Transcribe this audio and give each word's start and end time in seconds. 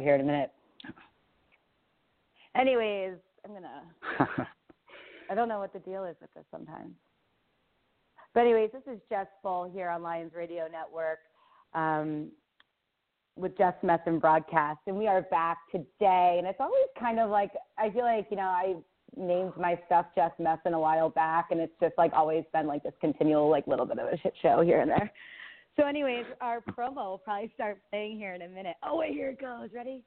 playing. 0.00 0.06
Here 0.06 0.14
in 0.14 0.20
a 0.20 0.24
minute. 0.24 0.50
Anyways, 2.56 3.14
I'm 3.44 3.52
gonna. 3.52 4.46
I 5.30 5.34
don't 5.34 5.48
know 5.48 5.60
what 5.60 5.72
the 5.72 5.78
deal 5.78 6.04
is 6.04 6.16
with 6.20 6.32
this 6.34 6.44
sometimes. 6.50 6.92
But 8.34 8.40
anyways, 8.40 8.70
this 8.72 8.82
is 8.92 9.00
Jess 9.08 9.26
Full 9.42 9.70
here 9.72 9.88
on 9.88 10.02
Lions 10.02 10.32
Radio 10.34 10.66
Network 10.70 11.18
um, 11.74 12.28
with 13.36 13.56
Jess 13.56 13.74
Messon 13.84 14.20
broadcast, 14.20 14.80
and 14.86 14.96
we 14.96 15.06
are 15.06 15.22
back 15.22 15.58
today. 15.70 16.36
And 16.38 16.46
it's 16.46 16.60
always 16.60 16.86
kind 16.98 17.20
of 17.20 17.30
like 17.30 17.52
I 17.78 17.90
feel 17.90 18.02
like 18.02 18.26
you 18.30 18.36
know 18.36 18.42
I 18.42 18.74
named 19.16 19.52
my 19.56 19.78
stuff 19.86 20.06
Jess 20.14 20.32
Messon 20.40 20.72
a 20.74 20.78
while 20.78 21.10
back, 21.10 21.48
and 21.50 21.60
it's 21.60 21.74
just 21.80 21.94
like 21.96 22.12
always 22.12 22.44
been 22.52 22.66
like 22.66 22.82
this 22.82 22.94
continual 23.00 23.48
like 23.48 23.66
little 23.66 23.86
bit 23.86 23.98
of 23.98 24.08
a 24.12 24.16
shit 24.18 24.34
show 24.42 24.60
here 24.62 24.80
and 24.80 24.90
there. 24.90 25.12
So, 25.80 25.86
anyways, 25.86 26.26
our 26.42 26.60
promo 26.60 26.96
will 26.96 27.22
probably 27.24 27.50
start 27.54 27.78
playing 27.90 28.18
here 28.18 28.34
in 28.34 28.42
a 28.42 28.48
minute. 28.48 28.76
Oh, 28.82 28.98
wait, 28.98 29.12
here 29.12 29.30
it 29.30 29.40
goes. 29.40 29.70
Ready? 29.74 30.02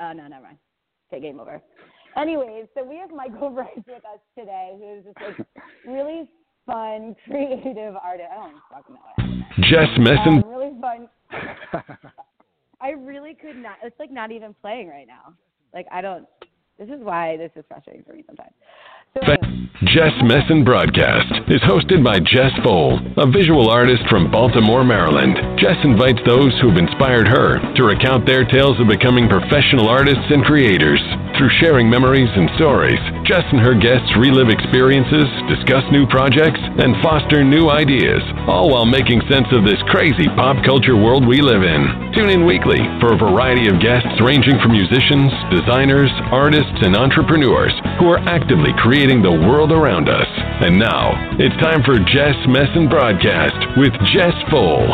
Oh, 0.00 0.12
no, 0.12 0.26
never 0.26 0.42
mind. 0.42 0.58
Okay, 1.10 1.22
game 1.22 1.40
over. 1.40 1.62
Anyways, 2.14 2.66
so 2.74 2.84
we 2.84 2.98
have 2.98 3.10
Michael 3.10 3.50
Rice 3.54 3.68
with 3.86 4.04
us 4.04 4.20
today, 4.38 4.72
who's 4.78 5.04
just 5.04 5.16
like 5.38 5.46
really 5.86 6.28
fun, 6.66 7.16
creative 7.24 7.94
artist. 7.96 8.28
I 8.30 8.34
don't 8.34 8.56
fucking 8.70 8.94
know 8.94 9.00
what 9.00 9.26
happened 9.80 10.06
there. 10.06 10.18
Jess 10.18 10.26
Um, 10.26 10.44
really 10.46 10.72
fun. 10.78 11.08
I 12.82 12.90
really 12.90 13.32
could 13.32 13.56
not. 13.56 13.76
It's 13.82 13.98
like 13.98 14.10
not 14.10 14.30
even 14.30 14.54
playing 14.60 14.88
right 14.88 15.06
now. 15.06 15.32
Like 15.72 15.86
I 15.90 16.02
don't. 16.02 16.26
This 16.78 16.88
is 16.88 17.00
why 17.02 17.38
this 17.38 17.50
is 17.56 17.64
frustrating 17.66 18.04
for 18.04 18.12
me 18.12 18.24
sometimes. 18.26 18.52
Anyway, 19.20 19.36
Jess 19.92 20.16
Messon 20.24 20.64
Broadcast 20.64 21.28
is 21.52 21.60
hosted 21.68 22.02
by 22.02 22.18
Jess 22.18 22.48
Fowl, 22.64 22.98
a 23.18 23.30
visual 23.30 23.68
artist 23.68 24.00
from 24.08 24.30
Baltimore, 24.30 24.84
Maryland. 24.84 25.36
Jess 25.60 25.76
invites 25.84 26.20
those 26.24 26.48
who've 26.62 26.78
inspired 26.78 27.28
her 27.28 27.60
to 27.76 27.82
recount 27.84 28.24
their 28.24 28.46
tales 28.46 28.80
of 28.80 28.88
becoming 28.88 29.28
professional 29.28 29.90
artists 29.90 30.24
and 30.30 30.42
creators. 30.44 31.00
Through 31.38 31.48
sharing 31.64 31.88
memories 31.88 32.28
and 32.28 32.50
stories, 32.56 33.00
Jess 33.24 33.44
and 33.52 33.60
her 33.60 33.72
guests 33.72 34.12
relive 34.20 34.52
experiences, 34.52 35.24
discuss 35.48 35.82
new 35.90 36.06
projects, 36.06 36.60
and 36.60 37.00
foster 37.02 37.42
new 37.42 37.70
ideas, 37.70 38.20
all 38.46 38.68
while 38.68 38.84
making 38.84 39.24
sense 39.32 39.48
of 39.52 39.64
this 39.64 39.80
crazy 39.88 40.28
pop 40.36 40.60
culture 40.64 40.96
world 40.96 41.26
we 41.26 41.40
live 41.40 41.64
in. 41.64 42.12
Tune 42.12 42.28
in 42.28 42.44
weekly 42.44 42.78
for 43.00 43.14
a 43.14 43.18
variety 43.18 43.64
of 43.72 43.80
guests 43.80 44.20
ranging 44.20 44.60
from 44.60 44.76
musicians, 44.76 45.32
designers, 45.48 46.12
artists, 46.28 46.84
and 46.84 46.96
entrepreneurs 46.96 47.72
who 47.98 48.12
are 48.12 48.20
actively 48.28 48.76
creating 48.76 49.22
the 49.22 49.32
world 49.48 49.72
around 49.72 50.08
us. 50.08 50.28
And 50.60 50.78
now, 50.78 51.16
it's 51.40 51.56
time 51.64 51.82
for 51.82 51.96
Jess 51.96 52.36
Messon 52.44 52.90
Broadcast 52.92 53.56
with 53.80 53.92
Jess 54.12 54.36
Full. 54.50 54.84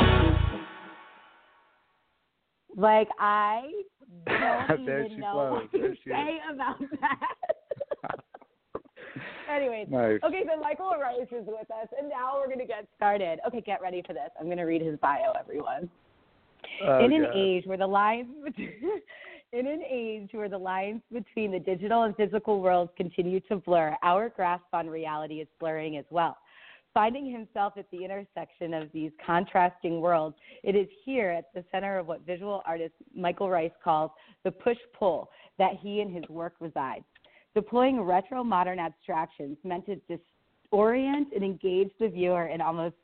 like 2.79 3.09
I 3.19 3.63
don't 4.29 4.85
There 4.87 5.01
even 5.05 5.11
she 5.13 5.17
know 5.21 5.33
flows. 5.33 5.53
what 5.53 5.73
to 5.73 5.79
she 5.79 6.11
is. 6.11 6.17
say 6.17 6.39
about 6.53 6.79
that. 7.01 8.21
Anyways, 9.51 9.89
Nice. 9.91 10.21
okay, 10.25 10.43
so 10.45 10.61
Michael 10.61 10.93
Rice 11.01 11.27
is 11.33 11.47
with 11.47 11.71
us, 11.71 11.89
and 11.99 12.09
now 12.09 12.35
we're 12.37 12.47
going 12.47 12.59
to 12.59 12.67
get 12.67 12.87
started. 12.97 13.41
Okay, 13.47 13.63
get 13.63 13.81
ready 13.81 14.03
for 14.07 14.13
this. 14.13 14.29
I'm 14.39 14.47
going 14.47 14.59
to 14.59 14.65
read 14.65 14.83
his 14.83 14.99
bio, 15.01 15.33
everyone. 15.39 15.89
Oh, 16.87 17.05
in 17.05 17.13
an 17.13 17.23
God. 17.23 17.33
age 17.35 17.65
where 17.67 17.79
the 17.79 17.87
lines 17.87 18.27
in 19.53 19.67
an 19.67 19.81
age 19.89 20.29
where 20.33 20.49
the 20.49 20.59
lines 20.59 21.01
between 21.13 21.51
the 21.53 21.59
digital 21.59 22.03
and 22.03 22.15
physical 22.17 22.61
worlds 22.61 22.91
continue 22.97 23.41
to 23.49 23.57
blur, 23.57 23.97
our 24.03 24.29
grasp 24.29 24.65
on 24.75 24.87
reality 24.89 25.37
is 25.37 25.49
blurring 25.59 25.97
as 25.97 26.05
well. 26.11 26.37
Finding 26.99 27.31
himself 27.31 27.75
at 27.77 27.89
the 27.93 28.05
intersection 28.05 28.75
of 28.75 28.91
these 28.93 29.13
contrasting 29.25 30.01
worlds, 30.01 30.35
it 30.65 30.75
is 30.75 30.89
here 31.05 31.31
at 31.31 31.45
the 31.55 31.65
center 31.71 31.97
of 31.97 32.09
what 32.09 32.27
visual 32.27 32.61
artist 32.67 32.93
Michael 33.15 33.49
Rice 33.49 33.71
calls 33.85 34.11
the 34.43 34.51
push 34.51 34.79
pull 34.99 35.31
that 35.59 35.75
he 35.81 36.01
and 36.01 36.13
his 36.13 36.29
work 36.29 36.55
reside. 36.59 37.05
Deploying 37.55 38.01
retro 38.01 38.43
modern 38.43 38.81
abstractions 38.81 39.57
meant 39.63 39.87
to 39.87 40.01
disorient 40.11 41.27
and 41.33 41.45
engage 41.45 41.91
the 42.01 42.09
viewer 42.09 42.49
in 42.49 42.61
almost 42.61 42.97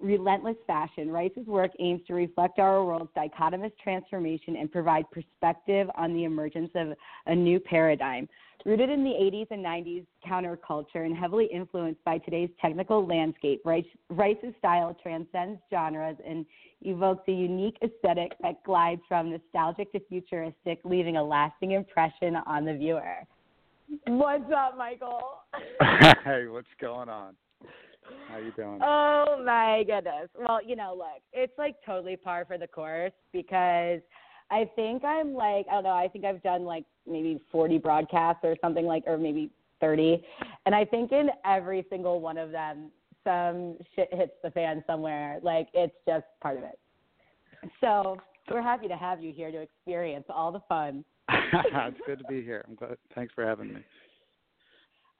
relentless 0.00 0.56
fashion, 0.66 1.10
Rice's 1.10 1.46
work 1.46 1.72
aims 1.78 2.00
to 2.06 2.14
reflect 2.14 2.58
our 2.58 2.86
world's 2.86 3.12
dichotomous 3.14 3.72
transformation 3.84 4.56
and 4.56 4.72
provide 4.72 5.04
perspective 5.10 5.90
on 5.94 6.14
the 6.14 6.24
emergence 6.24 6.70
of 6.74 6.94
a 7.26 7.34
new 7.34 7.60
paradigm. 7.60 8.30
Rooted 8.66 8.90
in 8.90 9.04
the 9.04 9.10
80s 9.10 9.46
and 9.52 9.64
90s 9.64 10.04
counterculture 10.28 11.06
and 11.06 11.16
heavily 11.16 11.46
influenced 11.52 12.02
by 12.02 12.18
today's 12.18 12.50
technical 12.60 13.06
landscape, 13.06 13.62
Rice's 13.64 14.54
style 14.58 14.96
transcends 15.00 15.60
genres 15.70 16.16
and 16.26 16.44
evokes 16.82 17.22
a 17.28 17.32
unique 17.32 17.76
aesthetic 17.80 18.32
that 18.42 18.64
glides 18.64 19.02
from 19.06 19.30
nostalgic 19.30 19.92
to 19.92 20.00
futuristic, 20.08 20.80
leaving 20.82 21.16
a 21.16 21.22
lasting 21.22 21.72
impression 21.72 22.34
on 22.44 22.64
the 22.64 22.74
viewer. 22.74 23.18
What's 24.08 24.50
up, 24.52 24.76
Michael? 24.76 25.42
hey, 26.24 26.48
what's 26.48 26.66
going 26.80 27.08
on? 27.08 27.36
How 28.28 28.38
you 28.38 28.50
doing? 28.56 28.80
Oh 28.82 29.44
my 29.46 29.84
goodness. 29.86 30.28
Well, 30.36 30.58
you 30.66 30.74
know, 30.74 30.92
look, 30.98 31.22
it's 31.32 31.56
like 31.56 31.76
totally 31.86 32.16
par 32.16 32.44
for 32.44 32.58
the 32.58 32.66
course 32.66 33.12
because 33.32 34.00
I 34.50 34.70
think 34.76 35.04
I'm 35.04 35.34
like, 35.34 35.66
I 35.68 35.74
don't 35.74 35.84
know, 35.84 35.90
I 35.90 36.08
think 36.08 36.24
I've 36.24 36.42
done 36.42 36.64
like 36.64 36.84
maybe 37.06 37.40
40 37.50 37.78
broadcasts 37.78 38.40
or 38.44 38.56
something 38.60 38.86
like, 38.86 39.04
or 39.06 39.18
maybe 39.18 39.50
30. 39.80 40.22
And 40.64 40.74
I 40.74 40.84
think 40.84 41.12
in 41.12 41.30
every 41.44 41.84
single 41.90 42.20
one 42.20 42.38
of 42.38 42.50
them, 42.50 42.90
some 43.24 43.76
shit 43.94 44.08
hits 44.12 44.32
the 44.42 44.50
fan 44.52 44.84
somewhere. 44.86 45.40
Like, 45.42 45.68
it's 45.74 45.94
just 46.06 46.24
part 46.40 46.58
of 46.58 46.62
it. 46.62 46.78
So 47.80 48.16
we're 48.50 48.62
happy 48.62 48.86
to 48.88 48.96
have 48.96 49.22
you 49.22 49.32
here 49.32 49.50
to 49.50 49.60
experience 49.60 50.26
all 50.28 50.52
the 50.52 50.62
fun. 50.68 51.04
it's 51.28 51.98
good 52.06 52.18
to 52.18 52.24
be 52.24 52.42
here. 52.42 52.64
I'm 52.68 52.76
glad. 52.76 52.96
Thanks 53.14 53.34
for 53.34 53.44
having 53.44 53.74
me. 53.74 53.80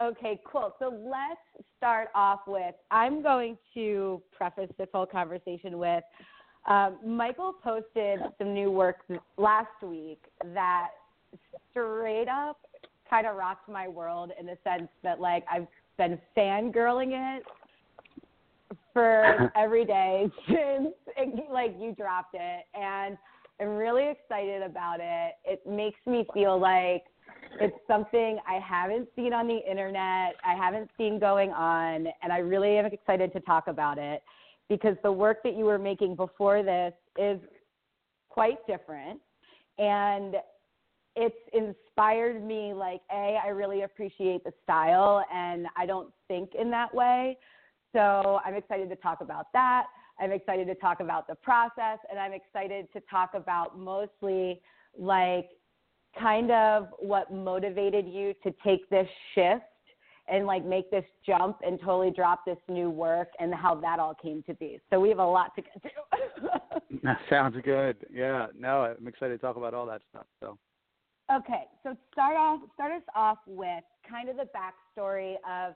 Okay, 0.01 0.41
cool. 0.47 0.75
So 0.79 0.91
let's 0.91 1.67
start 1.79 2.09
off 2.15 2.41
with 2.47 2.75
I'm 2.91 3.23
going 3.23 3.57
to 3.75 4.23
preface 4.37 4.71
this 4.79 4.89
whole 4.93 5.07
conversation 5.07 5.79
with 5.79 6.05
um, 6.67 6.99
Michael 7.05 7.55
posted 7.63 8.21
some 8.39 8.53
new 8.53 8.71
work 8.71 8.97
last 9.37 9.69
week 9.83 10.23
that 10.55 10.89
straight 11.71 12.29
up 12.29 12.59
kind 13.09 13.27
of 13.27 13.37
rocked 13.37 13.69
my 13.69 13.87
world 13.87 14.33
in 14.39 14.47
the 14.47 14.59
sense 14.65 14.89
that 15.03 15.21
like 15.21 15.45
I've 15.51 15.69
been 15.97 16.19
fangirling 16.37 17.39
it 17.39 17.45
for 18.93 19.53
every 19.57 19.85
day 19.85 20.29
since 20.49 20.95
it, 21.17 21.53
like 21.53 21.77
you 21.79 21.95
dropped 21.95 22.35
it 22.35 22.65
and 22.75 23.17
I'm 23.61 23.77
really 23.77 24.11
excited 24.11 24.63
about 24.63 24.99
it. 25.01 25.35
It 25.45 25.67
makes 25.67 25.99
me 26.05 26.27
feel 26.35 26.59
like 26.59 27.05
it's 27.61 27.77
something 27.87 28.39
I 28.47 28.59
haven't 28.59 29.09
seen 29.17 29.33
on 29.33 29.47
the 29.47 29.59
internet, 29.71 30.35
I 30.45 30.55
haven't 30.59 30.91
seen 30.99 31.19
going 31.19 31.53
on, 31.53 32.07
and 32.23 32.33
I 32.33 32.39
really 32.39 32.77
am 32.77 32.85
excited 32.87 33.33
to 33.33 33.41
talk 33.41 33.69
about 33.69 33.97
it 33.97 34.23
because 34.69 34.97
the 35.03 35.13
work 35.13 35.43
that 35.45 35.57
you 35.57 35.65
were 35.65 35.79
making 35.79 36.17
before 36.17 36.63
this 36.63 36.93
is 37.19 37.41
quite 38.29 38.59
different. 38.67 39.21
And 39.79 40.37
it's 41.17 41.35
inspired 41.55 42.45
me 42.45 42.75
like 42.75 43.01
a 43.11 43.39
i 43.43 43.49
really 43.49 43.83
appreciate 43.83 44.45
the 44.45 44.53
style 44.63 45.25
and 45.33 45.67
i 45.75 45.87
don't 45.87 46.13
think 46.29 46.51
in 46.55 46.71
that 46.71 46.95
way. 46.95 47.39
So 47.93 48.41
i'm 48.45 48.55
excited 48.55 48.89
to 48.91 48.97
talk 48.97 49.21
about 49.23 49.47
that. 49.55 49.87
I'm 50.21 50.33
excited 50.33 50.67
to 50.69 50.75
talk 50.75 51.01
about 51.01 51.27
the 51.27 51.35
process 51.35 51.99
and 52.11 52.19
i'm 52.19 52.33
excited 52.33 52.93
to 52.93 53.01
talk 53.11 53.31
about 53.35 53.79
mostly 53.79 54.61
like 54.99 55.49
kind 56.19 56.51
of 56.51 56.89
what 56.99 57.33
motivated 57.33 58.07
you 58.07 58.35
to 58.43 58.55
take 58.65 58.89
this 58.91 59.09
shift 59.35 59.65
and 60.29 60.47
like 60.47 60.65
make 60.65 60.91
this 60.91 61.05
jump 61.25 61.59
and 61.65 61.79
totally 61.81 62.11
drop 62.11 62.45
this 62.45 62.59
new 62.69 62.91
work 62.91 63.29
and 63.39 63.55
how 63.55 63.75
that 63.75 63.99
all 63.99 64.15
came 64.15 64.43
to 64.45 64.55
be. 64.55 64.81
So 64.91 64.99
we 64.99 65.09
have 65.09 65.19
a 65.19 65.25
lot 65.25 65.55
to 65.57 65.63
get 65.63 65.83
to. 65.83 65.91
That 67.03 67.19
sounds 67.29 67.57
good. 67.65 67.97
Yeah. 68.13 68.47
No, 68.59 68.95
I'm 68.99 69.07
excited 69.07 69.35
to 69.35 69.39
talk 69.39 69.57
about 69.57 69.75
all 69.75 69.87
that 69.87 70.01
stuff. 70.11 70.25
So. 70.41 70.59
okay, 71.33 71.65
so 71.83 71.97
start 72.13 72.37
off 72.37 72.61
start 72.75 72.93
us 72.93 73.03
off 73.15 73.39
with 73.47 73.85
kind 74.09 74.29
of 74.29 74.37
the 74.37 74.49
backstory 74.57 75.35
of 75.49 75.75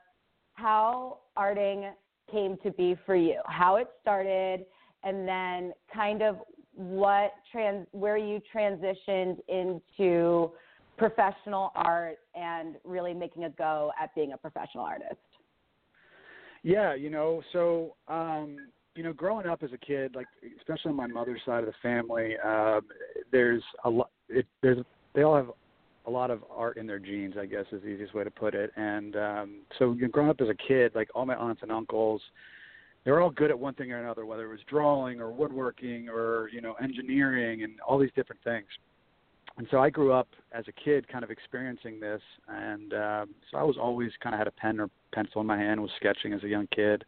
how 0.55 1.19
arting 1.39 1.91
came 2.31 2.57
to 2.63 2.71
be 2.73 2.97
for 3.07 3.17
you, 3.17 3.41
how 3.47 3.77
it 3.77 3.89
started, 4.01 4.65
and 5.05 5.27
then 5.27 5.73
kind 5.93 6.23
of 6.23 6.37
what 6.75 7.33
trans 7.51 7.87
where 7.93 8.17
you 8.17 8.41
transitioned 8.55 9.39
into 9.49 10.53
professional 11.01 11.73
art 11.75 12.19
and 12.35 12.77
really 12.85 13.15
making 13.15 13.45
a 13.45 13.51
go 13.51 13.91
at 14.01 14.15
being 14.15 14.33
a 14.33 14.37
professional 14.37 14.85
artist. 14.85 15.17
Yeah, 16.63 16.95
you 16.95 17.09
know, 17.09 17.43
so 17.53 17.97
um, 18.07 18.59
you 18.95 19.03
know, 19.03 19.15
growing 19.15 19.47
up 19.47 19.63
as 19.63 19.71
a 19.73 19.79
kid, 19.79 20.15
like 20.15 20.27
especially 20.59 20.91
on 20.91 20.97
my 20.97 21.07
mother's 21.07 21.41
side 21.47 21.61
of 21.61 21.67
the 21.67 21.75
family, 21.83 22.37
um, 22.45 22.83
there's 23.33 23.63
a 23.85 23.91
lot. 23.91 24.11
It, 24.29 24.47
there's 24.63 24.85
they 25.15 25.23
all 25.23 25.35
have 25.35 25.51
a 26.07 26.11
lot 26.11 26.31
of 26.31 26.45
art 26.51 26.77
in 26.77 26.87
their 26.87 26.99
genes, 26.99 27.35
I 27.41 27.47
guess 27.47 27.65
is 27.73 27.83
the 27.83 27.89
easiest 27.89 28.15
way 28.15 28.25
to 28.25 28.31
put 28.31 28.55
it. 28.55 28.73
And 28.77 29.17
um, 29.17 29.57
so, 29.79 29.93
you 29.93 30.03
know, 30.03 30.09
growing 30.09 30.31
up 30.31 30.41
as 30.41 30.49
a 30.49 30.55
kid, 30.55 30.93
like 30.95 31.09
all 31.15 31.27
my 31.27 31.35
aunts 31.35 31.63
and 31.63 31.71
uncles, 31.71 32.23
they 33.05 33.11
were 33.11 33.21
all 33.21 33.31
good 33.31 33.51
at 33.51 33.59
one 33.59 33.75
thing 33.75 33.93
or 33.93 34.03
another, 34.03 34.27
whether 34.27 34.45
it 34.45 34.51
was 34.51 34.61
drawing 34.69 35.21
or 35.21 35.31
woodworking 35.31 36.09
or 36.09 36.49
you 36.53 36.61
know 36.61 36.75
engineering 36.75 37.63
and 37.63 37.81
all 37.81 37.99
these 37.99 38.11
different 38.15 38.43
things. 38.45 38.67
And 39.61 39.69
so 39.71 39.79
I 39.79 39.91
grew 39.91 40.11
up 40.11 40.27
as 40.53 40.65
a 40.69 40.73
kid, 40.73 41.07
kind 41.07 41.23
of 41.23 41.31
experiencing 41.31 42.01
this, 42.01 42.23
and 42.49 42.95
um, 42.95 43.35
so 43.51 43.59
I 43.59 43.63
was 43.63 43.77
always 43.79 44.11
kind 44.23 44.35
of 44.35 44.39
had 44.39 44.47
a 44.49 44.53
pen 44.53 44.81
or 44.81 44.89
pencil 45.13 45.43
in 45.43 45.47
my 45.47 45.59
hand, 45.59 45.83
was 45.83 45.91
sketching 45.99 46.33
as 46.33 46.43
a 46.43 46.49
young 46.49 46.67
kid 46.75 47.05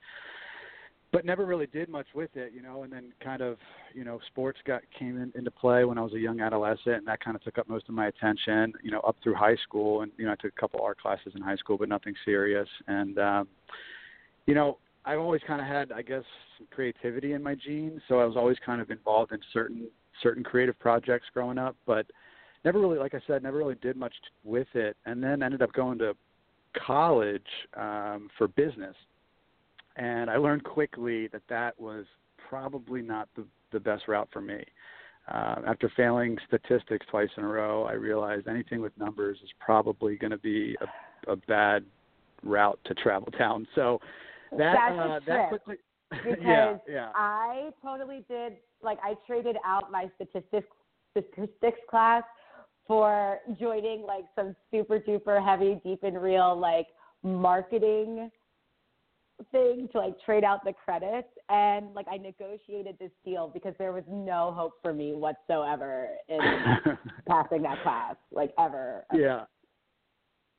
but 1.13 1.27
never 1.27 1.45
really 1.45 1.67
did 1.67 1.91
much 1.91 2.07
with 2.15 2.31
it, 2.37 2.53
you 2.55 2.63
know. 2.63 2.85
And 2.85 2.93
then 2.93 3.13
kind 3.23 3.43
of, 3.43 3.59
you 3.95 4.03
know, 4.03 4.19
sports 4.29 4.59
got 4.67 4.81
came 4.99 5.21
in, 5.21 5.31
into 5.35 5.51
play 5.51 5.85
when 5.85 5.99
I 5.99 6.01
was 6.01 6.15
a 6.15 6.19
young 6.19 6.41
adolescent, 6.41 6.97
and 6.97 7.07
that 7.07 7.23
kind 7.23 7.37
of 7.37 7.43
took 7.43 7.59
up 7.59 7.69
most 7.69 7.87
of 7.89 7.95
my 7.95 8.07
attention, 8.07 8.73
you 8.83 8.91
know, 8.91 9.01
up 9.01 9.17
through 9.23 9.35
high 9.35 9.57
school. 9.57 10.01
And 10.03 10.13
you 10.17 10.25
know, 10.25 10.33
I 10.33 10.37
took 10.37 10.53
a 10.57 10.61
couple 10.61 10.81
art 10.81 10.99
classes 10.99 11.33
in 11.35 11.43
high 11.43 11.57
school, 11.57 11.77
but 11.77 11.91
nothing 11.91 12.15
serious. 12.25 12.69
And 12.87 13.19
um, 13.19 13.49
you 14.47 14.55
know, 14.55 14.79
I've 15.05 15.19
always 15.19 15.43
kind 15.47 15.61
of 15.61 15.67
had, 15.67 15.93
I 15.93 16.01
guess, 16.01 16.25
some 16.57 16.67
creativity 16.71 17.33
in 17.33 17.43
my 17.43 17.55
genes, 17.55 18.01
so 18.09 18.21
I 18.21 18.25
was 18.25 18.37
always 18.37 18.57
kind 18.65 18.81
of 18.81 18.91
involved 18.91 19.33
in 19.33 19.41
certain 19.53 19.89
certain 20.23 20.43
creative 20.43 20.79
projects 20.79 21.27
growing 21.35 21.59
up, 21.59 21.77
but 21.87 22.07
never 22.65 22.81
really, 22.81 22.99
like 22.99 23.15
I 23.15 23.21
said, 23.27 23.43
never 23.43 23.59
really 23.59 23.77
did 23.77 23.97
much 23.97 24.15
with 24.45 24.69
it. 24.75 24.97
And 25.07 25.23
then 25.23 25.43
ended 25.43 25.63
up 25.63 25.73
going 25.73 25.99
to 25.99 26.15
college 26.87 27.43
um, 27.77 28.29
for 28.39 28.49
business 28.49 28.97
and 29.97 30.31
I 30.31 30.37
learned 30.37 30.65
quickly 30.65 31.29
that 31.29 31.43
that 31.49 31.79
was 31.81 32.05
probably 32.49 33.03
not 33.03 33.29
the 33.37 33.45
the 33.73 33.81
best 33.81 34.07
route 34.09 34.29
for 34.33 34.41
me. 34.41 34.63
Uh, 35.29 35.57
after 35.67 35.91
failing 35.97 36.37
statistics 36.47 37.07
twice 37.11 37.29
in 37.37 37.45
a 37.45 37.47
row, 37.47 37.85
I 37.85 37.93
realized 37.93 38.49
anything 38.49 38.81
with 38.83 38.93
numbers 38.99 39.39
is 39.43 39.51
probably 39.61 40.17
going 40.17 40.33
to 40.33 40.39
be 40.39 40.77
a, 40.81 41.33
a 41.33 41.37
bad 41.37 41.85
route 42.43 42.79
to 42.85 42.95
travel 42.95 43.29
down. 43.39 43.67
So 43.75 43.99
that 44.51 44.75
That's 44.75 44.99
uh, 44.99 45.21
that 45.27 45.49
quickly. 45.49 45.77
because 46.11 46.39
yeah, 46.43 46.77
yeah. 46.87 47.09
I 47.15 47.71
totally 47.83 48.25
did 48.29 48.55
like 48.83 48.99
I 49.03 49.15
traded 49.27 49.57
out 49.65 49.91
my 49.91 50.11
statistics 50.17 50.69
statistics 51.13 51.79
class 51.89 52.23
for 52.87 53.39
joining 53.59 54.03
like 54.03 54.25
some 54.35 54.55
super 54.71 54.99
duper 54.99 55.45
heavy 55.45 55.81
deep 55.85 56.03
and 56.03 56.21
real 56.21 56.59
like 56.59 56.87
marketing 57.23 58.31
thing 59.51 59.89
to 59.93 59.99
like 59.99 60.15
trade 60.25 60.45
out 60.45 60.65
the 60.65 60.73
credits 60.73 61.29
and 61.49 61.93
like 61.95 62.07
I 62.11 62.17
negotiated 62.17 62.97
this 63.01 63.11
deal 63.25 63.51
because 63.53 63.75
there 63.79 63.93
was 63.93 64.05
no 64.09 64.53
hope 64.57 64.75
for 64.83 64.93
me 64.93 65.13
whatsoever 65.15 66.09
in 66.29 66.39
passing 67.29 67.63
that 67.63 67.83
class, 67.83 68.17
like 68.31 68.53
ever. 68.59 69.05
Yeah. 69.13 69.45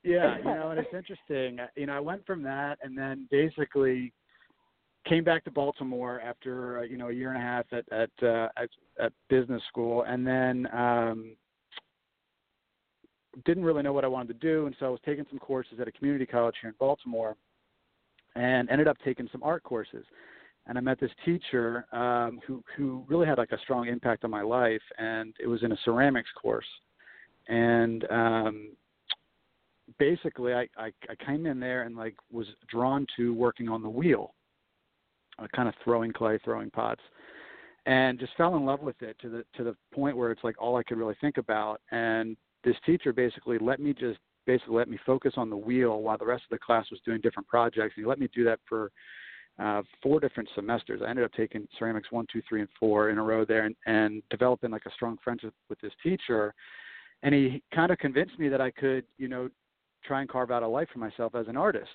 Yeah, 0.02 0.36
you 0.36 0.44
know, 0.44 0.70
and 0.70 0.78
it's 0.78 0.92
interesting. 0.94 1.58
You 1.76 1.86
know, 1.86 1.94
I 1.94 2.00
went 2.00 2.26
from 2.26 2.42
that 2.42 2.78
and 2.82 2.96
then 2.96 3.26
basically 3.30 4.12
came 5.06 5.24
back 5.24 5.44
to 5.44 5.50
Baltimore 5.50 6.20
after 6.20 6.80
uh, 6.80 6.82
you 6.82 6.96
know 6.96 7.08
a 7.08 7.12
year 7.12 7.30
and 7.30 7.38
a 7.38 7.40
half 7.40 7.64
at 7.72 7.90
at 7.90 8.10
uh, 8.22 8.48
at, 8.56 8.68
at 9.00 9.12
business 9.30 9.62
school, 9.68 10.02
and 10.02 10.26
then 10.26 10.68
um, 10.74 11.36
didn't 13.44 13.64
really 13.64 13.82
know 13.82 13.92
what 13.92 14.04
I 14.04 14.08
wanted 14.08 14.40
to 14.40 14.46
do, 14.46 14.66
and 14.66 14.76
so 14.78 14.86
I 14.86 14.88
was 14.88 15.00
taking 15.04 15.24
some 15.30 15.38
courses 15.38 15.80
at 15.80 15.88
a 15.88 15.92
community 15.92 16.26
college 16.26 16.56
here 16.60 16.70
in 16.70 16.76
Baltimore 16.78 17.36
and 18.36 18.68
ended 18.68 18.88
up 18.88 18.96
taking 19.04 19.28
some 19.30 19.42
art 19.42 19.62
courses. 19.62 20.04
And 20.66 20.78
I 20.78 20.80
met 20.80 20.98
this 20.98 21.10
teacher 21.24 21.86
um, 21.92 22.40
who 22.46 22.62
who 22.76 23.04
really 23.06 23.26
had 23.26 23.36
like 23.38 23.52
a 23.52 23.58
strong 23.58 23.86
impact 23.86 24.24
on 24.24 24.30
my 24.30 24.42
life, 24.42 24.82
and 24.98 25.34
it 25.38 25.46
was 25.46 25.62
in 25.62 25.72
a 25.72 25.76
ceramics 25.84 26.30
course. 26.40 26.66
And 27.48 28.10
um, 28.10 28.70
basically, 29.98 30.54
I, 30.54 30.66
I 30.78 30.90
I 31.10 31.24
came 31.26 31.44
in 31.44 31.60
there 31.60 31.82
and 31.82 31.94
like 31.94 32.14
was 32.32 32.46
drawn 32.68 33.06
to 33.16 33.34
working 33.34 33.68
on 33.68 33.82
the 33.82 33.90
wheel, 33.90 34.34
uh, 35.38 35.46
kind 35.54 35.68
of 35.68 35.74
throwing 35.84 36.12
clay, 36.12 36.38
throwing 36.42 36.70
pots, 36.70 37.02
and 37.84 38.18
just 38.18 38.32
fell 38.36 38.56
in 38.56 38.64
love 38.64 38.80
with 38.80 39.00
it 39.02 39.18
to 39.20 39.28
the 39.28 39.44
to 39.56 39.64
the 39.64 39.76
point 39.94 40.16
where 40.16 40.30
it's 40.30 40.44
like 40.44 40.60
all 40.60 40.76
I 40.76 40.82
could 40.82 40.96
really 40.96 41.16
think 41.20 41.36
about. 41.36 41.82
And 41.90 42.38
this 42.64 42.76
teacher 42.84 43.12
basically 43.12 43.58
let 43.58 43.80
me 43.80 43.92
just 43.92 44.18
basically 44.46 44.74
let 44.74 44.88
me 44.88 44.98
focus 45.06 45.34
on 45.36 45.50
the 45.50 45.56
wheel 45.56 46.02
while 46.02 46.18
the 46.18 46.26
rest 46.26 46.44
of 46.44 46.50
the 46.50 46.58
class 46.58 46.90
was 46.90 47.00
doing 47.04 47.20
different 47.20 47.48
projects. 47.48 47.94
And 47.96 48.04
he 48.04 48.08
let 48.08 48.18
me 48.18 48.28
do 48.34 48.44
that 48.44 48.60
for 48.68 48.90
uh, 49.58 49.82
four 50.02 50.20
different 50.20 50.48
semesters. 50.54 51.00
I 51.04 51.10
ended 51.10 51.24
up 51.24 51.32
taking 51.32 51.66
ceramics 51.78 52.10
one, 52.10 52.26
two, 52.32 52.42
three, 52.48 52.60
and 52.60 52.68
four 52.78 53.10
in 53.10 53.18
a 53.18 53.22
row 53.22 53.44
there, 53.44 53.64
and, 53.64 53.76
and 53.86 54.22
developing 54.30 54.70
like 54.70 54.86
a 54.86 54.90
strong 54.92 55.16
friendship 55.22 55.54
with 55.68 55.80
this 55.80 55.92
teacher. 56.02 56.52
And 57.22 57.34
he 57.34 57.62
kind 57.74 57.90
of 57.90 57.98
convinced 57.98 58.38
me 58.38 58.48
that 58.48 58.60
I 58.60 58.70
could, 58.70 59.04
you 59.16 59.28
know, 59.28 59.48
try 60.04 60.20
and 60.20 60.28
carve 60.28 60.50
out 60.50 60.62
a 60.62 60.68
life 60.68 60.88
for 60.92 60.98
myself 60.98 61.34
as 61.34 61.48
an 61.48 61.56
artist. 61.56 61.90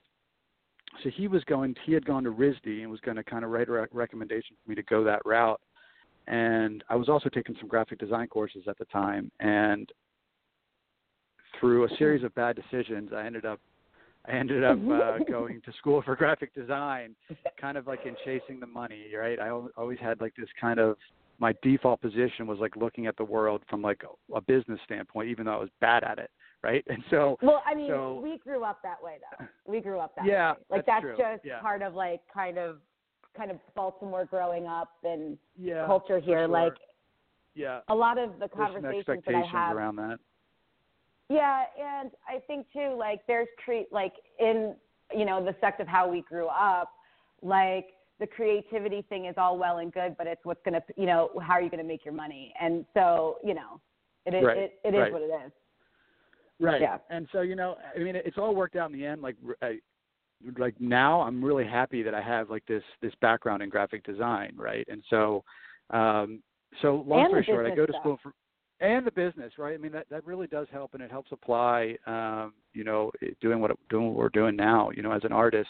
So 1.03 1.09
he 1.09 1.27
was 1.27 1.43
going. 1.43 1.75
He 1.85 1.93
had 1.93 2.05
gone 2.05 2.23
to 2.23 2.31
RISD 2.31 2.81
and 2.81 2.89
was 2.89 2.99
going 3.01 3.17
to 3.17 3.23
kind 3.23 3.43
of 3.43 3.51
write 3.51 3.69
a 3.69 3.87
recommendation 3.91 4.55
for 4.63 4.69
me 4.69 4.75
to 4.75 4.83
go 4.83 5.03
that 5.03 5.21
route. 5.25 5.61
And 6.27 6.83
I 6.89 6.95
was 6.95 7.09
also 7.09 7.29
taking 7.29 7.55
some 7.59 7.67
graphic 7.67 7.99
design 7.99 8.27
courses 8.27 8.63
at 8.67 8.77
the 8.77 8.85
time, 8.85 9.31
and 9.39 9.91
through 11.59 11.85
a 11.85 11.89
series 11.97 12.23
of 12.23 12.33
bad 12.35 12.55
decisions, 12.55 13.11
I 13.15 13.25
ended 13.25 13.45
up 13.45 13.59
I 14.27 14.33
ended 14.33 14.63
up 14.63 14.77
uh, 14.77 15.17
going 15.29 15.61
to 15.65 15.71
school 15.79 16.01
for 16.03 16.15
graphic 16.15 16.53
design, 16.53 17.15
kind 17.59 17.77
of 17.77 17.87
like 17.87 18.05
in 18.05 18.15
chasing 18.25 18.59
the 18.59 18.67
money, 18.67 19.05
right? 19.17 19.39
I 19.39 19.49
always 19.49 19.97
had 19.99 20.19
like 20.19 20.35
this 20.35 20.49
kind 20.59 20.79
of 20.79 20.97
my 21.39 21.55
default 21.63 22.01
position 22.01 22.45
was 22.45 22.59
like 22.59 22.75
looking 22.75 23.07
at 23.07 23.15
the 23.17 23.23
world 23.23 23.63
from 23.69 23.81
like 23.81 24.01
a, 24.35 24.41
business 24.41 24.79
standpoint, 24.85 25.29
even 25.29 25.45
though 25.45 25.53
I 25.53 25.57
was 25.57 25.69
bad 25.79 26.03
at 26.03 26.19
it, 26.19 26.29
right? 26.61 26.83
And 26.87 27.01
so, 27.09 27.37
well, 27.41 27.63
I 27.65 27.73
mean, 27.73 27.89
so, 27.89 28.19
we 28.21 28.37
grew 28.39 28.63
up 28.63 28.79
that 28.83 29.01
way, 29.01 29.17
though. 29.39 29.45
We 29.65 29.79
grew 29.79 29.99
up 29.99 30.15
that 30.17 30.25
yeah, 30.25 30.51
way. 30.51 30.57
Like 30.69 30.85
that's, 30.85 31.05
that's, 31.05 31.17
just 31.17 31.45
yeah. 31.45 31.59
part 31.61 31.81
of 31.81 31.95
like 31.95 32.19
kind 32.33 32.57
of 32.57 32.77
kind 33.37 33.51
of 33.51 33.57
Baltimore 33.75 34.25
growing 34.25 34.67
up 34.67 34.89
and 35.03 35.37
yeah, 35.57 35.85
culture 35.85 36.19
here. 36.19 36.39
Sure. 36.39 36.47
Like, 36.47 36.73
yeah, 37.55 37.79
a 37.87 37.95
lot 37.95 38.17
of 38.17 38.37
the 38.39 38.49
conversations 38.49 39.23
that 39.25 39.35
I 39.35 39.45
have 39.45 39.75
around 39.75 39.95
that. 39.97 40.19
Yeah, 41.29 41.63
and 41.79 42.11
I 42.27 42.39
think 42.47 42.65
too, 42.73 42.95
like 42.97 43.21
there's 43.27 43.47
cre- 43.63 43.91
like 43.91 44.13
in 44.39 44.75
you 45.15 45.25
know 45.25 45.43
the 45.43 45.55
sect 45.61 45.79
of 45.79 45.87
how 45.87 46.09
we 46.09 46.21
grew 46.21 46.47
up, 46.47 46.91
like 47.41 47.89
the 48.19 48.27
creativity 48.27 49.03
thing 49.09 49.25
is 49.25 49.35
all 49.37 49.57
well 49.57 49.77
and 49.77 49.93
good, 49.93 50.15
but 50.17 50.27
it's 50.27 50.41
what's 50.43 50.61
gonna 50.65 50.81
you 50.97 51.05
know 51.05 51.29
how 51.41 51.53
are 51.53 51.61
you 51.61 51.69
gonna 51.69 51.83
make 51.83 52.03
your 52.03 52.15
money? 52.15 52.53
And 52.59 52.83
so 52.95 53.37
you 53.43 53.53
know, 53.53 53.79
it 54.25 54.33
is 54.33 54.43
Right, 54.43 54.57
it, 54.57 54.73
it 54.83 54.95
is 54.95 55.01
right. 55.01 55.13
what 55.13 55.21
it 55.21 55.31
is. 55.45 55.51
Right. 56.59 56.81
Yeah. 56.81 56.97
And 57.09 57.27
so 57.31 57.41
you 57.41 57.55
know, 57.55 57.75
I 57.95 57.99
mean, 57.99 58.15
it's 58.15 58.37
all 58.37 58.55
worked 58.55 58.75
out 58.75 58.91
in 58.91 58.97
the 58.97 59.05
end. 59.05 59.21
Like, 59.21 59.35
I, 59.61 59.77
like 60.57 60.75
now, 60.79 61.21
I'm 61.21 61.43
really 61.43 61.65
happy 61.65 62.01
that 62.03 62.13
I 62.13 62.21
have 62.21 62.49
like 62.49 62.65
this 62.65 62.83
this 63.01 63.13
background 63.21 63.61
in 63.61 63.69
graphic 63.69 64.03
design, 64.03 64.53
right? 64.55 64.85
And 64.89 65.03
so, 65.09 65.43
um, 65.91 66.41
so 66.81 67.03
long 67.07 67.21
And 67.21 67.29
story 67.29 67.45
short, 67.45 67.65
I 67.71 67.75
go 67.75 67.85
to 67.85 67.93
stuff. 67.93 68.01
school 68.01 68.19
for 68.23 68.33
and 68.81 69.05
the 69.05 69.11
business, 69.11 69.53
right? 69.57 69.73
I 69.73 69.77
mean, 69.77 69.91
that 69.91 70.07
that 70.09 70.25
really 70.25 70.47
does 70.47 70.67
help, 70.71 70.93
and 70.93 71.03
it 71.03 71.11
helps 71.11 71.31
apply. 71.31 71.95
Um, 72.07 72.53
you 72.73 72.83
know, 72.83 73.11
doing 73.41 73.59
what 73.59 73.71
doing 73.89 74.07
what 74.07 74.15
we're 74.15 74.29
doing 74.29 74.55
now. 74.55 74.89
You 74.95 75.03
know, 75.03 75.11
as 75.11 75.23
an 75.23 75.31
artist, 75.31 75.69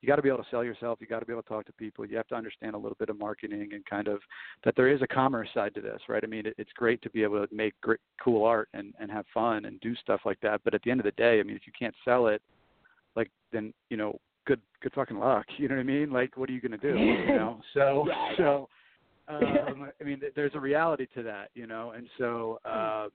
you 0.00 0.08
got 0.08 0.16
to 0.16 0.22
be 0.22 0.28
able 0.28 0.42
to 0.42 0.50
sell 0.50 0.64
yourself. 0.64 0.98
You 1.00 1.06
got 1.06 1.20
to 1.20 1.26
be 1.26 1.32
able 1.32 1.42
to 1.42 1.48
talk 1.48 1.64
to 1.66 1.72
people. 1.72 2.04
You 2.04 2.16
have 2.16 2.26
to 2.28 2.34
understand 2.34 2.74
a 2.74 2.78
little 2.78 2.96
bit 2.98 3.08
of 3.08 3.18
marketing 3.18 3.70
and 3.72 3.84
kind 3.86 4.08
of 4.08 4.20
that 4.64 4.74
there 4.76 4.88
is 4.88 5.00
a 5.00 5.06
commerce 5.06 5.48
side 5.54 5.74
to 5.74 5.80
this, 5.80 6.00
right? 6.08 6.22
I 6.22 6.26
mean, 6.26 6.46
it, 6.46 6.54
it's 6.58 6.72
great 6.74 7.00
to 7.02 7.10
be 7.10 7.22
able 7.22 7.46
to 7.46 7.54
make 7.54 7.74
great, 7.80 8.00
cool 8.22 8.44
art 8.44 8.68
and 8.74 8.92
and 9.00 9.10
have 9.10 9.24
fun 9.32 9.64
and 9.64 9.80
do 9.80 9.94
stuff 9.96 10.20
like 10.24 10.40
that. 10.42 10.60
But 10.64 10.74
at 10.74 10.82
the 10.82 10.90
end 10.90 11.00
of 11.00 11.04
the 11.04 11.12
day, 11.12 11.40
I 11.40 11.42
mean, 11.42 11.56
if 11.56 11.66
you 11.66 11.72
can't 11.78 11.94
sell 12.04 12.26
it, 12.26 12.42
like 13.16 13.30
then 13.52 13.72
you 13.88 13.96
know, 13.96 14.18
good 14.46 14.60
good 14.82 14.92
fucking 14.92 15.18
luck. 15.18 15.46
You 15.58 15.68
know 15.68 15.76
what 15.76 15.82
I 15.82 15.84
mean? 15.84 16.10
Like, 16.10 16.36
what 16.36 16.50
are 16.50 16.52
you 16.52 16.60
gonna 16.60 16.76
do? 16.76 16.98
You 16.98 17.26
know? 17.28 17.60
So 17.72 18.06
so. 18.36 18.68
Um, 19.28 19.90
I 20.00 20.04
mean, 20.04 20.20
there's 20.34 20.54
a 20.54 20.60
reality 20.60 21.06
to 21.14 21.22
that, 21.22 21.50
you 21.54 21.66
know, 21.66 21.92
and 21.92 22.08
so 22.18 22.58
uh, 22.64 23.08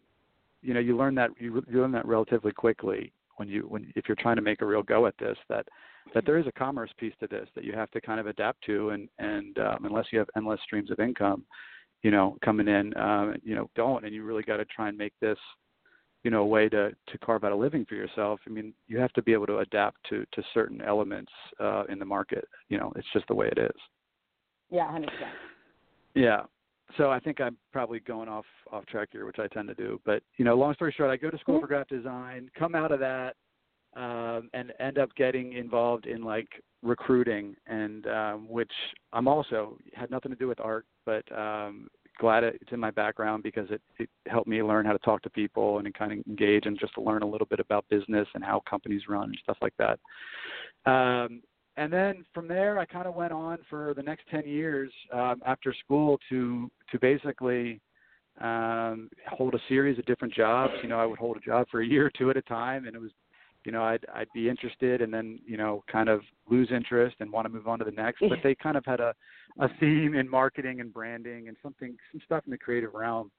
you 0.62 0.74
know, 0.74 0.80
you 0.80 0.98
learn 0.98 1.16
that 1.16 1.32
you, 1.40 1.64
you 1.70 1.82
learn 1.82 1.92
that 1.92 2.06
relatively 2.06 2.52
quickly 2.52 3.12
when 3.38 3.48
you 3.48 3.62
when 3.64 3.92
if 3.96 4.06
you're 4.08 4.18
trying 4.20 4.36
to 4.36 4.42
make 4.42 4.62
a 4.62 4.66
real 4.66 4.84
go 4.84 5.08
at 5.08 5.18
this 5.18 5.38
that 5.50 5.68
that 6.14 6.26
there 6.26 6.38
is 6.38 6.48
a 6.48 6.52
commerce 6.52 6.92
piece 6.98 7.14
to 7.20 7.28
this 7.28 7.48
that 7.56 7.64
you 7.64 7.74
have 7.74 7.90
to 7.92 8.02
kind 8.02 8.20
of 8.20 8.28
adapt 8.28 8.64
to 8.66 8.90
and 8.90 9.08
and 9.20 9.58
um, 9.60 9.86
unless 9.86 10.06
you 10.12 10.20
have 10.20 10.28
endless 10.36 10.60
streams 10.64 10.92
of 10.92 11.00
income 11.00 11.46
you 12.02 12.12
know 12.12 12.36
coming 12.44 12.68
in 12.68 12.96
um, 12.98 13.36
you 13.44 13.56
know 13.56 13.70
don't 13.76 14.06
and 14.06 14.14
you 14.14 14.24
really 14.24 14.44
got 14.44 14.58
to 14.58 14.66
try 14.66 14.90
and 14.90 14.98
make 14.98 15.14
this 15.22 15.38
you 16.24 16.32
know 16.32 16.42
a 16.42 16.46
way 16.46 16.68
to 16.68 16.90
to 17.08 17.18
carve 17.20 17.44
out 17.44 17.52
a 17.52 17.56
living 17.56 17.86
for 17.86 17.96
yourself. 17.96 18.40
I 18.48 18.50
mean 18.50 18.74
you 18.88 18.98
have 18.98 19.14
to 19.14 19.22
be 19.22 19.34
able 19.34 19.48
to 19.48 19.60
adapt 19.60 19.98
to 20.10 20.26
to 20.34 20.44
certain 20.54 20.82
elements 20.82 21.32
uh 21.60 21.84
in 21.90 22.00
the 22.00 22.06
market 22.06 22.48
you 22.70 22.78
know 22.78 22.92
it's 22.96 23.08
just 23.14 23.28
the 23.28 23.36
way 23.36 23.48
it 23.48 23.60
is. 23.60 23.82
Yeah, 24.70 24.92
hundred 24.92 25.12
percent. 25.12 25.32
Yeah 26.18 26.42
so 26.96 27.12
I 27.12 27.20
think 27.20 27.42
I'm 27.42 27.58
probably 27.74 28.00
going 28.00 28.30
off 28.30 28.46
off 28.72 28.86
track 28.86 29.10
here, 29.12 29.26
which 29.26 29.40
I 29.40 29.48
tend 29.48 29.68
to 29.68 29.74
do. 29.74 30.00
But 30.06 30.24
you 30.38 30.46
know, 30.46 30.56
long 30.56 30.74
story 30.76 30.94
short, 30.96 31.10
I 31.10 31.18
go 31.18 31.30
to 31.30 31.38
school 31.40 31.60
for 31.60 31.68
graphic 31.68 31.90
design, 31.90 32.50
come 32.58 32.76
out 32.76 32.92
of 32.92 33.00
that, 33.00 33.36
um, 33.96 34.50
and 34.54 34.72
end 34.80 34.98
up 34.98 35.14
getting 35.16 35.54
involved 35.54 36.06
in 36.06 36.24
like 36.24 36.48
recruiting, 36.84 37.56
and 37.66 38.08
um, 38.08 38.48
which 38.50 38.72
I'm 39.12 39.28
also 39.28 39.78
had 39.94 40.10
nothing 40.12 40.32
to 40.32 40.38
do 40.38 40.48
with 40.48 40.60
art, 40.60 40.86
but 41.06 41.24
um, 41.38 41.88
glad 42.20 42.44
it's 42.44 42.72
in 42.72 42.80
my 42.80 42.92
background 42.92 43.44
because 43.44 43.70
it, 43.70 43.82
it 44.00 44.10
helped 44.28 44.48
me 44.48 44.64
learn 44.64 44.86
how 44.86 44.94
to 44.94 45.00
talk 45.00 45.22
to 45.24 45.30
people 45.30 45.80
and 45.80 45.94
kind 45.94 46.12
of 46.12 46.20
engage 46.28 46.66
and 46.66 46.80
just 46.80 46.94
to 46.96 47.02
learn 47.02 47.22
a 47.22 47.28
little 47.28 47.48
bit 47.48 47.60
about 47.60 47.86
business 47.90 48.28
and 48.34 48.44
how 48.44 48.62
companies 48.70 49.04
run 49.10 49.26
and 49.26 49.38
stuff 49.44 49.58
like 49.62 49.74
that. 49.78 50.00
Um, 50.90 51.42
and 51.78 51.94
then 51.94 52.26
from 52.34 52.48
there, 52.48 52.80
I 52.80 52.86
kind 52.86 53.06
of 53.06 53.14
went 53.14 53.32
on 53.32 53.60
for 53.70 53.94
the 53.94 54.02
next 54.02 54.24
10 54.30 54.48
years 54.48 54.92
um, 55.14 55.42
after 55.46 55.74
school 55.86 56.20
to 56.30 56.70
to 56.92 57.00
basically 57.00 57.80
um, 58.42 59.10
hold 59.30 59.54
a 59.54 59.60
series 59.70 60.00
of 60.00 60.06
different 60.06 60.34
jobs. 60.34 60.74
You 60.82 60.90
know, 60.90 61.00
I 61.00 61.06
would 61.06 61.20
hold 61.20 61.38
a 61.38 61.40
job 61.40 61.68
for 61.70 61.82
a 61.82 61.86
year 61.86 62.08
or 62.08 62.12
two 62.18 62.30
at 62.32 62.38
a 62.38 62.42
time, 62.42 62.88
and 62.88 62.96
it 62.96 63.00
was, 63.00 63.12
you 63.64 63.72
know, 63.72 63.84
I'd 63.84 64.06
I'd 64.14 64.28
be 64.34 64.50
interested 64.50 65.04
and 65.04 65.14
then 65.14 65.40
you 65.46 65.58
know 65.58 65.84
kind 65.92 66.10
of 66.10 66.22
lose 66.50 66.70
interest 66.72 67.18
and 67.20 67.32
want 67.32 67.46
to 67.46 67.54
move 67.54 67.68
on 67.68 67.78
to 67.80 67.86
the 67.86 67.92
next. 67.92 68.22
But 68.28 68.40
they 68.44 68.56
kind 68.56 68.76
of 68.76 68.84
had 68.84 69.00
a 69.00 69.14
a 69.60 69.70
theme 69.80 70.16
in 70.16 70.28
marketing 70.28 70.82
and 70.82 70.92
branding 70.92 71.48
and 71.48 71.58
something 71.62 71.96
some 72.12 72.22
stuff 72.26 72.44
in 72.48 72.52
the 72.52 72.58
creative 72.58 72.96
realm. 72.96 73.30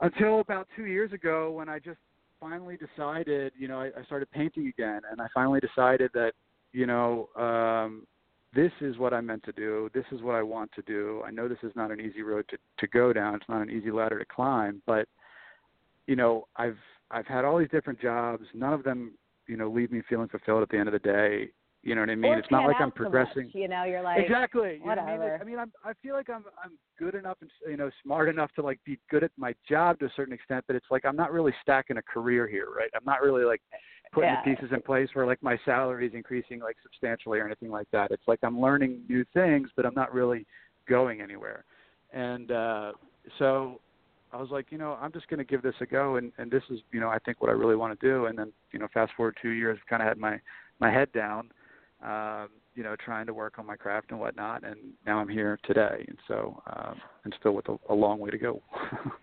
Until 0.00 0.40
about 0.40 0.68
two 0.76 0.84
years 0.84 1.12
ago, 1.12 1.50
when 1.50 1.68
I 1.68 1.78
just 1.78 1.98
finally 2.38 2.76
decided, 2.76 3.52
you 3.58 3.68
know, 3.68 3.80
I, 3.80 3.86
I 3.98 4.04
started 4.04 4.30
painting 4.30 4.68
again, 4.68 5.00
and 5.10 5.20
I 5.20 5.26
finally 5.34 5.60
decided 5.60 6.10
that 6.12 6.32
you 6.72 6.86
know, 6.86 7.28
um, 7.36 8.06
this 8.54 8.72
is 8.80 8.96
what 8.98 9.12
I'm 9.12 9.26
meant 9.26 9.44
to 9.44 9.52
do. 9.52 9.90
This 9.94 10.04
is 10.10 10.22
what 10.22 10.34
I 10.34 10.42
want 10.42 10.70
to 10.72 10.82
do. 10.82 11.22
I 11.26 11.30
know 11.30 11.48
this 11.48 11.58
is 11.62 11.72
not 11.76 11.90
an 11.90 12.00
easy 12.00 12.22
road 12.22 12.46
to, 12.48 12.56
to 12.78 12.86
go 12.88 13.12
down. 13.12 13.34
It's 13.34 13.48
not 13.48 13.62
an 13.62 13.70
easy 13.70 13.90
ladder 13.90 14.18
to 14.18 14.24
climb, 14.24 14.82
but 14.86 15.06
you 16.06 16.16
know, 16.16 16.48
I've 16.56 16.78
I've 17.10 17.26
had 17.26 17.44
all 17.44 17.58
these 17.58 17.70
different 17.70 18.00
jobs. 18.00 18.44
None 18.54 18.72
of 18.72 18.82
them, 18.82 19.12
you 19.46 19.56
know, 19.56 19.70
leave 19.70 19.92
me 19.92 20.02
feeling 20.08 20.28
fulfilled 20.28 20.62
at 20.62 20.68
the 20.70 20.78
end 20.78 20.88
of 20.88 20.92
the 20.92 20.98
day. 20.98 21.50
You 21.82 21.94
know 21.94 22.02
what 22.02 22.10
I 22.10 22.16
mean? 22.16 22.32
Or 22.32 22.38
it's 22.38 22.50
not 22.50 22.66
like 22.66 22.76
I'm 22.80 22.90
progressing. 22.90 23.44
much, 23.44 23.54
you 23.54 23.68
know, 23.68 23.84
you're 23.84 24.02
like 24.02 24.20
exactly. 24.20 24.80
whatever. 24.82 25.10
You 25.10 25.16
know 25.16 25.22
what 25.22 25.28
I 25.28 25.28
mean, 25.28 25.30
like, 25.30 25.40
I 25.40 25.44
mean, 25.44 25.58
I'm 25.58 25.72
I 25.84 25.92
feel 26.02 26.14
like 26.14 26.28
I'm 26.28 26.44
I'm 26.62 26.72
good 26.98 27.14
enough 27.14 27.38
and 27.40 27.50
you 27.68 27.76
know 27.76 27.90
smart 28.02 28.28
enough 28.28 28.50
to 28.56 28.62
like 28.62 28.80
be 28.84 28.98
good 29.10 29.22
at 29.22 29.30
my 29.36 29.54
job 29.68 29.98
to 30.00 30.06
a 30.06 30.10
certain 30.16 30.34
extent, 30.34 30.64
but 30.66 30.74
it's 30.74 30.86
like 30.90 31.04
I'm 31.04 31.16
not 31.16 31.32
really 31.32 31.52
stacking 31.62 31.96
a 31.96 32.02
career 32.02 32.48
here, 32.48 32.66
right? 32.76 32.90
I'm 32.94 33.04
not 33.04 33.22
really 33.22 33.44
like 33.44 33.62
putting 34.12 34.30
yeah. 34.30 34.42
the 34.44 34.54
pieces 34.54 34.70
in 34.72 34.82
place 34.82 35.08
where 35.12 35.24
like 35.24 35.42
my 35.42 35.58
salary 35.64 36.06
is 36.06 36.14
increasing 36.14 36.60
like 36.60 36.76
substantially 36.82 37.38
or 37.38 37.46
anything 37.46 37.70
like 37.70 37.88
that. 37.92 38.10
It's 38.10 38.26
like 38.26 38.40
I'm 38.42 38.60
learning 38.60 39.02
new 39.08 39.24
things, 39.32 39.68
but 39.76 39.86
I'm 39.86 39.94
not 39.94 40.12
really 40.12 40.46
going 40.88 41.20
anywhere. 41.20 41.64
And 42.12 42.50
uh 42.50 42.92
so 43.38 43.80
I 44.32 44.36
was 44.36 44.50
like, 44.50 44.66
you 44.70 44.78
know, 44.78 44.98
I'm 45.00 45.12
just 45.12 45.28
going 45.28 45.38
to 45.38 45.44
give 45.44 45.62
this 45.62 45.74
a 45.80 45.86
go, 45.86 46.16
and 46.16 46.32
and 46.38 46.50
this 46.50 46.62
is, 46.70 46.80
you 46.92 47.00
know, 47.00 47.08
I 47.08 47.18
think 47.18 47.40
what 47.40 47.50
I 47.50 47.54
really 47.54 47.76
want 47.76 47.98
to 47.98 48.06
do. 48.06 48.26
And 48.26 48.38
then, 48.38 48.52
you 48.72 48.78
know, 48.78 48.88
fast 48.92 49.12
forward 49.16 49.36
two 49.40 49.50
years, 49.50 49.78
kind 49.88 50.02
of 50.02 50.08
had 50.08 50.18
my 50.18 50.38
my 50.80 50.90
head 50.90 51.10
down, 51.12 51.50
um, 52.04 52.48
you 52.74 52.82
know, 52.82 52.94
trying 53.04 53.26
to 53.26 53.34
work 53.34 53.58
on 53.58 53.66
my 53.66 53.76
craft 53.76 54.10
and 54.10 54.20
whatnot. 54.20 54.64
And 54.64 54.76
now 55.06 55.18
I'm 55.18 55.28
here 55.28 55.58
today, 55.64 56.04
and 56.06 56.18
so 56.28 56.62
um, 56.66 57.00
and 57.24 57.34
still 57.40 57.52
with 57.52 57.68
a, 57.68 57.76
a 57.90 57.94
long 57.94 58.18
way 58.18 58.30
to 58.30 58.38
go. 58.38 58.62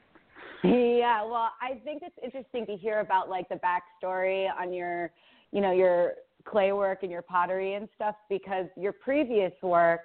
yeah, 0.63 1.23
well, 1.23 1.51
I 1.61 1.79
think 1.83 2.03
it's 2.03 2.17
interesting 2.23 2.65
to 2.65 2.75
hear 2.75 2.99
about 2.99 3.29
like 3.29 3.47
the 3.49 3.55
backstory 3.55 4.47
on 4.59 4.73
your, 4.73 5.11
you 5.51 5.61
know, 5.61 5.71
your 5.71 6.13
clay 6.45 6.71
work 6.71 6.99
and 7.03 7.11
your 7.11 7.21
pottery 7.21 7.73
and 7.73 7.87
stuff 7.95 8.15
because 8.29 8.65
your 8.75 8.91
previous 8.91 9.53
work, 9.61 10.01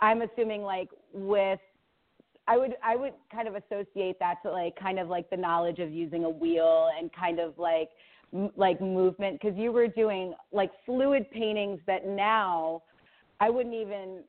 I'm 0.00 0.22
assuming 0.22 0.62
like 0.62 0.90
with 1.12 1.60
I 2.46 2.56
would 2.56 2.74
I 2.82 2.96
would 2.96 3.12
kind 3.30 3.46
of 3.46 3.54
associate 3.54 4.18
that 4.18 4.42
to 4.42 4.50
like 4.50 4.74
kind 4.76 4.98
of 4.98 5.08
like 5.08 5.30
the 5.30 5.36
knowledge 5.36 5.78
of 5.78 5.90
using 5.92 6.24
a 6.24 6.30
wheel 6.30 6.90
and 6.98 7.10
kind 7.12 7.38
of 7.38 7.56
like 7.58 7.90
like 8.56 8.80
movement 8.80 9.40
because 9.40 9.56
you 9.58 9.72
were 9.72 9.88
doing 9.88 10.34
like 10.52 10.70
fluid 10.86 11.28
paintings 11.30 11.80
that 11.86 12.06
now 12.06 12.82
I 13.40 13.50
wouldn't 13.50 13.74
even 13.74 14.22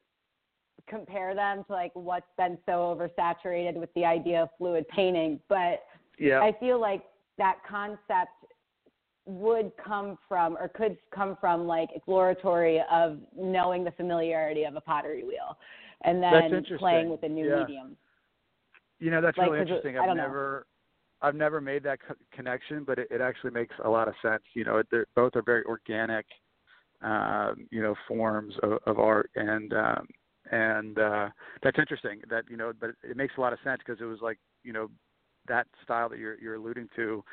compare 0.88 1.36
them 1.36 1.64
to 1.68 1.74
like 1.74 1.92
what's 1.94 2.26
been 2.38 2.58
so 2.66 2.96
oversaturated 2.98 3.76
with 3.76 3.94
the 3.94 4.04
idea 4.04 4.44
of 4.44 4.50
fluid 4.58 4.88
painting 4.90 5.40
but 5.48 5.84
yeah. 6.18 6.40
I 6.40 6.56
feel 6.60 6.80
like 6.80 7.04
that 7.38 7.58
concept 7.68 8.32
would 9.26 9.72
come 9.84 10.18
from 10.28 10.58
or 10.58 10.68
could 10.68 10.98
come 11.14 11.38
from 11.40 11.68
like 11.68 11.90
exploratory 11.94 12.82
of 12.92 13.20
knowing 13.38 13.84
the 13.84 13.92
familiarity 13.92 14.64
of 14.64 14.76
a 14.76 14.82
pottery 14.82 15.24
wheel 15.24 15.58
and 16.04 16.22
then 16.22 16.66
playing 16.80 17.10
with 17.10 17.24
a 17.24 17.30
new 17.30 17.48
yeah. 17.48 17.60
medium. 17.60 17.96
You 19.00 19.12
know, 19.12 19.22
that's 19.22 19.38
Like, 19.38 19.52
really 19.52 19.62
interesting. 19.62 19.98
I've 19.98 20.16
never 20.16 20.66
I've 21.22 21.36
never 21.36 21.62
made 21.62 21.84
that 21.84 22.00
co- 22.06 22.16
connection, 22.34 22.84
but 22.84 23.00
it, 23.00 23.08
it 23.12 23.22
actually 23.22 23.52
makes 23.52 23.76
a 23.84 23.90
lot 23.90 24.08
of 24.08 24.16
sense. 24.22 24.44
You 24.54 24.66
know, 24.66 24.82
they're, 24.92 25.06
both 25.16 25.36
are 25.36 25.42
very 25.44 25.64
organic, 25.66 26.26
um, 27.02 27.68
you 27.72 27.82
know, 27.82 27.96
forms 28.08 28.54
of, 28.64 28.80
of 28.86 29.00
art, 29.00 29.30
and 29.36 29.74
um, 29.74 30.08
and 30.52 30.98
uh, 31.00 31.30
that's 31.64 31.80
interesting. 31.80 32.22
That 32.30 32.46
you 32.50 32.58
know, 32.58 32.74
but 32.80 32.92
it 33.04 33.18
makes 33.18 33.34
a 33.38 33.42
lot 33.42 33.54
of 33.54 33.60
sense 33.64 33.82
because 33.86 34.02
it 34.02 34.06
was 34.06 34.20
like 34.22 34.40
you 34.64 34.74
know 34.74 34.90
that 35.48 35.68
style 35.84 36.10
that 36.10 36.20
you're 36.20 36.40
you're 36.40 36.56
alluding 36.56 36.88
to 36.96 37.24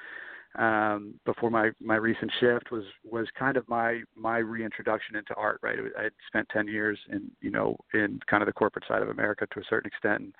um, 0.58 1.14
before 1.24 1.50
my 1.50 1.70
my 1.80 1.96
recent 1.96 2.30
shift 2.40 2.70
was 2.70 2.84
was 3.04 3.26
kind 3.38 3.56
of 3.56 3.68
my 3.68 4.00
my 4.16 4.38
reintroduction 4.38 5.16
into 5.16 5.34
art. 5.34 5.60
Right, 5.62 5.78
I 5.98 6.04
had 6.04 6.12
spent 6.26 6.48
ten 6.52 6.66
years 6.66 6.98
in 7.10 7.30
you 7.40 7.50
know 7.50 7.76
in 7.94 8.20
kind 8.28 8.42
of 8.42 8.46
the 8.46 8.52
corporate 8.52 8.84
side 8.88 9.02
of 9.02 9.08
America 9.08 9.46
to 9.52 9.60
a 9.60 9.64
certain 9.68 9.88
extent, 9.88 10.22
and, 10.22 10.34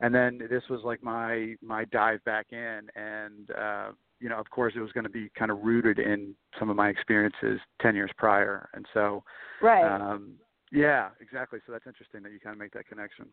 and 0.00 0.14
then 0.14 0.38
this 0.50 0.62
was 0.70 0.80
like 0.84 1.02
my 1.02 1.54
my 1.62 1.84
dive 1.86 2.22
back 2.24 2.46
in, 2.52 2.80
and 2.94 3.50
uh, 3.50 3.88
you 4.20 4.28
know 4.28 4.38
of 4.38 4.48
course 4.50 4.74
it 4.76 4.80
was 4.80 4.92
going 4.92 5.04
to 5.04 5.10
be 5.10 5.30
kind 5.38 5.50
of 5.50 5.58
rooted 5.62 5.98
in 5.98 6.34
some 6.58 6.70
of 6.70 6.76
my 6.76 6.88
experiences 6.88 7.60
ten 7.80 7.94
years 7.94 8.10
prior, 8.16 8.68
and 8.74 8.86
so 8.94 9.22
Right. 9.62 9.84
um, 9.84 10.34
yeah, 10.70 11.10
exactly. 11.20 11.60
So 11.66 11.72
that's 11.72 11.86
interesting 11.86 12.22
that 12.22 12.32
you 12.32 12.40
kind 12.40 12.52
of 12.52 12.58
make 12.58 12.72
that 12.72 12.86
connection. 12.86 13.26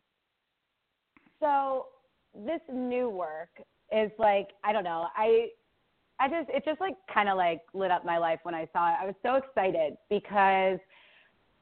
so 1.40 1.88
this 2.34 2.62
new 2.72 3.10
work 3.10 3.50
is 3.92 4.12
like 4.18 4.50
I 4.64 4.74
don't 4.74 4.84
know. 4.84 5.08
I 5.16 5.50
I 6.20 6.30
just 6.30 6.50
it 6.50 6.64
just 6.66 6.80
like 6.82 6.96
kind 7.14 7.30
of 7.30 7.38
like 7.38 7.62
lit 7.74 7.92
up 7.92 8.06
my 8.06 8.18
life 8.18 8.40
when 8.44 8.56
I 8.56 8.68
saw 8.74 8.90
it. 8.90 8.96
I 9.02 9.06
was 9.06 9.16
so 9.22 9.36
excited 9.36 9.96
because 10.10 10.80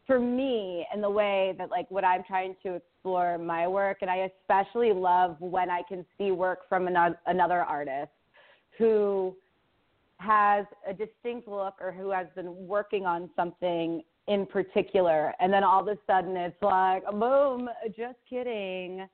for 0.05 0.19
me 0.19 0.85
and 0.93 1.01
the 1.01 1.09
way 1.09 1.55
that 1.57 1.69
like 1.69 1.89
what 1.89 2.03
I'm 2.03 2.23
trying 2.23 2.55
to 2.63 2.75
explore 2.75 3.37
my 3.37 3.67
work 3.67 3.99
and 4.01 4.09
I 4.09 4.29
especially 4.41 4.91
love 4.91 5.37
when 5.39 5.69
I 5.69 5.81
can 5.87 6.05
see 6.17 6.31
work 6.31 6.67
from 6.67 6.87
another 6.87 7.17
another 7.27 7.61
artist 7.61 8.11
who 8.77 9.35
has 10.17 10.65
a 10.87 10.93
distinct 10.93 11.47
look 11.47 11.75
or 11.79 11.91
who 11.91 12.09
has 12.11 12.27
been 12.35 12.67
working 12.67 13.05
on 13.05 13.29
something 13.35 14.03
in 14.27 14.45
particular 14.45 15.33
and 15.39 15.51
then 15.51 15.63
all 15.63 15.81
of 15.81 15.87
a 15.87 15.97
sudden 16.07 16.35
it's 16.35 16.61
like 16.61 17.03
boom 17.11 17.69
just 17.95 18.17
kidding. 18.29 19.07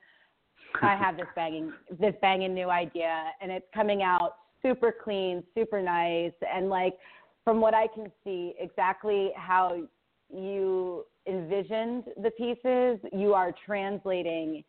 I 0.81 0.95
have 0.95 1.17
this 1.17 1.27
banging 1.35 1.71
this 1.99 2.13
banging 2.21 2.53
new 2.53 2.69
idea 2.69 3.25
and 3.41 3.51
it's 3.51 3.65
coming 3.73 4.01
out 4.01 4.35
super 4.61 4.93
clean, 5.03 5.43
super 5.55 5.81
nice 5.81 6.33
and 6.51 6.69
like 6.69 6.95
from 7.43 7.61
what 7.61 7.73
I 7.73 7.87
can 7.87 8.11
see 8.23 8.53
exactly 8.59 9.31
how 9.35 9.83
you 10.33 11.05
envisioned 11.27 12.05
the 12.21 12.31
pieces, 12.31 12.99
you 13.13 13.33
are 13.33 13.53
translating 13.65 14.63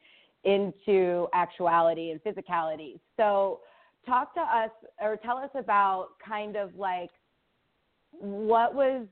into 0.44 1.26
actuality 1.34 2.10
and 2.10 2.20
physicality. 2.22 2.98
So 3.16 3.60
talk 4.06 4.34
to 4.34 4.40
us 4.40 4.70
or 5.00 5.16
tell 5.16 5.36
us 5.36 5.50
about 5.54 6.08
kind 6.26 6.56
of 6.56 6.74
like 6.76 7.10
what 8.12 8.74
was 8.74 9.06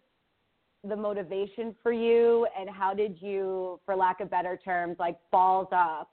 the 0.85 0.97
motivation 0.97 1.75
for 1.83 1.93
you 1.93 2.47
and 2.59 2.71
how 2.71 2.95
did 2.95 3.21
you 3.21 3.81
for 3.85 3.95
lack 3.97 4.21
of 4.21 4.31
better 4.31 4.59
terms 4.65 4.97
like 4.99 5.17
balls 5.31 5.69
up 5.73 6.11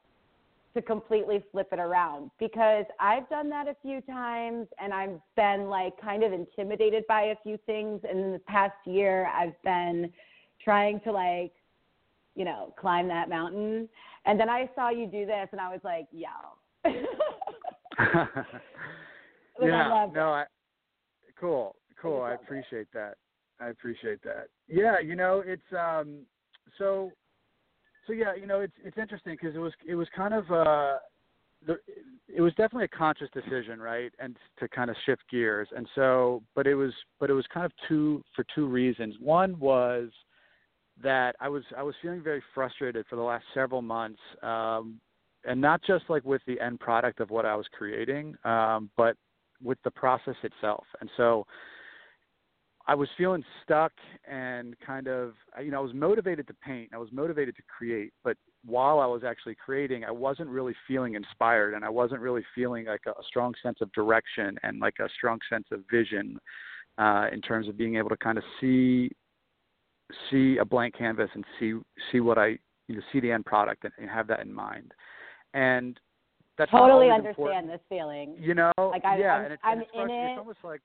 to 0.75 0.81
completely 0.81 1.43
flip 1.51 1.69
it 1.71 1.79
around 1.79 2.29
because 2.39 2.85
I've 2.99 3.27
done 3.29 3.49
that 3.49 3.67
a 3.67 3.75
few 3.81 4.01
times 4.01 4.67
and 4.79 4.93
I've 4.93 5.19
been 5.35 5.69
like 5.69 5.99
kind 6.01 6.23
of 6.23 6.33
intimidated 6.33 7.05
by 7.07 7.21
a 7.23 7.35
few 7.43 7.57
things 7.65 8.01
and 8.07 8.19
in 8.19 8.31
the 8.33 8.39
past 8.39 8.75
year 8.85 9.27
I've 9.27 9.59
been 9.63 10.11
trying 10.63 10.99
to 11.01 11.11
like 11.11 11.53
you 12.35 12.45
know 12.45 12.73
climb 12.79 13.07
that 13.07 13.29
mountain 13.29 13.87
and 14.25 14.39
then 14.39 14.49
I 14.49 14.69
saw 14.75 14.89
you 14.89 15.07
do 15.07 15.25
this 15.25 15.47
and 15.51 15.61
I 15.61 15.69
was 15.69 15.79
like 15.83 16.07
yo 16.11 16.27
I 17.97 18.27
yeah, 19.61 19.87
love 19.87 20.13
no, 20.13 20.31
I 20.31 20.45
cool, 21.39 21.75
cool. 22.01 22.21
I 22.21 22.33
it. 22.33 22.39
appreciate 22.43 22.87
that. 22.93 23.15
I 23.59 23.69
appreciate 23.69 24.21
that. 24.23 24.47
Yeah, 24.67 24.99
you 24.99 25.15
know, 25.15 25.41
it's 25.45 25.61
um, 25.71 26.25
so, 26.77 27.11
so 28.07 28.13
yeah, 28.13 28.35
you 28.35 28.47
know, 28.47 28.61
it's 28.61 28.73
it's 28.83 28.97
interesting 28.97 29.37
because 29.39 29.55
it 29.55 29.59
was 29.59 29.73
it 29.87 29.95
was 29.95 30.07
kind 30.15 30.33
of 30.33 30.51
uh, 30.51 30.97
the 31.65 31.77
it 32.27 32.41
was 32.41 32.51
definitely 32.53 32.85
a 32.85 32.97
conscious 32.97 33.29
decision, 33.33 33.79
right, 33.79 34.11
and 34.19 34.37
to 34.59 34.67
kind 34.67 34.89
of 34.89 34.95
shift 35.05 35.23
gears, 35.29 35.67
and 35.75 35.87
so, 35.95 36.43
but 36.55 36.67
it 36.67 36.75
was 36.75 36.93
but 37.19 37.29
it 37.29 37.33
was 37.33 37.45
kind 37.53 37.65
of 37.65 37.71
two 37.87 38.23
for 38.35 38.45
two 38.53 38.67
reasons. 38.67 39.15
One 39.19 39.57
was 39.59 40.09
that 41.01 41.35
I 41.39 41.49
was 41.49 41.63
I 41.77 41.83
was 41.83 41.95
feeling 42.01 42.23
very 42.23 42.43
frustrated 42.53 43.05
for 43.09 43.15
the 43.15 43.21
last 43.21 43.45
several 43.53 43.81
months. 43.81 44.19
Um, 44.41 44.99
and 45.47 45.61
not 45.61 45.81
just 45.85 46.05
like 46.09 46.25
with 46.25 46.41
the 46.47 46.59
end 46.59 46.79
product 46.79 47.19
of 47.19 47.29
what 47.29 47.45
I 47.45 47.55
was 47.55 47.67
creating, 47.71 48.35
um, 48.43 48.89
but 48.97 49.15
with 49.63 49.77
the 49.83 49.91
process 49.91 50.35
itself. 50.43 50.85
And 51.01 51.09
so 51.17 51.45
I 52.87 52.93
was 52.93 53.09
feeling 53.17 53.43
stuck 53.63 53.91
and 54.29 54.75
kind 54.85 55.07
of, 55.07 55.33
you 55.63 55.71
know, 55.71 55.79
I 55.79 55.81
was 55.81 55.93
motivated 55.93 56.45
to 56.47 56.53
paint. 56.53 56.91
I 56.93 56.97
was 56.97 57.09
motivated 57.11 57.55
to 57.55 57.63
create, 57.63 58.13
but 58.23 58.37
while 58.63 58.99
I 58.99 59.07
was 59.07 59.23
actually 59.23 59.55
creating, 59.55 60.03
I 60.03 60.11
wasn't 60.11 60.49
really 60.49 60.75
feeling 60.87 61.15
inspired 61.15 61.73
and 61.73 61.83
I 61.83 61.89
wasn't 61.89 62.21
really 62.21 62.43
feeling 62.53 62.85
like 62.85 63.01
a, 63.07 63.11
a 63.11 63.23
strong 63.27 63.53
sense 63.63 63.79
of 63.81 63.91
direction 63.93 64.57
and 64.61 64.79
like 64.79 64.95
a 64.99 65.09
strong 65.17 65.39
sense 65.49 65.65
of 65.71 65.81
vision 65.89 66.39
uh, 66.99 67.27
in 67.31 67.41
terms 67.41 67.67
of 67.67 67.77
being 67.77 67.95
able 67.95 68.09
to 68.09 68.17
kind 68.17 68.37
of 68.37 68.43
see 68.61 69.09
see 70.29 70.57
a 70.57 70.65
blank 70.65 70.95
canvas 70.95 71.29
and 71.33 71.43
see 71.59 71.73
see 72.11 72.19
what 72.19 72.37
I 72.37 72.59
you 72.87 72.95
know 72.95 73.01
see 73.11 73.19
the 73.19 73.31
end 73.31 73.45
product 73.45 73.83
and, 73.83 73.93
and 73.97 74.09
have 74.09 74.27
that 74.27 74.41
in 74.41 74.53
mind. 74.53 74.93
And 75.55 75.99
that's 76.57 76.71
totally 76.71 77.09
understand 77.09 77.37
important. 77.37 77.67
this 77.67 77.81
feeling. 77.89 78.35
You 78.39 78.53
know, 78.53 78.71
like 78.77 79.03
I, 79.03 79.17
yeah, 79.17 79.33
I'm, 79.33 79.45
and 79.45 79.53
it's, 79.53 79.61
I'm 79.65 79.73
and 79.73 79.81
it's, 79.81 79.91
in 79.95 80.09
it. 80.09 80.31
it's 80.31 80.39
almost 80.39 80.59
like 80.63 80.81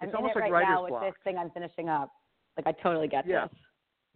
I'm 0.00 0.08
it's 0.08 0.14
in 0.14 0.16
almost 0.16 0.36
it 0.36 0.40
like 0.40 0.50
right 0.52 0.60
writer's 0.62 0.74
now 0.74 0.82
with 0.82 0.90
block. 0.90 1.02
this 1.04 1.14
thing 1.24 1.38
I'm 1.38 1.50
finishing 1.50 1.88
up. 1.88 2.10
Like 2.56 2.66
I 2.66 2.72
totally 2.82 3.08
get 3.08 3.26
Yeah. 3.26 3.46
this. 3.48 3.58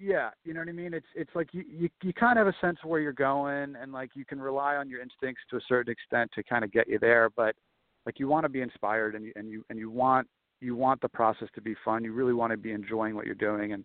Yeah, 0.03 0.31
you 0.45 0.55
know 0.55 0.61
what 0.61 0.69
I 0.71 0.73
mean. 0.73 0.95
It's 0.95 1.07
it's 1.15 1.31
like 1.35 1.53
you, 1.53 1.63
you 1.69 1.91
you 2.03 2.15
kind 2.15 2.39
of 2.39 2.47
have 2.47 2.55
a 2.55 2.59
sense 2.67 2.79
of 2.83 2.89
where 2.89 3.01
you're 3.01 3.13
going, 3.13 3.77
and 3.77 3.93
like 3.93 4.11
you 4.15 4.25
can 4.25 4.41
rely 4.41 4.77
on 4.77 4.89
your 4.89 5.03
instincts 5.03 5.43
to 5.51 5.59
a 5.59 5.61
certain 5.69 5.93
extent 5.93 6.31
to 6.35 6.43
kind 6.43 6.65
of 6.65 6.73
get 6.73 6.89
you 6.89 6.99
there. 6.99 7.29
But 7.37 7.55
like 8.07 8.19
you 8.19 8.27
want 8.27 8.45
to 8.45 8.49
be 8.49 8.63
inspired, 8.63 9.15
and 9.15 9.27
you 9.27 9.33
and 9.37 9.51
you 9.51 9.63
and 9.69 9.79
you 9.79 9.91
want 9.91 10.27
you 10.61 10.75
want 10.75 11.03
the 11.03 11.09
process 11.09 11.49
to 11.55 11.61
be 11.61 11.75
fun. 11.85 12.03
You 12.03 12.15
really 12.15 12.33
want 12.33 12.51
to 12.51 12.57
be 12.57 12.73
enjoying 12.73 13.15
what 13.15 13.27
you're 13.27 13.35
doing, 13.35 13.75
and 13.75 13.85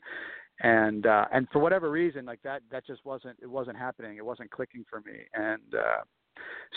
and 0.61 1.05
uh, 1.05 1.25
and 1.33 1.49
for 1.51 1.59
whatever 1.59 1.91
reason, 1.91 2.25
like 2.25 2.41
that 2.43 2.61
that 2.71 2.87
just 2.87 3.03
wasn't 3.05 3.37
it 3.41 3.49
wasn't 3.49 3.77
happening. 3.77 4.15
It 4.15 4.25
wasn't 4.25 4.51
clicking 4.51 4.85
for 4.89 5.01
me, 5.01 5.25
and 5.33 5.75
uh, 5.75 6.03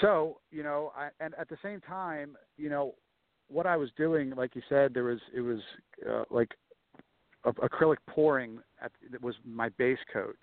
so 0.00 0.40
you 0.50 0.64
know, 0.64 0.90
I, 0.96 1.10
and 1.20 1.32
at 1.38 1.48
the 1.48 1.58
same 1.62 1.80
time, 1.80 2.36
you 2.56 2.70
know, 2.70 2.94
what 3.48 3.66
I 3.66 3.76
was 3.76 3.90
doing, 3.96 4.30
like 4.30 4.54
you 4.54 4.62
said, 4.68 4.94
there 4.94 5.04
was 5.04 5.20
it 5.34 5.40
was 5.40 5.60
uh, 6.08 6.24
like 6.30 6.50
acrylic 7.46 7.96
pouring 8.08 8.58
at, 8.82 8.92
that 9.10 9.22
was 9.22 9.34
my 9.44 9.68
base 9.70 9.98
coat. 10.12 10.36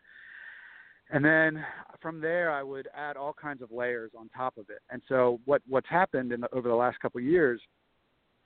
And 1.12 1.24
then 1.24 1.64
from 2.02 2.20
there, 2.20 2.52
I 2.52 2.64
would 2.64 2.88
add 2.96 3.16
all 3.16 3.34
kinds 3.34 3.62
of 3.62 3.72
layers 3.72 4.12
on 4.18 4.28
top 4.30 4.58
of 4.58 4.70
it. 4.70 4.80
And 4.90 5.02
so 5.08 5.40
what 5.46 5.62
what's 5.68 5.90
happened 5.90 6.32
in 6.32 6.42
the, 6.42 6.54
over 6.54 6.68
the 6.68 6.76
last 6.76 7.00
couple 7.00 7.20
of 7.20 7.26
years 7.26 7.62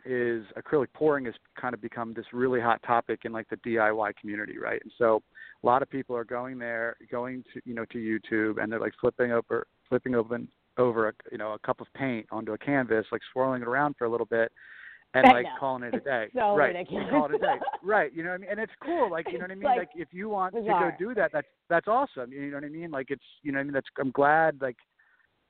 is 0.05 0.45
acrylic 0.57 0.87
pouring 0.93 1.25
has 1.25 1.33
kind 1.59 1.73
of 1.73 1.81
become 1.81 2.13
this 2.13 2.25
really 2.31 2.59
hot 2.59 2.81
topic 2.83 3.21
in 3.25 3.31
like 3.31 3.47
the 3.49 3.57
DIY 3.57 4.15
community, 4.19 4.57
right? 4.57 4.79
And 4.81 4.91
so 4.97 5.21
a 5.61 5.65
lot 5.65 5.81
of 5.81 5.89
people 5.89 6.15
are 6.15 6.23
going 6.23 6.57
there, 6.57 6.95
going 7.11 7.43
to 7.53 7.61
you 7.65 7.73
know 7.73 7.85
to 7.85 7.97
YouTube, 7.97 8.61
and 8.61 8.71
they're 8.71 8.79
like 8.79 8.93
flipping 8.99 9.31
over 9.31 9.65
flipping 9.87 10.15
open 10.15 10.47
over 10.79 11.09
a 11.09 11.13
you 11.31 11.37
know 11.37 11.53
a 11.53 11.59
cup 11.59 11.81
of 11.81 11.87
paint 11.93 12.25
onto 12.31 12.53
a 12.53 12.57
canvas, 12.57 13.05
like 13.11 13.21
swirling 13.31 13.61
it 13.61 13.67
around 13.67 13.95
for 13.97 14.05
a 14.05 14.09
little 14.09 14.25
bit, 14.25 14.51
and 15.13 15.25
I 15.27 15.31
like 15.31 15.43
know. 15.43 15.49
calling 15.59 15.83
it 15.83 15.93
a 15.93 15.99
day. 16.13 16.27
so 16.33 16.55
right. 16.55 16.75
Call 17.09 17.25
it 17.25 17.35
a 17.35 17.39
day. 17.39 17.55
right. 17.83 18.11
You 18.13 18.23
know 18.23 18.29
what 18.29 18.35
I 18.35 18.37
mean? 18.39 18.49
And 18.51 18.59
it's 18.59 18.71
cool. 18.83 19.11
Like 19.11 19.27
you 19.31 19.37
know 19.37 19.43
what 19.43 19.51
I 19.51 19.55
mean? 19.55 19.63
like 19.63 19.77
Like, 19.77 19.89
if 19.95 20.07
you 20.11 20.29
want 20.29 20.55
bizarre. 20.55 20.91
to 20.91 20.97
go 20.97 21.09
do 21.09 21.15
that, 21.15 21.31
that's 21.33 21.47
that's 21.69 21.87
awesome. 21.87 22.31
You 22.31 22.49
know 22.51 22.57
what 22.57 22.63
I 22.63 22.69
mean? 22.69 22.91
Like 22.91 23.07
it's 23.09 23.23
you 23.43 23.51
know 23.51 23.57
what 23.57 23.61
I 23.61 23.65
mean 23.65 23.73
that's 23.73 23.87
I'm 23.99 24.11
glad 24.11 24.57
like 24.61 24.77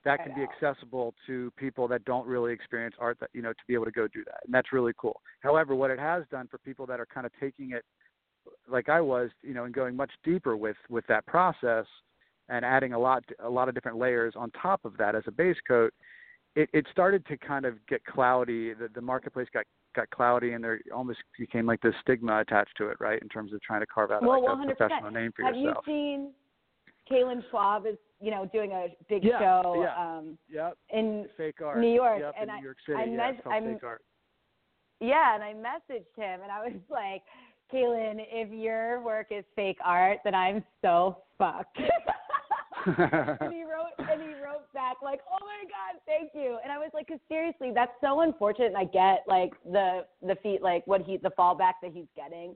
that 0.04 0.24
can 0.24 0.34
be 0.34 0.42
accessible 0.42 1.12
to 1.26 1.52
people 1.58 1.86
that 1.88 2.02
don't 2.06 2.26
really 2.26 2.52
experience 2.54 2.94
art 2.98 3.18
that 3.20 3.28
you 3.34 3.42
know 3.42 3.52
to 3.52 3.58
be 3.68 3.74
able 3.74 3.84
to 3.84 3.90
go 3.90 4.08
do 4.08 4.24
that. 4.24 4.38
And 4.44 4.54
that's 4.54 4.72
really 4.72 4.92
cool. 4.98 5.20
However, 5.40 5.74
what 5.74 5.90
it 5.90 5.98
has 5.98 6.24
done 6.30 6.48
for 6.50 6.58
people 6.58 6.86
that 6.86 7.00
are 7.00 7.06
kind 7.06 7.26
of 7.26 7.32
taking 7.38 7.72
it 7.72 7.84
like 8.68 8.88
I 8.88 9.00
was, 9.00 9.28
you 9.42 9.52
know, 9.52 9.64
and 9.64 9.74
going 9.74 9.94
much 9.94 10.10
deeper 10.24 10.56
with 10.56 10.76
with 10.88 11.06
that 11.08 11.26
process 11.26 11.84
and 12.50 12.64
adding 12.64 12.92
a 12.92 12.98
lot 12.98 13.24
a 13.42 13.48
lot 13.48 13.68
of 13.68 13.74
different 13.74 13.96
layers 13.98 14.34
on 14.36 14.50
top 14.50 14.84
of 14.84 14.96
that 14.98 15.14
as 15.14 15.22
a 15.26 15.30
base 15.30 15.56
coat, 15.66 15.92
it, 16.56 16.68
it 16.72 16.86
started 16.90 17.24
to 17.26 17.36
kind 17.36 17.64
of 17.64 17.74
get 17.86 18.04
cloudy. 18.04 18.74
The, 18.74 18.88
the 18.94 19.00
marketplace 19.00 19.46
got 19.54 19.64
got 19.94 20.10
cloudy, 20.10 20.52
and 20.52 20.62
there 20.62 20.80
almost 20.94 21.18
became 21.38 21.66
like 21.66 21.80
this 21.80 21.94
stigma 22.02 22.40
attached 22.40 22.76
to 22.78 22.88
it, 22.88 22.96
right? 23.00 23.20
In 23.22 23.28
terms 23.28 23.52
of 23.52 23.60
trying 23.62 23.80
to 23.80 23.86
carve 23.86 24.10
out 24.10 24.22
well, 24.22 24.42
like 24.42 24.58
100%. 24.58 24.72
a 24.72 24.74
professional 24.74 25.10
name 25.10 25.32
for 25.34 25.44
Have 25.44 25.56
yourself. 25.56 25.84
Have 25.86 25.94
you 25.94 25.94
seen 25.94 26.30
Kaylin 27.10 27.42
Schwab 27.50 27.86
is 27.86 27.96
you 28.20 28.30
know 28.30 28.48
doing 28.52 28.72
a 28.72 28.88
big 29.08 29.24
Yeah, 29.24 29.38
show 29.38 29.82
yeah. 29.82 30.18
um, 30.18 30.38
Yep. 30.48 30.76
in 30.92 31.26
Fake 31.36 31.60
art. 31.64 31.78
New 31.78 31.92
York, 31.92 32.20
Yep, 32.20 32.34
and 32.40 32.44
in 32.44 32.50
I- 32.50 32.58
New 32.58 32.64
York 32.64 32.76
City. 32.86 32.98
I 32.98 33.04
yeah, 33.04 33.32
I'm- 33.50 33.74
fake 33.74 33.84
art. 33.84 34.02
Yeah, 35.00 35.34
and 35.34 35.42
I 35.42 35.54
messaged 35.54 36.14
him 36.16 36.40
and 36.42 36.52
I 36.52 36.60
was 36.60 36.72
like, 36.90 37.22
Kaylin, 37.72 38.16
if 38.30 38.50
your 38.52 39.00
work 39.02 39.28
is 39.30 39.44
fake 39.56 39.78
art, 39.84 40.18
then 40.24 40.34
I'm 40.34 40.62
so 40.82 41.18
fucked. 41.38 41.78
and 43.40 43.52
he 43.52 43.62
wrote 43.64 43.94
and 43.98 44.22
he 44.22 44.34
wrote 44.42 44.72
back 44.74 44.96
like, 45.02 45.20
"Oh 45.30 45.44
my 45.44 45.64
god, 45.64 46.00
thank 46.06 46.30
you." 46.34 46.58
And 46.62 46.72
I 46.72 46.78
was 46.78 46.90
like, 46.94 47.08
"Cause 47.08 47.18
seriously, 47.28 47.72
that's 47.74 47.92
so 48.00 48.20
unfortunate." 48.20 48.68
And 48.68 48.76
I 48.76 48.84
get 48.84 49.24
like 49.26 49.52
the 49.64 50.04
the 50.22 50.36
feet 50.36 50.62
like 50.62 50.86
what 50.86 51.02
he 51.02 51.16
the 51.16 51.30
fallback 51.38 51.74
that 51.82 51.92
he's 51.92 52.06
getting 52.16 52.54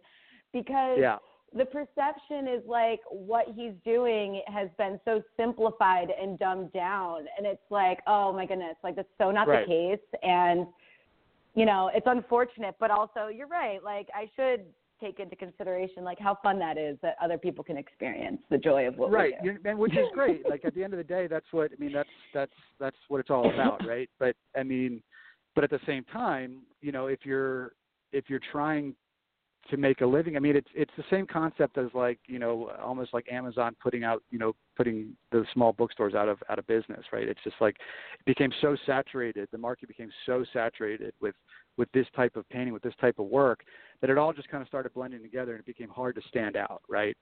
because 0.55 0.99
yeah. 0.99 1.19
the 1.53 1.67
perception 1.67 2.49
is 2.49 2.63
like 2.67 3.01
what 3.11 3.47
he's 3.55 3.73
doing 3.85 4.41
has 4.47 4.69
been 4.79 4.99
so 5.05 5.23
simplified 5.37 6.09
and 6.21 6.39
dumbed 6.39 6.73
down 6.73 7.27
and 7.37 7.47
it's 7.47 7.71
like 7.71 7.99
oh 8.07 8.33
my 8.33 8.47
goodness 8.47 8.77
like 8.83 8.97
that's 8.97 9.09
so 9.19 9.31
not 9.31 9.47
Right. 9.49 9.67
the 9.67 9.73
case 9.99 10.21
and 10.23 10.67
you 11.55 11.67
know 11.67 11.91
it's 11.93 12.07
unfortunate 12.07 12.77
but 12.81 12.91
also 12.91 13.29
you're 13.35 13.49
right 13.49 13.83
like 13.83 14.09
i 14.15 14.31
should 14.37 14.65
take 15.05 15.21
into 15.21 15.37
consideration 15.37 16.03
like 16.05 16.19
how 16.19 16.39
fun 16.43 16.59
that 16.59 16.79
is 16.79 16.97
that 17.03 17.17
other 17.23 17.37
people 17.37 17.63
can 17.63 17.77
experience 17.77 18.41
the 18.51 18.57
joy 18.59 18.87
of 18.89 18.97
what 18.97 19.11
right 19.11 19.35
we 19.43 19.51
do. 19.51 19.55
you- 19.55 19.71
and 19.71 19.79
which 19.79 19.93
is 19.93 20.07
great. 20.15 20.49
Like 20.49 20.65
at 20.65 20.75
the 20.75 20.83
end 20.83 20.95
of 20.95 20.99
the 20.99 21.05
day 21.05 21.27
that's 21.27 21.47
what 21.51 21.71
i 21.77 21.81
mean 21.81 21.93
that's 21.93 22.09
that's 22.33 22.53
that's 22.81 22.97
what 23.09 23.21
it's 23.21 23.31
all 23.31 23.53
about 23.53 23.87
right? 23.95 24.09
But 24.19 24.35
i 24.57 24.63
mean 24.63 25.03
but 25.55 25.63
at 25.65 25.71
the 25.71 25.81
same 25.87 26.05
time 26.05 26.63
you 26.81 26.93
know 26.93 27.07
if 27.09 27.21
you're 27.25 27.73
if 28.13 28.25
you're 28.29 28.41
trying 28.51 28.95
to 29.71 29.77
make 29.79 30.01
a 30.03 30.07
living 30.07 30.37
i 30.37 30.39
mean 30.39 30.57
it's 30.57 30.69
it's 30.75 30.91
the 30.97 31.05
same 31.11 31.27
concept 31.27 31.79
as 31.79 31.87
like 31.95 32.19
you 32.27 32.39
know 32.39 32.71
almost 32.83 33.15
like 33.15 33.27
amazon 33.33 33.75
putting 33.83 34.05
out 34.05 34.23
you 34.31 34.39
know 34.39 34.55
putting 34.77 35.17
the 35.33 35.43
small 35.55 35.73
bookstores 35.73 36.15
out 36.15 36.29
of 36.29 36.39
out 36.51 36.59
of 36.59 36.67
business 36.67 37.05
right? 37.13 37.29
It's 37.29 37.41
just 37.45 37.57
like 37.61 37.77
it 38.19 38.25
became 38.27 38.53
so 38.61 38.77
saturated 38.87 39.49
the 39.53 39.59
market 39.59 39.89
became 39.89 40.11
so 40.27 40.45
saturated 40.53 41.13
with 41.21 41.35
with 41.77 41.91
this 41.93 42.07
type 42.15 42.37
of 42.37 42.49
painting 42.49 42.73
with 42.73 42.83
this 42.83 42.95
type 43.01 43.19
of 43.19 43.27
work 43.27 43.65
that 44.01 44.11
it 44.11 44.19
all 44.19 44.33
just 44.33 44.49
kind 44.49 44.63
of 44.63 44.69
started 44.69 44.93
blending 44.95 45.23
together 45.23 45.53
and 45.53 45.61
it 45.61 45.67
became 45.67 45.89
hard 45.89 46.15
to 46.15 46.23
stand 46.29 46.57
out 46.57 46.83
right? 46.89 47.17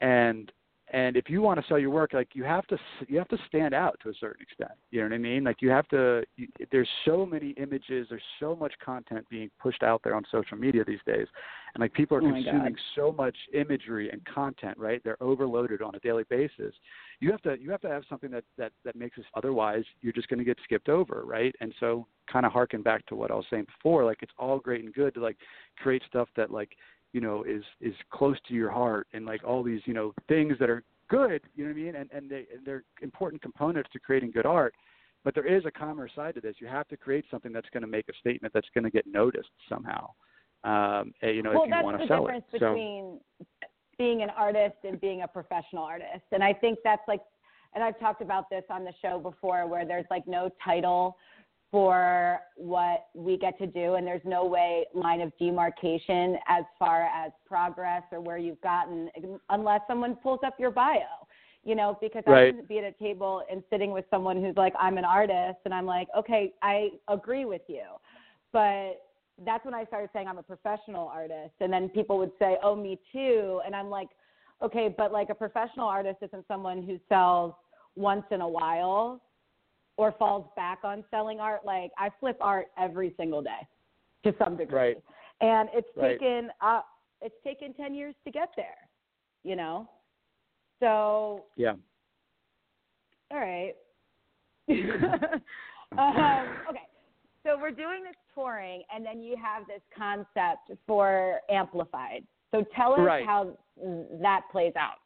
And 0.00 0.50
and 0.92 1.16
if 1.16 1.28
you 1.28 1.42
want 1.42 1.60
to 1.60 1.66
sell 1.68 1.78
your 1.78 1.90
work 1.90 2.12
like 2.12 2.28
you 2.34 2.44
have 2.44 2.66
to 2.66 2.78
you 3.06 3.18
have 3.18 3.28
to 3.28 3.38
stand 3.46 3.74
out 3.74 3.98
to 4.02 4.08
a 4.08 4.14
certain 4.18 4.42
extent 4.42 4.70
you 4.90 5.00
know 5.00 5.06
what 5.06 5.14
i 5.14 5.18
mean? 5.18 5.44
Like 5.44 5.60
you 5.60 5.70
have 5.70 5.88
to 5.88 6.22
you, 6.36 6.48
there's 6.72 6.88
so 7.04 7.26
many 7.26 7.50
images 7.50 8.06
there's 8.10 8.22
so 8.40 8.56
much 8.56 8.72
content 8.84 9.26
being 9.28 9.50
pushed 9.58 9.82
out 9.82 10.00
there 10.02 10.14
on 10.14 10.24
social 10.30 10.56
media 10.56 10.84
these 10.84 11.00
days 11.06 11.26
and 11.74 11.80
like 11.80 11.92
people 11.92 12.16
are 12.16 12.22
Oh 12.22 12.32
consuming 12.32 12.76
so 12.96 13.12
much 13.12 13.36
imagery 13.52 14.10
and 14.10 14.24
content 14.24 14.76
right? 14.78 15.02
They're 15.04 15.22
overloaded 15.22 15.82
on 15.82 15.94
a 15.94 16.00
daily 16.00 16.24
basis. 16.28 16.74
You 17.20 17.30
have 17.30 17.42
to 17.42 17.56
you 17.60 17.70
have 17.70 17.80
to 17.82 17.88
have 17.88 18.02
something 18.08 18.30
that 18.30 18.44
that 18.56 18.72
that 18.84 18.96
makes 18.96 19.18
us 19.18 19.24
otherwise 19.34 19.84
you're 20.00 20.12
just 20.12 20.28
going 20.28 20.38
to 20.38 20.44
get 20.44 20.58
skipped 20.64 20.88
over 20.88 21.22
right? 21.24 21.54
And 21.60 21.74
so 21.80 22.06
kind 22.30 22.44
of 22.44 22.52
harken 22.52 22.82
back 22.82 23.06
to 23.06 23.14
what 23.14 23.30
i 23.30 23.34
was 23.34 23.46
saying 23.48 23.64
before 23.64 24.04
like 24.04 24.18
it's 24.20 24.32
all 24.38 24.58
great 24.58 24.84
and 24.84 24.92
good 24.92 25.14
to 25.14 25.20
like 25.20 25.36
create 25.78 26.02
stuff 26.06 26.28
that 26.36 26.50
like 26.50 26.76
you 27.12 27.20
know 27.20 27.44
is 27.44 27.62
is 27.80 27.94
close 28.10 28.36
to 28.48 28.54
your 28.54 28.70
heart 28.70 29.06
and 29.12 29.24
like 29.24 29.42
all 29.44 29.62
these 29.62 29.80
you 29.86 29.94
know 29.94 30.12
things 30.28 30.54
that 30.60 30.70
are 30.70 30.82
good 31.08 31.42
you 31.54 31.64
know 31.64 31.70
what 31.70 31.78
i 31.78 31.82
mean? 31.82 31.94
And 31.96 32.10
and 32.12 32.30
they 32.30 32.46
and 32.54 32.64
they're 32.64 32.84
important 33.02 33.42
components 33.42 33.90
to 33.92 34.00
creating 34.00 34.30
good 34.30 34.46
art. 34.46 34.74
But 35.24 35.34
there 35.34 35.46
is 35.46 35.64
a 35.66 35.70
commerce 35.70 36.12
side 36.14 36.36
to 36.36 36.40
this. 36.40 36.54
You 36.58 36.68
have 36.68 36.86
to 36.88 36.96
create 36.96 37.24
something 37.30 37.52
that's 37.52 37.68
going 37.72 37.82
to 37.82 37.88
make 37.88 38.08
a 38.08 38.12
statement 38.20 38.54
that's 38.54 38.68
going 38.72 38.84
to 38.84 38.90
get 38.90 39.06
noticed 39.06 39.50
somehow 39.68 40.10
um 40.64 41.14
eh, 41.22 41.30
you 41.30 41.42
know 41.42 41.52
well 41.52 41.64
if 41.64 41.68
you 41.68 41.84
want 41.84 42.00
to 42.00 42.06
sell 42.08 42.26
it 42.26 42.42
so. 42.50 42.58
between 42.58 43.20
being 43.96 44.22
an 44.22 44.30
artist 44.30 44.76
and 44.84 45.00
being 45.00 45.22
a 45.22 45.28
professional 45.28 45.84
artist. 45.84 46.24
And 46.32 46.42
i 46.42 46.52
think 46.52 46.78
that's 46.82 47.02
like 47.06 47.20
and 47.74 47.84
i've 47.84 47.98
talked 48.00 48.22
about 48.22 48.50
this 48.50 48.64
on 48.70 48.84
the 48.84 48.92
show 49.00 49.18
before 49.18 49.66
where 49.68 49.86
there's 49.86 50.06
like 50.10 50.26
no 50.26 50.50
title 50.64 51.16
for 51.70 52.38
what 52.56 53.06
we 53.14 53.36
get 53.36 53.58
to 53.58 53.66
do 53.66 53.94
and 53.94 54.06
there's 54.06 54.22
no 54.24 54.44
way 54.44 54.86
line 54.94 55.20
of 55.20 55.30
demarcation 55.38 56.36
as 56.48 56.64
far 56.78 57.02
as 57.04 57.30
progress 57.46 58.02
or 58.10 58.20
where 58.20 58.38
you've 58.38 58.60
gotten 58.62 59.10
unless 59.50 59.80
someone 59.86 60.16
pulls 60.16 60.40
up 60.46 60.54
your 60.58 60.70
bio 60.70 61.00
you 61.64 61.74
know 61.74 61.98
because 62.00 62.22
i 62.26 62.50
can 62.50 62.64
be 62.66 62.78
at 62.78 62.84
a 62.84 62.92
table 62.92 63.42
and 63.50 63.62
sitting 63.70 63.90
with 63.90 64.06
someone 64.10 64.42
who's 64.42 64.56
like 64.56 64.72
i'm 64.80 64.96
an 64.96 65.04
artist 65.04 65.58
and 65.66 65.74
i'm 65.74 65.84
like 65.84 66.08
okay 66.16 66.52
i 66.62 66.88
agree 67.08 67.44
with 67.44 67.62
you. 67.68 67.84
But 68.50 69.02
that's 69.44 69.64
when 69.64 69.74
i 69.74 69.84
started 69.84 70.08
saying 70.14 70.26
i'm 70.26 70.38
a 70.38 70.42
professional 70.42 71.06
artist 71.08 71.54
and 71.60 71.70
then 71.70 71.90
people 71.90 72.16
would 72.18 72.32
say 72.38 72.56
oh 72.62 72.74
me 72.74 72.98
too 73.12 73.60
and 73.66 73.76
i'm 73.76 73.90
like 73.90 74.08
okay 74.62 74.92
but 74.96 75.12
like 75.12 75.28
a 75.28 75.34
professional 75.34 75.86
artist 75.86 76.16
isn't 76.22 76.46
someone 76.48 76.82
who 76.82 76.98
sells 77.08 77.52
once 77.94 78.24
in 78.30 78.40
a 78.40 78.48
while 78.48 79.20
or 79.98 80.12
falls 80.12 80.46
back 80.56 80.78
on 80.84 81.04
selling 81.10 81.40
art. 81.40 81.66
Like 81.66 81.90
I 81.98 82.08
flip 82.18 82.38
art 82.40 82.68
every 82.78 83.14
single 83.18 83.42
day 83.42 83.68
to 84.24 84.34
some 84.42 84.56
degree. 84.56 84.78
Right. 84.78 84.96
And 85.40 85.68
it's 85.74 85.88
Right. 85.94 86.18
taken 86.18 86.50
uh 86.62 86.80
it's 87.20 87.34
taken 87.44 87.74
10 87.74 87.94
years 87.94 88.14
to 88.24 88.30
get 88.30 88.48
there, 88.56 88.88
you 89.42 89.56
know? 89.56 89.90
So, 90.80 91.46
yeah 91.56 91.74
all 93.30 93.38
right. 93.38 93.74
um, 95.98 96.56
okay, 96.68 96.86
so 97.42 97.58
we're 97.58 97.70
doing 97.70 98.02
this 98.04 98.16
touring, 98.34 98.82
and 98.94 99.04
then 99.04 99.20
you 99.22 99.36
have 99.36 99.66
this 99.66 99.82
concept 99.96 100.70
for 100.86 101.40
Amplified. 101.50 102.24
So 102.50 102.64
tell 102.74 102.94
us 102.94 103.00
Right. 103.00 103.26
how 103.26 103.56
that 104.20 104.42
plays 104.50 104.72
out. 104.76 104.98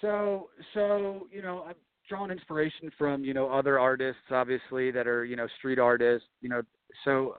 So, 0.00 0.50
so 0.74 1.28
you 1.30 1.42
know, 1.42 1.66
drawn 2.10 2.30
inspiration 2.30 2.90
from 2.98 3.24
you 3.24 3.32
know 3.32 3.48
other 3.48 3.78
artists, 3.78 4.20
obviously 4.30 4.90
that 4.90 5.06
are 5.06 5.24
you 5.24 5.36
know 5.36 5.46
street 5.56 5.78
artists. 5.78 6.28
You 6.42 6.50
know, 6.50 6.62
so 7.04 7.36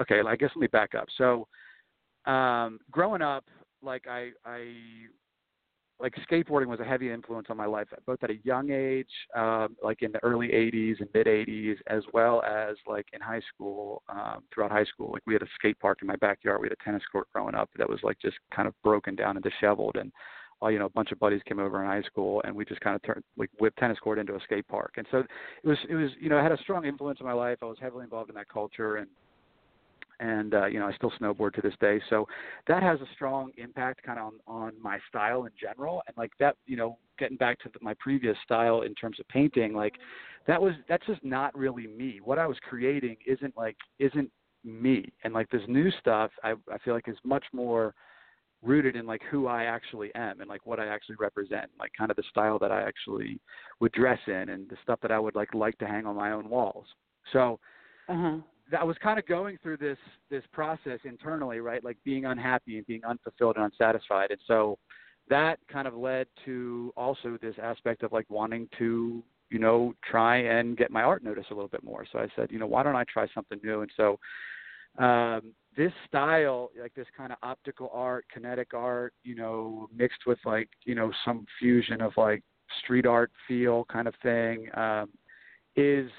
okay, 0.00 0.20
I 0.26 0.36
guess 0.36 0.50
let 0.54 0.62
me 0.62 0.68
back 0.68 0.94
up. 0.94 1.08
So, 1.18 1.46
um, 2.30 2.78
growing 2.90 3.20
up, 3.20 3.44
like 3.82 4.06
I, 4.08 4.30
I, 4.46 4.72
like 6.00 6.14
skateboarding 6.30 6.66
was 6.66 6.80
a 6.80 6.84
heavy 6.84 7.10
influence 7.10 7.48
on 7.50 7.56
my 7.56 7.66
life, 7.66 7.88
both 8.06 8.22
at 8.22 8.30
a 8.30 8.38
young 8.44 8.70
age, 8.70 9.10
um, 9.36 9.76
like 9.82 10.02
in 10.02 10.12
the 10.12 10.22
early 10.22 10.48
'80s 10.48 11.00
and 11.00 11.08
mid 11.12 11.26
'80s, 11.26 11.76
as 11.88 12.04
well 12.14 12.42
as 12.44 12.76
like 12.86 13.06
in 13.12 13.20
high 13.20 13.42
school. 13.52 14.02
Um, 14.08 14.44
throughout 14.54 14.70
high 14.70 14.84
school, 14.84 15.10
like 15.12 15.22
we 15.26 15.34
had 15.34 15.42
a 15.42 15.48
skate 15.56 15.78
park 15.80 15.98
in 16.00 16.06
my 16.06 16.16
backyard. 16.16 16.60
We 16.60 16.68
had 16.68 16.76
a 16.80 16.84
tennis 16.84 17.02
court 17.10 17.26
growing 17.34 17.56
up 17.56 17.70
that 17.76 17.90
was 17.90 18.00
like 18.04 18.18
just 18.20 18.36
kind 18.54 18.68
of 18.68 18.74
broken 18.84 19.16
down 19.16 19.36
and 19.36 19.44
disheveled, 19.44 19.96
and 19.96 20.12
you 20.68 20.78
know, 20.78 20.86
a 20.86 20.90
bunch 20.90 21.12
of 21.12 21.18
buddies 21.18 21.40
came 21.46 21.58
over 21.58 21.82
in 21.82 21.88
high 21.88 22.02
school, 22.02 22.42
and 22.44 22.54
we 22.54 22.64
just 22.64 22.80
kind 22.80 22.96
of 22.96 23.02
turned 23.02 23.24
like 23.36 23.50
whipped 23.58 23.78
tennis 23.78 23.98
court 23.98 24.18
into 24.18 24.34
a 24.34 24.40
skate 24.40 24.66
park. 24.68 24.94
And 24.96 25.06
so 25.10 25.18
it 25.18 25.68
was, 25.68 25.78
it 25.88 25.94
was, 25.94 26.10
you 26.20 26.28
know, 26.28 26.38
it 26.38 26.42
had 26.42 26.52
a 26.52 26.58
strong 26.58 26.84
influence 26.84 27.20
in 27.20 27.26
my 27.26 27.32
life. 27.32 27.58
I 27.62 27.66
was 27.66 27.78
heavily 27.80 28.04
involved 28.04 28.30
in 28.30 28.36
that 28.36 28.48
culture, 28.48 28.96
and 28.96 29.08
and 30.20 30.54
uh, 30.54 30.66
you 30.66 30.78
know, 30.78 30.86
I 30.86 30.94
still 30.94 31.12
snowboard 31.20 31.54
to 31.54 31.60
this 31.60 31.74
day. 31.80 32.00
So 32.08 32.26
that 32.68 32.82
has 32.82 33.00
a 33.00 33.06
strong 33.14 33.50
impact 33.56 34.02
kind 34.02 34.18
of 34.18 34.26
on 34.26 34.32
on 34.46 34.72
my 34.80 34.98
style 35.08 35.44
in 35.44 35.52
general. 35.60 36.02
And 36.06 36.16
like 36.16 36.32
that, 36.38 36.56
you 36.66 36.76
know, 36.76 36.98
getting 37.18 37.36
back 37.36 37.58
to 37.60 37.68
the, 37.72 37.78
my 37.82 37.94
previous 37.94 38.36
style 38.44 38.82
in 38.82 38.94
terms 38.94 39.18
of 39.18 39.28
painting, 39.28 39.74
like 39.74 39.94
that 40.46 40.60
was 40.60 40.74
that's 40.88 41.06
just 41.06 41.24
not 41.24 41.56
really 41.56 41.86
me. 41.86 42.20
What 42.22 42.38
I 42.38 42.46
was 42.46 42.56
creating 42.68 43.16
isn't 43.26 43.56
like 43.56 43.76
isn't 43.98 44.30
me. 44.64 45.12
And 45.24 45.34
like 45.34 45.50
this 45.50 45.62
new 45.66 45.90
stuff, 45.98 46.30
I 46.44 46.52
I 46.72 46.78
feel 46.84 46.94
like 46.94 47.08
is 47.08 47.16
much 47.24 47.44
more 47.52 47.94
rooted 48.62 48.96
in 48.96 49.06
like 49.06 49.22
who 49.30 49.46
I 49.46 49.64
actually 49.64 50.14
am 50.14 50.40
and 50.40 50.48
like 50.48 50.64
what 50.66 50.78
I 50.80 50.86
actually 50.86 51.16
represent, 51.18 51.70
like 51.78 51.90
kind 51.98 52.10
of 52.10 52.16
the 52.16 52.22
style 52.30 52.58
that 52.60 52.70
I 52.72 52.82
actually 52.82 53.40
would 53.80 53.92
dress 53.92 54.20
in 54.26 54.48
and 54.50 54.68
the 54.68 54.76
stuff 54.82 55.00
that 55.02 55.10
I 55.10 55.18
would 55.18 55.34
like 55.34 55.52
like 55.54 55.76
to 55.78 55.86
hang 55.86 56.06
on 56.06 56.16
my 56.16 56.32
own 56.32 56.48
walls. 56.48 56.86
So 57.32 57.58
Uh-huh. 58.08 58.38
I 58.78 58.84
was 58.84 58.96
kind 59.02 59.18
of 59.18 59.26
going 59.26 59.58
through 59.62 59.78
this 59.78 59.98
this 60.30 60.44
process 60.52 60.98
internally, 61.04 61.60
right? 61.60 61.82
Like 61.84 61.98
being 62.04 62.24
unhappy 62.24 62.78
and 62.78 62.86
being 62.86 63.04
unfulfilled 63.04 63.56
and 63.56 63.64
unsatisfied. 63.66 64.30
And 64.30 64.40
so 64.46 64.78
that 65.28 65.58
kind 65.70 65.86
of 65.86 65.94
led 65.94 66.26
to 66.44 66.92
also 66.96 67.38
this 67.40 67.54
aspect 67.62 68.02
of 68.02 68.12
like 68.12 68.28
wanting 68.30 68.68
to, 68.78 69.22
you 69.50 69.58
know, 69.58 69.94
try 70.08 70.38
and 70.38 70.76
get 70.76 70.90
my 70.90 71.02
art 71.02 71.22
noticed 71.22 71.50
a 71.50 71.54
little 71.54 71.68
bit 71.68 71.84
more. 71.84 72.06
So 72.10 72.18
I 72.18 72.28
said, 72.34 72.50
you 72.50 72.58
know, 72.58 72.66
why 72.66 72.82
don't 72.82 72.96
I 72.96 73.04
try 73.04 73.26
something 73.34 73.60
new? 73.62 73.82
And 73.82 73.90
so 73.96 74.18
um 74.98 75.52
this 75.76 75.92
style, 76.06 76.70
like 76.80 76.94
this 76.94 77.06
kind 77.16 77.32
of 77.32 77.38
optical 77.42 77.90
art, 77.92 78.26
kinetic 78.32 78.74
art, 78.74 79.14
you 79.22 79.34
know, 79.34 79.88
mixed 79.94 80.26
with 80.26 80.38
like, 80.44 80.68
you 80.84 80.94
know, 80.94 81.10
some 81.24 81.46
fusion 81.58 82.00
of 82.00 82.12
like 82.16 82.42
street 82.82 83.06
art 83.06 83.30
feel 83.48 83.84
kind 83.84 84.08
of 84.08 84.14
thing, 84.22 84.68
um, 84.74 85.08
is 85.76 86.10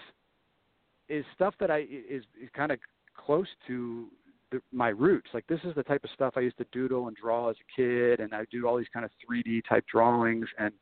is 1.10 1.26
stuff 1.36 1.54
that 1.60 1.70
I 1.70 1.80
is, 1.80 2.24
is 2.42 2.50
kind 2.56 2.72
of 2.72 2.80
close 3.16 3.48
to 3.68 4.08
the, 4.52 4.62
my 4.72 4.90
roots. 4.90 5.30
Like 5.34 5.46
this 5.48 5.60
is 5.64 5.76
the 5.76 5.84
type 5.84 6.04
of 6.04 6.10
stuff 6.12 6.34
I 6.36 6.42
used 6.42 6.58
to 6.58 6.66
doodle 6.72 7.08
and 7.08 7.16
draw 7.16 7.50
as 7.50 7.56
a 7.58 7.82
kid, 7.82 8.20
and 8.20 8.34
I 8.34 8.46
do 8.52 8.68
all 8.68 8.78
these 8.78 8.88
kind 8.94 9.06
of 9.06 9.12
3D 9.30 9.62
type 9.70 9.86
drawings, 9.92 10.48
and 10.58 10.74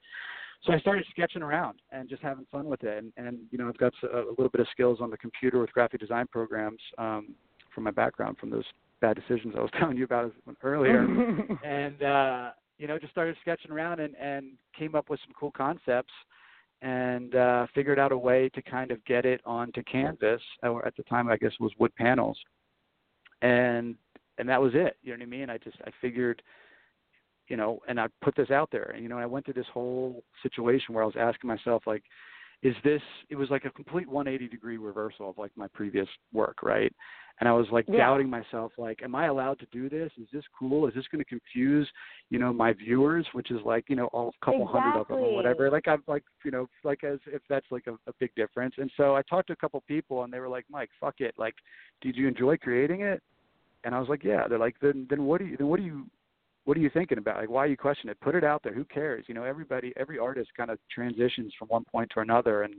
so 0.64 0.74
I 0.74 0.80
started 0.80 1.06
sketching 1.10 1.42
around 1.42 1.80
and 1.92 2.08
just 2.08 2.22
having 2.22 2.46
fun 2.52 2.66
with 2.66 2.84
it. 2.84 3.04
And, 3.04 3.12
and 3.18 3.40
you 3.50 3.58
know, 3.58 3.68
I've 3.68 3.78
got 3.78 3.94
a, 4.04 4.20
a 4.20 4.30
little 4.30 4.50
bit 4.50 4.62
of 4.62 4.68
skills 4.72 5.00
on 5.02 5.10
the 5.10 5.18
computer 5.18 5.60
with 5.60 5.72
graphic 5.72 6.00
design 6.00 6.28
programs 6.32 6.80
um, 7.00 7.34
from 7.74 7.84
my 7.84 7.92
background 7.92 8.38
from 8.38 8.50
those 8.50 8.66
bad 9.02 9.16
decisions 9.16 9.56
I 9.58 9.62
was 9.62 9.72
telling 9.80 9.98
you 9.98 10.06
about 10.06 10.34
earlier, 10.64 11.04
and 11.64 12.04
uh, 12.04 12.52
you 12.78 12.88
know, 12.88 12.98
just 12.98 13.12
started 13.12 13.36
sketching 13.42 13.72
around 13.72 14.00
and, 14.00 14.16
and 14.16 14.54
came 14.78 14.96
up 14.96 15.10
with 15.10 15.20
some 15.26 15.34
cool 15.40 15.52
concepts 15.52 16.14
and 16.82 17.36
uh, 17.36 17.68
figured 17.76 18.00
out 18.00 18.12
a 18.12 18.18
way 18.18 18.50
to 18.50 18.62
kind 18.62 18.92
of 18.92 19.04
get 19.06 19.26
it 19.26 19.40
onto 19.46 19.84
canvas, 19.84 20.42
or 20.64 20.86
at 20.86 20.96
the 20.98 21.04
time 21.04 21.30
I 21.30 21.38
guess 21.38 21.52
was 21.60 21.72
wood 21.78 21.96
panels, 21.96 22.38
and 23.42 23.96
and 24.38 24.50
that 24.50 24.62
was 24.62 24.72
it. 24.74 24.98
You 25.04 25.12
know 25.12 25.20
what 25.20 25.24
I 25.24 25.30
mean? 25.30 25.50
I 25.50 25.58
just 25.60 25.78
I 25.86 25.92
figured, 26.02 26.42
you 27.48 27.56
know, 27.56 27.80
and 27.88 28.00
I 28.00 28.08
put 28.24 28.36
this 28.36 28.50
out 28.50 28.70
there, 28.72 28.92
and 28.96 29.04
you 29.04 29.10
know, 29.10 29.20
I 29.20 29.28
went 29.28 29.46
through 29.46 29.54
this 29.56 29.68
whole 29.72 30.24
situation 30.42 30.96
where 30.96 31.04
I 31.04 31.08
was 31.08 31.16
asking 31.20 31.48
myself 31.48 31.84
like, 31.86 32.04
is 32.64 32.76
this? 32.84 33.02
It 33.30 33.36
was 33.36 33.52
like 33.52 33.66
a 33.66 33.70
complete 33.70 34.08
180 34.08 34.50
degree 34.50 34.78
reversal 34.78 35.30
of 35.30 35.38
like 35.38 35.52
my 35.56 35.68
previous 35.68 36.08
work, 36.34 36.64
right? 36.64 36.94
And 37.39 37.50
I 37.50 37.54
was 37.54 37.65
like 37.72 37.86
Yeah. 37.88 37.98
doubting 37.98 38.30
myself, 38.30 38.72
like, 38.78 39.02
am 39.02 39.15
I 39.15 39.26
allowed 39.26 39.60
to 39.60 39.65
do 39.72 39.89
this? 39.89 40.12
Is 40.17 40.28
this 40.32 40.44
cool? 40.58 40.88
Is 40.88 40.94
this 40.94 41.08
going 41.08 41.24
to 41.24 41.30
confuse, 41.30 41.89
you 42.30 42.38
know, 42.38 42.54
my 42.54 42.74
viewers, 42.74 43.26
which 43.34 43.50
is 43.52 43.60
like, 43.65 43.86
you 43.89 43.96
know, 43.96 44.08
all 44.08 44.34
a 44.41 44.46
couple 44.46 44.65
hundred 44.67 45.00
of 45.00 45.08
them 45.08 45.17
or 45.17 45.34
whatever. 45.34 45.70
Like 45.72 45.88
I'm 45.88 46.04
like, 46.08 46.24
you 46.44 46.52
know, 46.52 46.67
like 46.84 47.04
as 47.04 47.20
if 47.28 47.41
that's 47.50 47.65
like 47.72 47.88
a, 47.88 47.94
a 48.08 48.13
big 48.20 48.34
difference. 48.36 48.76
And 48.78 48.91
so 48.98 49.15
I 49.15 49.22
talked 49.24 49.48
to 49.48 49.54
a 49.54 49.58
couple 49.58 49.82
people, 49.88 50.24
and 50.24 50.32
they 50.32 50.39
were 50.39 50.50
like, 50.50 50.65
Mike, 50.70 50.89
fuck 51.00 51.15
it. 51.20 51.34
Like, 51.38 51.56
did 52.02 52.15
you 52.15 52.28
enjoy 52.28 52.58
creating 52.58 53.02
it? 53.02 53.22
And 53.84 53.96
I 53.96 54.00
was 54.00 54.10
like, 54.10 54.24
yeah. 54.24 54.48
They're 54.48 54.60
like, 54.60 54.76
then 54.82 55.08
then 55.10 55.26
what 55.26 55.39
do 55.39 55.46
you 55.48 55.58
then 55.58 55.67
what 55.67 55.78
do 55.80 55.86
you 55.86 56.06
what 56.65 56.78
are 56.78 56.82
you 56.82 56.91
thinking 56.91 57.17
about? 57.17 57.38
Like, 57.38 57.50
why 57.50 57.63
are 57.63 57.67
you 57.67 57.78
questioning 57.78 58.12
it? 58.12 58.22
Put 58.22 58.36
it 58.36 58.44
out 58.44 58.62
there. 58.63 58.74
Who 58.74 58.86
cares? 58.86 59.26
You 59.28 59.34
know, 59.34 59.44
everybody, 59.44 59.94
every 59.98 60.20
artist 60.20 60.52
kind 60.56 60.70
of 60.70 60.78
transitions 60.94 61.54
from 61.58 61.70
one 61.70 61.86
point 61.91 62.12
to 62.13 62.20
another, 62.20 62.63
and 62.63 62.76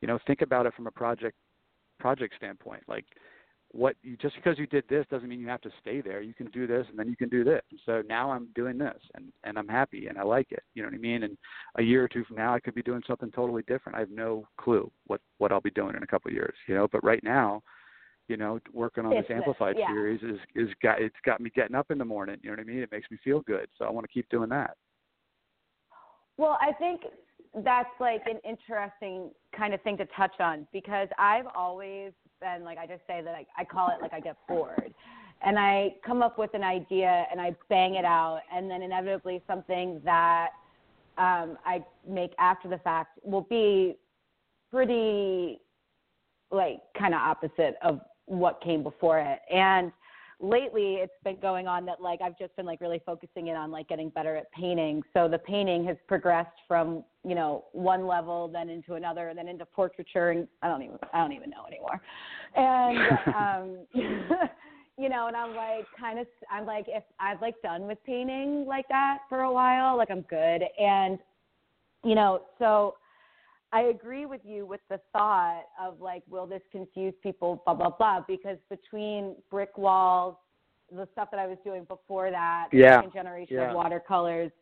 you 0.00 0.08
know, 0.08 0.18
think 0.26 0.40
about 0.40 0.66
it 0.66 0.74
from 0.74 0.86
a 0.86 0.90
project 0.90 1.36
project 1.98 2.34
standpoint. 2.36 2.82
Like, 2.88 3.04
what 3.72 3.96
you 4.02 4.16
just 4.16 4.34
because 4.36 4.58
you 4.58 4.66
did 4.66 4.84
this 4.88 5.06
doesn't 5.10 5.28
mean 5.28 5.40
you 5.40 5.48
have 5.48 5.60
to 5.62 5.70
stay 5.80 6.00
there. 6.00 6.22
You 6.22 6.34
can 6.34 6.46
do 6.46 6.66
this, 6.66 6.86
and 6.88 6.98
then 6.98 7.08
you 7.08 7.16
can 7.16 7.28
do 7.28 7.44
this. 7.44 7.62
And 7.70 7.80
so 7.84 8.02
now 8.08 8.30
I'm 8.30 8.48
doing 8.54 8.78
this, 8.78 8.98
and 9.14 9.32
and 9.44 9.58
I'm 9.58 9.68
happy, 9.68 10.06
and 10.06 10.18
I 10.18 10.22
like 10.22 10.48
it. 10.50 10.62
You 10.74 10.82
know 10.82 10.88
what 10.88 10.94
I 10.94 10.98
mean? 10.98 11.24
And 11.24 11.36
a 11.76 11.82
year 11.82 12.04
or 12.04 12.08
two 12.08 12.24
from 12.24 12.36
now, 12.36 12.54
I 12.54 12.60
could 12.60 12.74
be 12.74 12.82
doing 12.82 13.02
something 13.06 13.30
totally 13.30 13.62
different. 13.66 13.96
I 13.96 14.00
have 14.00 14.10
no 14.10 14.46
clue 14.58 14.90
what 15.06 15.20
what 15.38 15.52
I'll 15.52 15.60
be 15.60 15.70
doing 15.70 15.96
in 15.96 16.02
a 16.02 16.06
couple 16.06 16.30
of 16.30 16.34
years. 16.34 16.54
You 16.68 16.74
know, 16.74 16.88
but 16.90 17.04
right 17.04 17.22
now. 17.22 17.62
You 18.28 18.36
know, 18.36 18.58
working 18.72 19.06
on 19.06 19.12
It's 19.12 19.28
this 19.28 19.36
amplified 19.36 19.76
yeah. 19.78 19.86
series 19.86 20.20
is 20.20 20.40
is 20.56 20.68
got 20.82 21.00
it's 21.00 21.14
got 21.24 21.40
me 21.40 21.48
getting 21.54 21.76
up 21.76 21.92
in 21.92 21.98
the 21.98 22.04
morning. 22.04 22.38
You 22.42 22.50
know 22.50 22.54
what 22.54 22.60
I 22.60 22.64
mean? 22.64 22.80
It 22.80 22.90
makes 22.90 23.08
me 23.08 23.18
feel 23.22 23.40
good, 23.42 23.68
so 23.78 23.84
I 23.84 23.90
want 23.90 24.04
to 24.04 24.12
keep 24.12 24.28
doing 24.30 24.48
that. 24.48 24.76
Well, 26.36 26.58
I 26.60 26.72
think 26.72 27.02
that's 27.64 27.88
like 28.00 28.22
an 28.26 28.40
interesting 28.44 29.30
kind 29.56 29.72
of 29.74 29.80
thing 29.82 29.96
to 29.98 30.06
touch 30.16 30.34
on 30.40 30.66
because 30.72 31.08
I've 31.18 31.46
always 31.54 32.12
been 32.40 32.64
like 32.64 32.78
I 32.78 32.86
just 32.86 33.02
say 33.06 33.22
that 33.22 33.34
I, 33.34 33.46
I 33.56 33.64
call 33.64 33.88
it 33.88 34.00
like 34.00 34.12
I 34.12 34.20
get 34.20 34.36
bored. 34.48 34.94
And 35.42 35.58
I 35.58 35.94
come 36.04 36.22
up 36.22 36.38
with 36.38 36.54
an 36.54 36.62
idea 36.62 37.26
and 37.30 37.40
I 37.40 37.54
bang 37.68 37.94
it 37.94 38.04
out 38.04 38.40
and 38.52 38.70
then 38.70 38.82
inevitably 38.82 39.42
something 39.46 40.00
that 40.04 40.50
um, 41.18 41.58
I 41.64 41.84
make 42.08 42.32
after 42.38 42.68
the 42.68 42.78
fact 42.78 43.18
will 43.22 43.42
be 43.42 43.96
pretty 44.70 45.60
like 46.50 46.80
kind 46.98 47.14
of 47.14 47.20
opposite 47.20 47.76
of 47.82 48.00
what 48.26 48.60
came 48.62 48.82
before 48.82 49.18
it. 49.18 49.40
And 49.52 49.92
lately 50.40 50.96
it's 50.96 51.14
been 51.24 51.38
going 51.40 51.66
on 51.66 51.86
that 51.86 52.00
like 52.00 52.20
I've 52.20 52.38
just 52.38 52.54
been 52.56 52.66
like 52.66 52.80
really 52.80 53.00
focusing 53.06 53.48
in 53.48 53.56
on 53.56 53.70
like 53.70 53.88
getting 53.88 54.10
better 54.10 54.36
at 54.36 54.50
painting. 54.52 55.02
So 55.14 55.28
the 55.28 55.38
painting 55.38 55.84
has 55.86 55.96
progressed 56.06 56.58
from, 56.68 57.04
you 57.24 57.34
know, 57.34 57.64
one 57.72 58.06
level 58.06 58.48
then 58.48 58.68
into 58.68 58.94
another 58.94 59.32
then 59.34 59.48
into 59.48 59.64
portraiture 59.64 60.30
and 60.30 60.46
I 60.62 60.68
don't 60.68 60.82
even 60.82 60.98
I 61.12 61.18
don't 61.18 61.32
even 61.32 61.50
know 61.50 61.64
anymore. 61.66 62.00
And 62.54 63.18
um 63.34 63.86
you 64.98 65.08
know, 65.08 65.26
and 65.26 65.36
I'm 65.36 65.54
like 65.54 65.86
kind 65.98 66.18
of 66.18 66.26
I'm 66.50 66.66
like 66.66 66.84
if 66.88 67.04
I've 67.18 67.40
like 67.40 67.60
done 67.62 67.86
with 67.86 67.98
painting 68.04 68.66
like 68.66 68.88
that 68.88 69.20
for 69.28 69.42
a 69.42 69.52
while, 69.52 69.96
like 69.96 70.10
I'm 70.10 70.22
good. 70.22 70.62
And 70.78 71.18
you 72.04 72.14
know, 72.14 72.42
so 72.58 72.96
I 73.72 73.82
agree 73.82 74.26
with 74.26 74.40
you 74.44 74.64
with 74.64 74.80
the 74.88 75.00
thought 75.12 75.64
of 75.80 76.00
like, 76.00 76.22
will 76.28 76.46
this 76.46 76.62
confuse 76.70 77.14
people, 77.22 77.62
blah, 77.64 77.74
blah, 77.74 77.90
blah, 77.90 78.20
because 78.26 78.58
between 78.70 79.34
brick 79.50 79.76
walls, 79.76 80.36
the 80.90 81.08
stuff 81.12 81.30
that 81.32 81.40
I 81.40 81.46
was 81.46 81.58
doing 81.64 81.84
before 81.84 82.30
that, 82.30 82.68
Yeah. 82.72 82.96
second 82.96 83.12
generation 83.12 83.56
Yeah. 83.56 83.70
of 83.70 83.74
watercolors, 83.74 84.52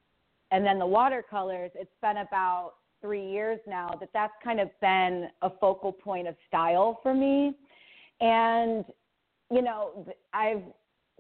and 0.51 0.65
then 0.65 0.79
the 0.79 0.87
watercolors, 0.87 1.71
it's 1.75 1.95
been 2.01 2.19
about 2.19 2.75
three 3.01 3.27
years 3.27 3.61
now 3.67 3.89
that 4.01 4.11
that's 4.15 4.33
kind 4.43 4.61
of 4.61 4.71
been 4.81 5.31
a 5.43 5.51
focal 5.51 5.93
point 5.93 6.27
of 6.27 6.37
style 6.47 7.01
for 7.03 7.13
me. 7.13 7.55
And, 8.21 8.85
you 9.51 9.61
know, 9.61 10.07
I've 10.33 10.63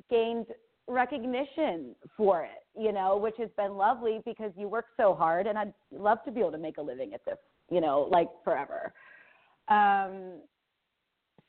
gained 0.09 0.47
recognition 0.87 1.95
for 2.17 2.45
it, 2.45 2.65
you 2.75 2.93
know, 2.93 3.17
which 3.17 3.37
has 3.39 3.51
been 3.57 3.77
lovely 3.77 4.23
because 4.25 4.53
you 4.57 4.69
work 4.69 4.87
so 4.97 5.15
hard 5.15 5.47
and 5.47 5.59
I'd 5.59 5.75
love 5.91 6.23
to 6.25 6.31
be 6.31 6.41
able 6.41 6.53
to 6.53 6.59
make 6.59 6.79
a 6.79 6.83
living 6.83 7.13
at 7.13 7.25
this, 7.25 7.39
you 7.75 7.81
know, 7.81 8.09
like 8.11 8.29
forever. 8.45 8.93
Um, 9.69 10.41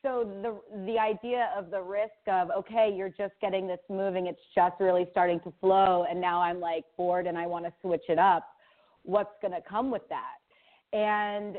so 0.01 0.29
the 0.41 0.85
the 0.85 0.99
idea 0.99 1.49
of 1.57 1.71
the 1.71 1.81
risk 1.81 2.11
of 2.27 2.49
okay, 2.57 2.93
you're 2.95 3.09
just 3.09 3.33
getting 3.41 3.67
this 3.67 3.79
moving, 3.89 4.27
it's 4.27 4.41
just 4.53 4.75
really 4.79 5.07
starting 5.11 5.39
to 5.41 5.53
flow, 5.59 6.05
and 6.09 6.19
now 6.19 6.41
I'm 6.41 6.59
like 6.59 6.83
bored 6.97 7.27
and 7.27 7.37
I 7.37 7.47
want 7.47 7.65
to 7.65 7.73
switch 7.81 8.03
it 8.09 8.19
up. 8.19 8.47
What's 9.03 9.33
going 9.41 9.53
to 9.53 9.61
come 9.67 9.91
with 9.91 10.03
that? 10.09 10.97
And 10.97 11.57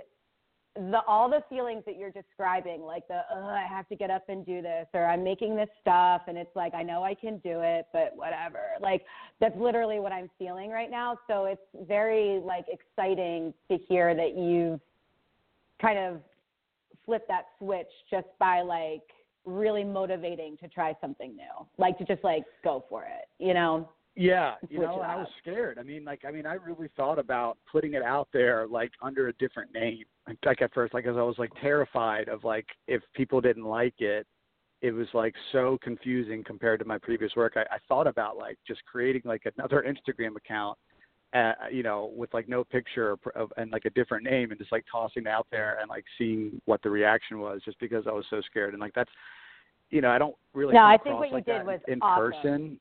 the 0.76 1.00
all 1.06 1.28
the 1.28 1.42
feelings 1.48 1.82
that 1.86 1.96
you're 1.98 2.10
describing, 2.10 2.82
like 2.82 3.06
the 3.08 3.20
I 3.32 3.66
have 3.68 3.88
to 3.88 3.96
get 3.96 4.10
up 4.10 4.28
and 4.28 4.44
do 4.44 4.62
this, 4.62 4.86
or 4.94 5.06
I'm 5.06 5.24
making 5.24 5.56
this 5.56 5.68
stuff, 5.80 6.22
and 6.28 6.36
it's 6.36 6.54
like 6.54 6.74
I 6.74 6.82
know 6.82 7.02
I 7.02 7.14
can 7.14 7.38
do 7.38 7.60
it, 7.62 7.86
but 7.92 8.12
whatever. 8.14 8.60
Like 8.80 9.02
that's 9.40 9.56
literally 9.58 10.00
what 10.00 10.12
I'm 10.12 10.30
feeling 10.38 10.70
right 10.70 10.90
now. 10.90 11.18
So 11.26 11.46
it's 11.46 11.86
very 11.88 12.40
like 12.44 12.66
exciting 12.68 13.54
to 13.70 13.78
hear 13.88 14.14
that 14.14 14.36
you've 14.36 14.80
kind 15.80 15.98
of 15.98 16.20
flipped 17.04 17.28
that 17.28 17.46
switch 17.58 17.90
just 18.10 18.28
by 18.38 18.62
like 18.62 19.02
really 19.44 19.84
motivating 19.84 20.56
to 20.58 20.68
try 20.68 20.94
something 21.00 21.36
new, 21.36 21.66
like 21.78 21.96
to 21.98 22.04
just 22.04 22.22
like 22.24 22.44
go 22.64 22.84
for 22.88 23.04
it, 23.04 23.28
you 23.38 23.54
know. 23.54 23.88
Yeah, 24.16 24.54
you 24.70 24.80
know, 24.80 24.94
and 24.94 25.02
I 25.02 25.16
was 25.16 25.28
scared. 25.40 25.78
I 25.78 25.82
mean, 25.82 26.04
like, 26.04 26.24
I 26.26 26.30
mean, 26.30 26.46
I 26.46 26.54
really 26.54 26.88
thought 26.96 27.18
about 27.18 27.58
putting 27.70 27.94
it 27.94 28.02
out 28.02 28.28
there, 28.32 28.66
like, 28.66 28.90
under 29.02 29.28
a 29.28 29.32
different 29.34 29.72
name. 29.72 30.04
Like 30.44 30.62
at 30.62 30.74
first, 30.74 30.94
like, 30.94 31.06
as 31.06 31.16
I 31.16 31.22
was 31.22 31.36
like 31.38 31.52
terrified 31.60 32.28
of 32.28 32.42
like 32.42 32.66
if 32.88 33.00
people 33.14 33.40
didn't 33.40 33.64
like 33.64 34.00
it, 34.00 34.26
it 34.82 34.90
was 34.90 35.06
like 35.14 35.34
so 35.52 35.78
confusing 35.82 36.42
compared 36.42 36.80
to 36.80 36.84
my 36.84 36.98
previous 36.98 37.36
work. 37.36 37.52
I, 37.56 37.60
I 37.60 37.78
thought 37.88 38.08
about 38.08 38.36
like 38.36 38.58
just 38.66 38.84
creating 38.90 39.22
like 39.24 39.42
another 39.56 39.84
Instagram 40.08 40.36
account, 40.36 40.76
uh, 41.32 41.52
you 41.70 41.84
know, 41.84 42.12
with 42.16 42.34
like 42.34 42.48
no 42.48 42.64
picture 42.64 43.16
of, 43.36 43.52
and 43.56 43.70
like 43.70 43.84
a 43.84 43.90
different 43.90 44.24
name, 44.24 44.50
and 44.50 44.58
just 44.58 44.72
like 44.72 44.84
tossing 44.90 45.22
it 45.22 45.28
out 45.28 45.46
there 45.52 45.78
and 45.80 45.88
like 45.88 46.04
seeing 46.18 46.60
what 46.64 46.82
the 46.82 46.90
reaction 46.90 47.38
was, 47.38 47.60
just 47.64 47.78
because 47.78 48.04
I 48.08 48.12
was 48.12 48.24
so 48.30 48.40
scared. 48.50 48.74
And 48.74 48.80
like 48.80 48.94
that's, 48.94 49.10
you 49.90 50.00
know, 50.00 50.10
I 50.10 50.18
don't 50.18 50.34
really. 50.54 50.74
No, 50.74 50.82
I 50.82 50.96
think 50.96 51.20
what 51.20 51.28
you 51.28 51.34
like 51.34 51.46
did 51.46 51.64
was 51.64 51.80
in 51.86 52.00
awesome. 52.02 52.32
person 52.32 52.80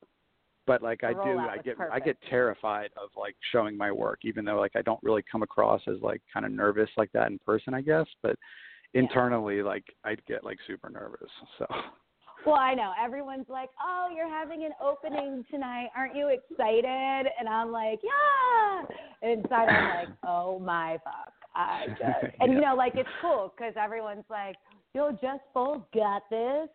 but 0.67 0.81
like 0.81 1.03
I 1.03 1.13
do, 1.13 1.39
I 1.39 1.57
get 1.63 1.77
I 1.91 1.99
get 1.99 2.17
terrified 2.29 2.89
of 2.97 3.09
like 3.15 3.35
showing 3.51 3.77
my 3.77 3.91
work, 3.91 4.19
even 4.23 4.45
though 4.45 4.59
like 4.59 4.75
I 4.75 4.81
don't 4.81 5.01
really 5.03 5.23
come 5.31 5.43
across 5.43 5.81
as 5.87 6.01
like 6.01 6.21
kind 6.33 6.45
of 6.45 6.51
nervous 6.51 6.89
like 6.97 7.11
that 7.13 7.27
in 7.31 7.39
person, 7.39 7.73
I 7.73 7.81
guess. 7.81 8.07
But 8.21 8.37
Yeah. 8.93 9.01
internally, 9.01 9.61
like 9.61 9.85
I'd 10.03 10.25
get 10.25 10.43
like 10.43 10.57
super 10.67 10.89
nervous. 10.89 11.31
So 11.57 11.67
Well, 12.45 12.55
I 12.55 12.75
know 12.75 12.93
everyone's 12.99 13.49
like, 13.49 13.69
"Oh, 13.81 14.09
you're 14.15 14.29
having 14.29 14.65
an 14.65 14.73
opening 14.79 15.43
tonight, 15.49 15.89
aren't 15.95 16.15
you 16.15 16.27
excited?" 16.27 17.31
And 17.39 17.47
I'm 17.49 17.71
like, 17.71 17.99
"Yeah." 18.03 18.85
And 19.21 19.43
inside, 19.43 19.67
I'm 19.69 19.89
like, 19.89 20.09
"Oh 20.27 20.59
my 20.59 20.99
fuck!" 21.03 21.33
I 21.55 21.87
just 21.89 22.35
and 22.41 22.53
you 22.53 22.61
know, 22.61 22.75
like 22.75 22.93
it's 22.95 23.09
cool 23.21 23.53
because 23.55 23.73
everyone's 23.77 24.29
like, 24.29 24.57
"Yo, 24.93 25.11
Jess 25.13 25.39
Bull 25.53 25.87
got 25.93 26.23
this," 26.29 26.69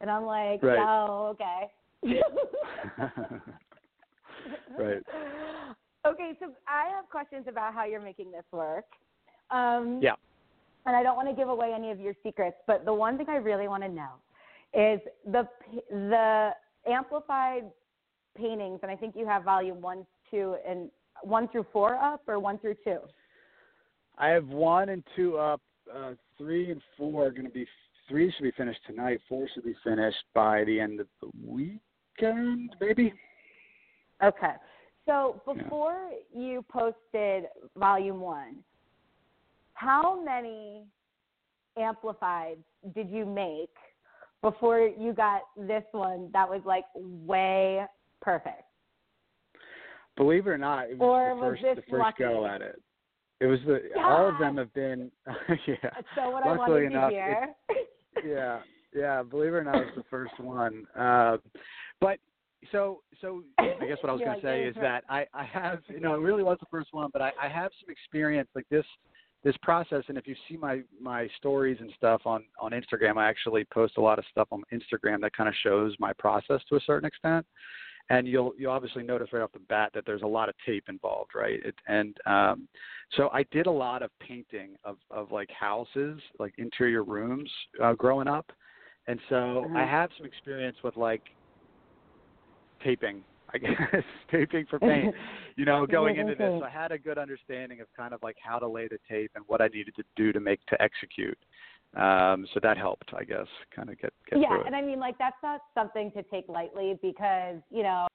and 0.00 0.10
I'm 0.10 0.24
like, 0.24 0.62
Right. 0.62 0.78
"Oh, 0.78 1.28
okay." 1.28 1.70
Right. 4.78 5.02
Okay, 6.06 6.32
so 6.40 6.52
I 6.66 6.88
have 6.94 7.08
questions 7.10 7.46
about 7.48 7.74
how 7.74 7.84
you're 7.84 8.00
making 8.00 8.30
this 8.30 8.44
work. 8.52 8.84
Um, 9.50 9.98
Yeah. 10.00 10.14
And 10.86 10.96
I 10.96 11.02
don't 11.02 11.16
want 11.16 11.28
to 11.28 11.34
give 11.34 11.48
away 11.48 11.72
any 11.74 11.90
of 11.90 12.00
your 12.00 12.14
secrets, 12.22 12.56
but 12.66 12.84
the 12.84 12.94
one 12.94 13.18
thing 13.18 13.26
I 13.28 13.36
really 13.36 13.68
want 13.68 13.82
to 13.82 13.88
know 13.88 14.12
is 14.72 15.00
the 15.26 15.46
the 15.90 16.50
amplified 16.86 17.64
paintings, 18.36 18.80
and 18.82 18.90
I 18.90 18.96
think 18.96 19.14
you 19.14 19.26
have 19.26 19.42
volume 19.42 19.82
one, 19.82 20.06
two, 20.30 20.56
and 20.66 20.90
one 21.22 21.48
through 21.48 21.66
four 21.72 21.96
up, 21.96 22.22
or 22.26 22.38
one 22.38 22.58
through 22.58 22.76
two. 22.84 23.00
I 24.16 24.28
have 24.28 24.46
one 24.48 24.88
and 24.90 25.02
two 25.14 25.36
up. 25.36 25.60
Uh, 25.94 26.12
three 26.38 26.70
and 26.70 26.80
four 26.96 27.26
are 27.26 27.30
going 27.30 27.46
to 27.46 27.50
be 27.50 27.66
three 28.08 28.32
should 28.32 28.44
be 28.44 28.52
finished 28.52 28.80
tonight. 28.86 29.20
Four 29.28 29.46
should 29.52 29.64
be 29.64 29.76
finished 29.84 30.24
by 30.34 30.64
the 30.64 30.80
end 30.80 31.00
of 31.00 31.08
the 31.20 31.28
weekend, 32.20 32.74
maybe. 32.80 33.12
Okay. 34.22 34.52
So 35.06 35.40
Yeah. 35.46 35.62
before 35.62 36.10
you 36.34 36.64
posted 36.68 37.48
volume 37.76 38.20
one, 38.20 38.62
how 39.74 40.20
many 40.22 40.86
amplifieds 41.78 42.64
did 42.94 43.08
you 43.08 43.24
make 43.24 43.74
before 44.42 44.80
you 44.80 45.12
got 45.12 45.42
this 45.56 45.84
one 45.92 46.30
that 46.32 46.48
was 46.48 46.60
like 46.64 46.84
way 46.94 47.86
perfect? 48.20 48.64
Believe 50.16 50.46
it 50.46 50.50
or 50.50 50.58
not, 50.58 50.90
it 50.90 50.98
was 50.98 51.00
Or 51.00 51.34
the 51.34 51.40
was 51.40 51.50
first 51.50 51.62
this 51.62 51.76
the 51.76 51.82
first 51.90 52.18
go 52.18 52.42
lucky? 52.44 52.54
at 52.54 52.60
it. 52.60 52.82
It 53.40 53.46
was 53.46 53.60
the 53.66 53.80
all 54.00 54.28
of 54.28 54.38
them 54.38 54.56
have 54.56 54.74
been 54.74 55.12
yeah. 55.66 55.90
So 56.16 56.30
what 56.30 56.42
I 56.42 56.48
Luckily 56.56 56.82
wanted 56.84 56.90
to 56.90 56.96
enough, 56.96 57.10
hear. 57.12 57.54
yeah, 58.24 58.60
yeah. 58.98 59.22
Believe 59.22 59.54
it 59.54 59.56
or 59.56 59.64
not, 59.64 59.76
it's 59.76 59.96
the 59.96 60.04
first 60.10 60.38
one. 60.40 60.86
Uh, 60.98 61.36
but 62.00 62.18
so, 62.72 63.02
so 63.20 63.42
I 63.58 63.86
guess 63.86 63.98
what 64.02 64.10
I 64.10 64.12
was 64.12 64.20
going 64.20 64.40
to 64.40 64.46
say 64.46 64.64
is 64.64 64.74
that 64.80 65.04
I, 65.08 65.26
I 65.32 65.44
have, 65.44 65.80
you 65.88 66.00
know, 66.00 66.14
it 66.14 66.20
really 66.20 66.42
was 66.42 66.58
the 66.60 66.66
first 66.70 66.88
one, 66.92 67.10
but 67.12 67.22
I, 67.22 67.30
I 67.40 67.48
have 67.48 67.70
some 67.80 67.90
experience 67.90 68.48
like 68.54 68.68
this, 68.70 68.84
this 69.44 69.54
process. 69.62 70.02
And 70.08 70.18
if 70.18 70.26
you 70.26 70.34
see 70.48 70.56
my 70.56 70.82
my 71.00 71.28
stories 71.38 71.78
and 71.80 71.92
stuff 71.96 72.22
on 72.24 72.44
on 72.60 72.72
Instagram, 72.72 73.16
I 73.16 73.28
actually 73.28 73.64
post 73.72 73.94
a 73.96 74.00
lot 74.00 74.18
of 74.18 74.24
stuff 74.30 74.48
on 74.50 74.62
Instagram 74.72 75.20
that 75.20 75.36
kind 75.36 75.48
of 75.48 75.54
shows 75.62 75.94
my 76.00 76.12
process 76.14 76.60
to 76.68 76.76
a 76.76 76.80
certain 76.80 77.06
extent. 77.06 77.46
And 78.10 78.26
you'll 78.26 78.52
you'll 78.58 78.72
obviously 78.72 79.04
notice 79.04 79.28
right 79.32 79.42
off 79.42 79.52
the 79.52 79.60
bat 79.60 79.92
that 79.94 80.04
there's 80.06 80.22
a 80.22 80.26
lot 80.26 80.48
of 80.48 80.54
tape 80.66 80.84
involved, 80.88 81.32
right? 81.36 81.60
It, 81.64 81.74
and 81.86 82.16
um, 82.26 82.68
so 83.16 83.28
I 83.32 83.44
did 83.52 83.66
a 83.66 83.70
lot 83.70 84.02
of 84.02 84.10
painting 84.18 84.70
of 84.82 84.96
of 85.10 85.30
like 85.30 85.50
houses, 85.50 86.20
like 86.40 86.54
interior 86.58 87.04
rooms, 87.04 87.50
uh, 87.82 87.92
growing 87.92 88.26
up, 88.26 88.50
and 89.08 89.18
so 89.28 89.64
I 89.74 89.82
Uh-huh. 89.82 89.86
have 89.86 90.10
some 90.16 90.26
experience 90.26 90.76
with 90.84 90.96
like 90.96 91.22
taping, 92.84 93.24
I 93.52 93.58
guess, 93.92 94.04
taping 94.30 94.66
for 94.66 94.78
paint. 94.78 95.14
You 95.56 95.64
know, 95.64 95.86
going 95.86 96.18
into 96.18 96.36
this, 96.36 96.52
so 96.60 96.64
I 96.64 96.70
had 96.70 96.92
a 96.92 96.98
good 96.98 97.18
understanding 97.18 97.80
of 97.80 97.88
kind 97.96 98.14
of 98.14 98.22
like 98.22 98.36
how 98.40 98.60
to 98.60 98.68
lay 98.68 98.86
the 98.86 98.98
tape 99.10 99.32
and 99.34 99.42
what 99.48 99.60
I 99.60 99.66
needed 99.66 99.96
to 99.96 100.04
do 100.14 100.32
to 100.32 100.38
make 100.38 100.64
to 100.66 100.80
execute. 100.80 101.36
Um, 101.96 102.46
so 102.54 102.60
that 102.62 102.76
helped, 102.78 103.12
I 103.12 103.24
guess, 103.24 103.48
kind 103.74 103.90
of 103.90 103.98
get 104.00 104.12
get 104.30 104.38
yeah, 104.38 104.56
and 104.64 104.76
I 104.76 104.82
mean, 104.82 105.00
like 105.00 105.18
that's 105.18 105.36
not 105.42 105.62
something 105.74 106.12
to 106.12 106.22
take 106.22 106.48
lightly 106.48 106.96
because 107.02 107.56
you 107.72 107.82
know 107.82 108.06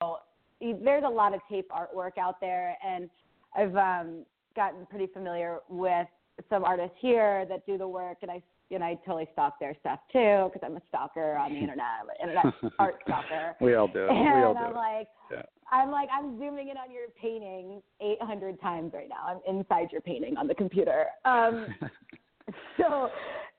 there's 0.62 1.04
a 1.04 1.10
lot 1.10 1.34
of 1.34 1.42
tape 1.50 1.70
artwork 1.70 2.18
out 2.18 2.40
there, 2.40 2.78
and 2.86 3.10
I've 3.58 3.76
um, 3.76 4.26
gotten 4.56 4.86
pretty 4.86 5.08
familiar 5.08 5.60
with 5.68 6.08
some 6.50 6.64
artists 6.64 6.96
here 7.02 7.46
that 7.50 7.66
do 7.66 7.78
the 7.78 7.88
work, 7.88 8.20
and 8.22 8.32
I 8.32 8.42
and 8.76 8.84
I 8.84 8.96
totally 9.06 9.28
stalk 9.34 9.60
their 9.60 9.76
stuff 9.80 10.00
too 10.12 10.50
because 10.52 10.62
I'm 10.64 10.78
a 10.78 10.82
stalker 10.90 11.36
on 11.36 11.54
the 11.54 11.60
internet, 11.60 11.86
I'm 12.02 12.10
an 12.10 12.16
internet 12.22 12.74
art 12.80 12.96
stalker. 13.06 13.56
we 13.62 13.76
all 13.76 13.88
do 13.88 14.06
it. 14.06 14.10
And 14.10 14.34
we 14.36 14.44
all 14.44 14.54
do 14.54 14.60
I'm 14.60 14.74
like, 14.74 15.08
Yeah. 15.32 15.42
I'm 15.72 15.92
like, 15.92 16.10
I'm 16.14 16.38
zooming 16.38 16.70
in 16.70 16.78
on 16.78 16.92
your 16.92 17.08
painting 17.20 17.82
800 18.02 18.62
times 18.62 18.94
right 18.94 19.10
now. 19.10 19.26
I'm 19.28 19.56
inside 19.58 19.88
your 19.92 20.02
painting 20.02 20.38
on 20.38 20.48
the 20.48 20.56
computer. 20.56 21.06
Um, 21.26 21.68
so 22.78 23.10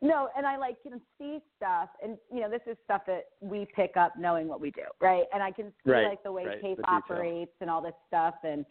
no 0.03 0.29
and 0.37 0.47
i 0.47 0.59
like 0.59 0.77
can 0.83 1.01
see 1.19 1.39
stuff 1.57 1.89
and 2.03 2.19
you 2.31 2.41
know 2.41 2.51
this 2.51 2.61
is 2.71 2.77
stuff 2.85 3.01
that 3.07 3.25
we 3.41 3.67
pick 3.75 3.97
up 3.97 4.13
knowing 4.19 4.47
what 4.47 4.61
we 4.61 4.71
do 4.71 4.83
right 5.01 5.25
and 5.33 5.43
i 5.43 5.51
can 5.51 5.73
see 5.85 5.91
Right, 5.91 6.07
like 6.09 6.23
the 6.23 6.31
way 6.31 6.45
right, 6.45 6.61
tape 6.61 6.77
the 6.77 6.91
operates 6.91 7.53
and 7.63 7.71
all 7.71 7.81
this 7.81 7.95
stuff 8.09 8.35
and 8.45 8.67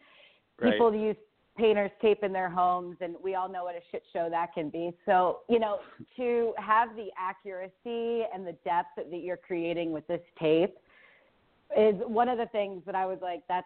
Right. 0.62 0.74
people 0.74 0.94
use 0.94 1.16
painters 1.58 1.92
tape 2.02 2.24
in 2.24 2.34
their 2.34 2.50
homes 2.50 2.98
and 3.02 3.16
we 3.24 3.36
all 3.36 3.48
know 3.48 3.63
what 3.63 3.76
a 3.76 3.82
shit 3.92 4.04
show 4.12 4.30
that 4.30 4.54
can 4.54 4.70
be. 4.70 4.92
So 5.06 5.39
you 5.50 5.60
know 5.60 5.80
to 6.18 6.54
have 6.58 6.89
the 6.96 7.08
accuracy 7.18 8.26
and 8.34 8.46
the 8.46 8.56
depth 8.63 8.96
that 8.96 9.24
you're 9.24 9.38
creating 9.38 9.92
with 9.92 10.08
this 10.08 10.22
tape 10.39 10.76
is 11.78 11.96
one 12.06 12.30
of 12.30 12.38
the 12.38 12.46
things 12.48 12.84
that 12.86 12.94
i 12.94 13.04
was 13.04 13.18
like 13.22 13.42
that's 13.48 13.66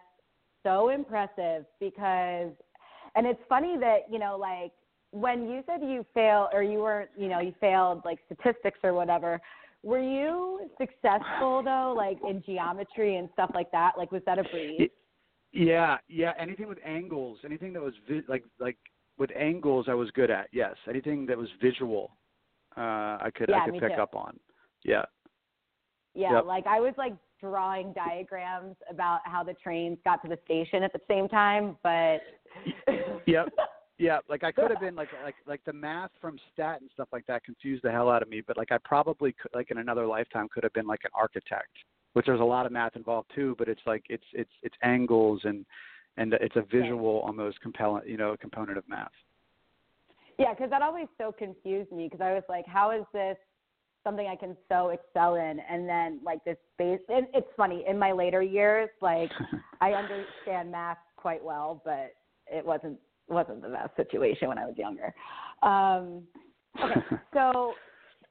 so 0.62 0.88
impressive 0.88 1.66
because 1.78 2.52
and 3.16 3.26
it's 3.26 3.40
funny 3.50 3.76
that 3.78 4.06
you 4.10 4.18
know 4.18 4.38
like 4.38 4.72
when 5.10 5.46
you 5.48 5.62
said 5.66 5.82
you 5.82 6.06
failed 6.14 6.48
or 6.54 6.62
you 6.62 6.78
weren't 6.78 7.10
you 7.18 7.28
know 7.28 7.40
you 7.40 7.52
failed 7.60 8.00
like 8.06 8.18
statistics 8.26 8.78
or 8.82 8.94
whatever 8.94 9.38
were 9.82 10.00
you 10.00 10.68
successful 10.78 11.62
though 11.62 11.94
like 11.96 12.18
in 12.28 12.42
geometry 12.44 13.16
and 13.16 13.28
stuff 13.32 13.50
like 13.54 13.70
that? 13.72 13.92
Like 13.96 14.10
was 14.10 14.22
that 14.26 14.38
a 14.38 14.44
breeze 14.44 14.90
Yeah, 15.52 15.96
yeah. 16.08 16.32
Anything 16.38 16.68
with 16.68 16.78
angles, 16.84 17.38
anything 17.44 17.72
that 17.72 17.82
was 17.82 17.94
vi- 18.08 18.22
like 18.28 18.44
like 18.60 18.76
with 19.18 19.30
angles, 19.36 19.86
I 19.88 19.94
was 19.94 20.10
good 20.12 20.30
at. 20.30 20.48
Yes, 20.52 20.76
anything 20.88 21.26
that 21.26 21.36
was 21.38 21.48
visual, 21.60 22.10
uh, 22.76 23.18
I 23.20 23.30
could 23.34 23.48
Yeah, 23.48 23.62
I 23.62 23.70
could 23.70 23.80
pick 23.80 23.96
too. 23.96 24.02
up 24.02 24.14
on. 24.14 24.38
Yeah, 24.84 25.04
yeah 26.14 26.32
Yep. 26.34 26.44
like 26.46 26.66
i 26.66 26.80
was 26.80 26.94
like 26.96 27.14
drawing 27.40 27.92
diagrams 27.92 28.76
about 28.90 29.20
how 29.24 29.44
the 29.44 29.54
trains 29.54 29.98
got 30.04 30.20
to 30.22 30.28
the 30.28 30.38
station 30.44 30.82
at 30.82 30.92
the 30.92 31.00
same 31.08 31.28
time 31.28 31.76
but 31.82 32.18
yep, 33.26 33.48
yeah. 33.98 34.18
Like 34.28 34.42
I 34.44 34.52
could 34.52 34.70
have 34.70 34.80
been 34.80 34.94
like 34.94 35.08
like 35.24 35.34
like 35.46 35.60
the 35.64 35.72
math 35.72 36.10
from 36.20 36.38
stat 36.52 36.80
and 36.80 36.90
stuff 36.94 37.08
like 37.12 37.26
that 37.26 37.44
confused 37.44 37.82
the 37.84 37.90
hell 37.90 38.08
out 38.10 38.22
of 38.22 38.28
me. 38.28 38.40
But 38.46 38.56
like 38.56 38.72
I 38.72 38.78
probably 38.84 39.32
could, 39.32 39.50
like 39.54 39.70
in 39.70 39.78
another 39.78 40.06
lifetime 40.06 40.48
could 40.52 40.64
have 40.64 40.72
been 40.72 40.86
like 40.86 41.00
an 41.04 41.10
architect, 41.14 41.70
which 42.18 42.26
there's 42.26 42.40
a 42.40 42.44
lot 42.44 42.66
of 42.66 42.72
math 42.72 42.96
involved 42.96 43.30
too. 43.32 43.54
But 43.58 43.68
it's 43.68 43.80
like 43.86 44.02
it's 44.08 44.24
it's 44.32 44.50
it's 44.64 44.74
angles 44.82 45.40
and 45.44 45.64
and 46.16 46.34
it's 46.34 46.56
a 46.56 46.62
visual 46.62 47.22
almost 47.24 47.60
compelling 47.60 48.02
you 48.08 48.16
know 48.16 48.36
component 48.40 48.76
of 48.76 48.82
math. 48.88 49.12
Yeah, 50.36 50.52
because 50.52 50.68
that 50.70 50.82
always 50.82 51.06
so 51.16 51.30
confused 51.30 51.92
me 51.92 52.08
because 52.10 52.20
I 52.20 52.32
was 52.32 52.42
like, 52.48 52.66
how 52.66 52.90
is 52.90 53.04
this 53.12 53.36
something 54.02 54.26
I 54.26 54.34
can 54.34 54.56
so 54.68 54.88
excel 54.88 55.36
in? 55.36 55.60
And 55.70 55.88
then 55.88 56.18
like 56.24 56.44
this 56.44 56.56
base, 56.76 56.98
and 57.08 57.28
it's 57.34 57.46
funny 57.56 57.84
in 57.88 57.96
my 57.96 58.10
later 58.10 58.42
years, 58.42 58.88
like 59.00 59.30
I 59.80 59.92
understand 59.92 60.72
math 60.72 60.98
quite 61.16 61.44
well, 61.44 61.80
but 61.84 62.16
it 62.48 62.66
wasn't 62.66 62.98
wasn't 63.28 63.62
the 63.62 63.68
best 63.68 63.94
situation 63.94 64.48
when 64.48 64.58
I 64.58 64.66
was 64.66 64.76
younger. 64.76 65.14
Um, 65.62 66.24
okay, 66.82 67.00
so 67.32 67.74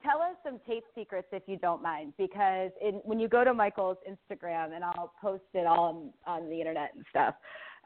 tell 0.04 0.22
us 0.22 0.36
some 0.44 0.60
tape 0.68 0.84
secrets 0.96 1.28
if 1.32 1.44
you 1.48 1.58
don't 1.58 1.82
mind, 1.82 2.14
because 2.18 2.72
in, 2.82 2.96
when 3.04 3.20
you 3.20 3.28
go 3.28 3.44
to 3.44 3.54
Michael's 3.54 3.98
Instagram, 4.10 4.74
and 4.74 4.84
I'll 4.84 5.14
post 5.22 5.44
it 5.54 5.66
all 5.66 6.14
on, 6.26 6.42
on 6.42 6.50
the 6.50 6.60
internet 6.60 6.94
and 6.96 7.06
stuff, 7.10 7.36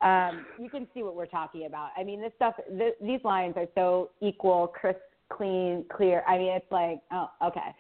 um, 0.02 0.46
you 0.60 0.70
can 0.70 0.88
see 0.94 1.04
what 1.04 1.16
we're 1.16 1.26
talking 1.28 1.66
about. 1.66 1.90
I 1.96 2.04
mean, 2.04 2.22
this 2.22 2.32
stuff, 2.36 2.56
th- 2.78 2.96
these 3.02 3.20
lines 3.24 3.54
are 3.56 3.68
so 3.76 4.12
equal, 4.22 4.68
crisp, 4.68 5.00
clean, 5.32 5.86
clear. 5.96 6.24
I 6.28 6.38
mean, 6.38 6.52
it's 6.54 6.72
like, 6.72 7.00
oh, 7.12 7.30
okay. 7.44 7.76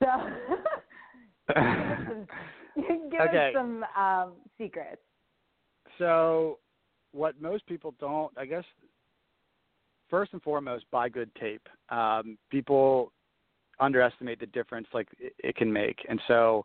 So 0.00 0.06
give 1.54 1.64
us 1.64 1.98
some, 2.08 2.26
give 3.10 3.20
Okay. 3.20 3.48
us 3.48 3.52
some 3.54 3.84
um, 3.96 4.32
secrets. 4.56 5.02
So, 5.98 6.58
what 7.12 7.40
most 7.40 7.66
people 7.66 7.94
don't, 7.98 8.32
I 8.36 8.46
guess, 8.46 8.64
first 10.08 10.32
and 10.32 10.42
foremost, 10.42 10.84
buy 10.90 11.08
good 11.08 11.34
tape. 11.34 11.66
Um, 11.88 12.38
people 12.50 13.12
underestimate 13.80 14.40
the 14.40 14.46
difference 14.46 14.86
like 14.92 15.08
it, 15.18 15.34
it 15.38 15.56
can 15.56 15.72
make, 15.72 15.98
and 16.08 16.20
so, 16.28 16.64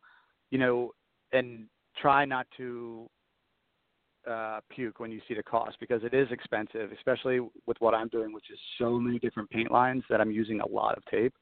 you 0.51 0.57
know, 0.57 0.91
and 1.31 1.65
try 2.01 2.25
not 2.25 2.47
to 2.57 3.09
uh, 4.29 4.59
puke 4.69 4.99
when 4.99 5.11
you 5.11 5.21
see 5.27 5.33
the 5.33 5.43
cost 5.43 5.77
because 5.79 6.03
it 6.03 6.13
is 6.13 6.27
expensive, 6.31 6.91
especially 6.91 7.39
with 7.65 7.77
what 7.79 7.93
I'm 7.93 8.07
doing, 8.07 8.33
which 8.33 8.49
is 8.51 8.59
so 8.77 8.99
many 8.99 9.19
different 9.19 9.49
paint 9.49 9.71
lines 9.71 10.03
that 10.09 10.21
I'm 10.21 10.31
using 10.31 10.61
a 10.61 10.67
lot 10.67 10.97
of 10.97 11.05
tape. 11.05 11.33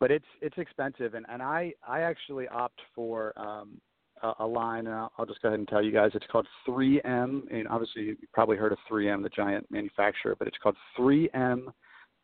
But 0.00 0.10
it's 0.10 0.26
it's 0.42 0.58
expensive, 0.58 1.14
and 1.14 1.24
and 1.28 1.42
I 1.42 1.72
I 1.86 2.00
actually 2.00 2.48
opt 2.48 2.80
for 2.94 3.32
um, 3.38 3.80
a, 4.22 4.32
a 4.40 4.46
line, 4.46 4.86
and 4.86 4.94
I'll, 4.94 5.12
I'll 5.18 5.26
just 5.26 5.40
go 5.42 5.48
ahead 5.48 5.58
and 5.58 5.68
tell 5.68 5.82
you 5.82 5.92
guys. 5.92 6.10
It's 6.14 6.26
called 6.30 6.46
3M, 6.66 7.42
and 7.52 7.68
obviously 7.68 8.02
you 8.02 8.16
probably 8.32 8.56
heard 8.56 8.72
of 8.72 8.78
3M, 8.90 9.22
the 9.22 9.28
giant 9.28 9.70
manufacturer, 9.70 10.34
but 10.38 10.48
it's 10.48 10.56
called 10.62 10.76
3M 10.98 11.66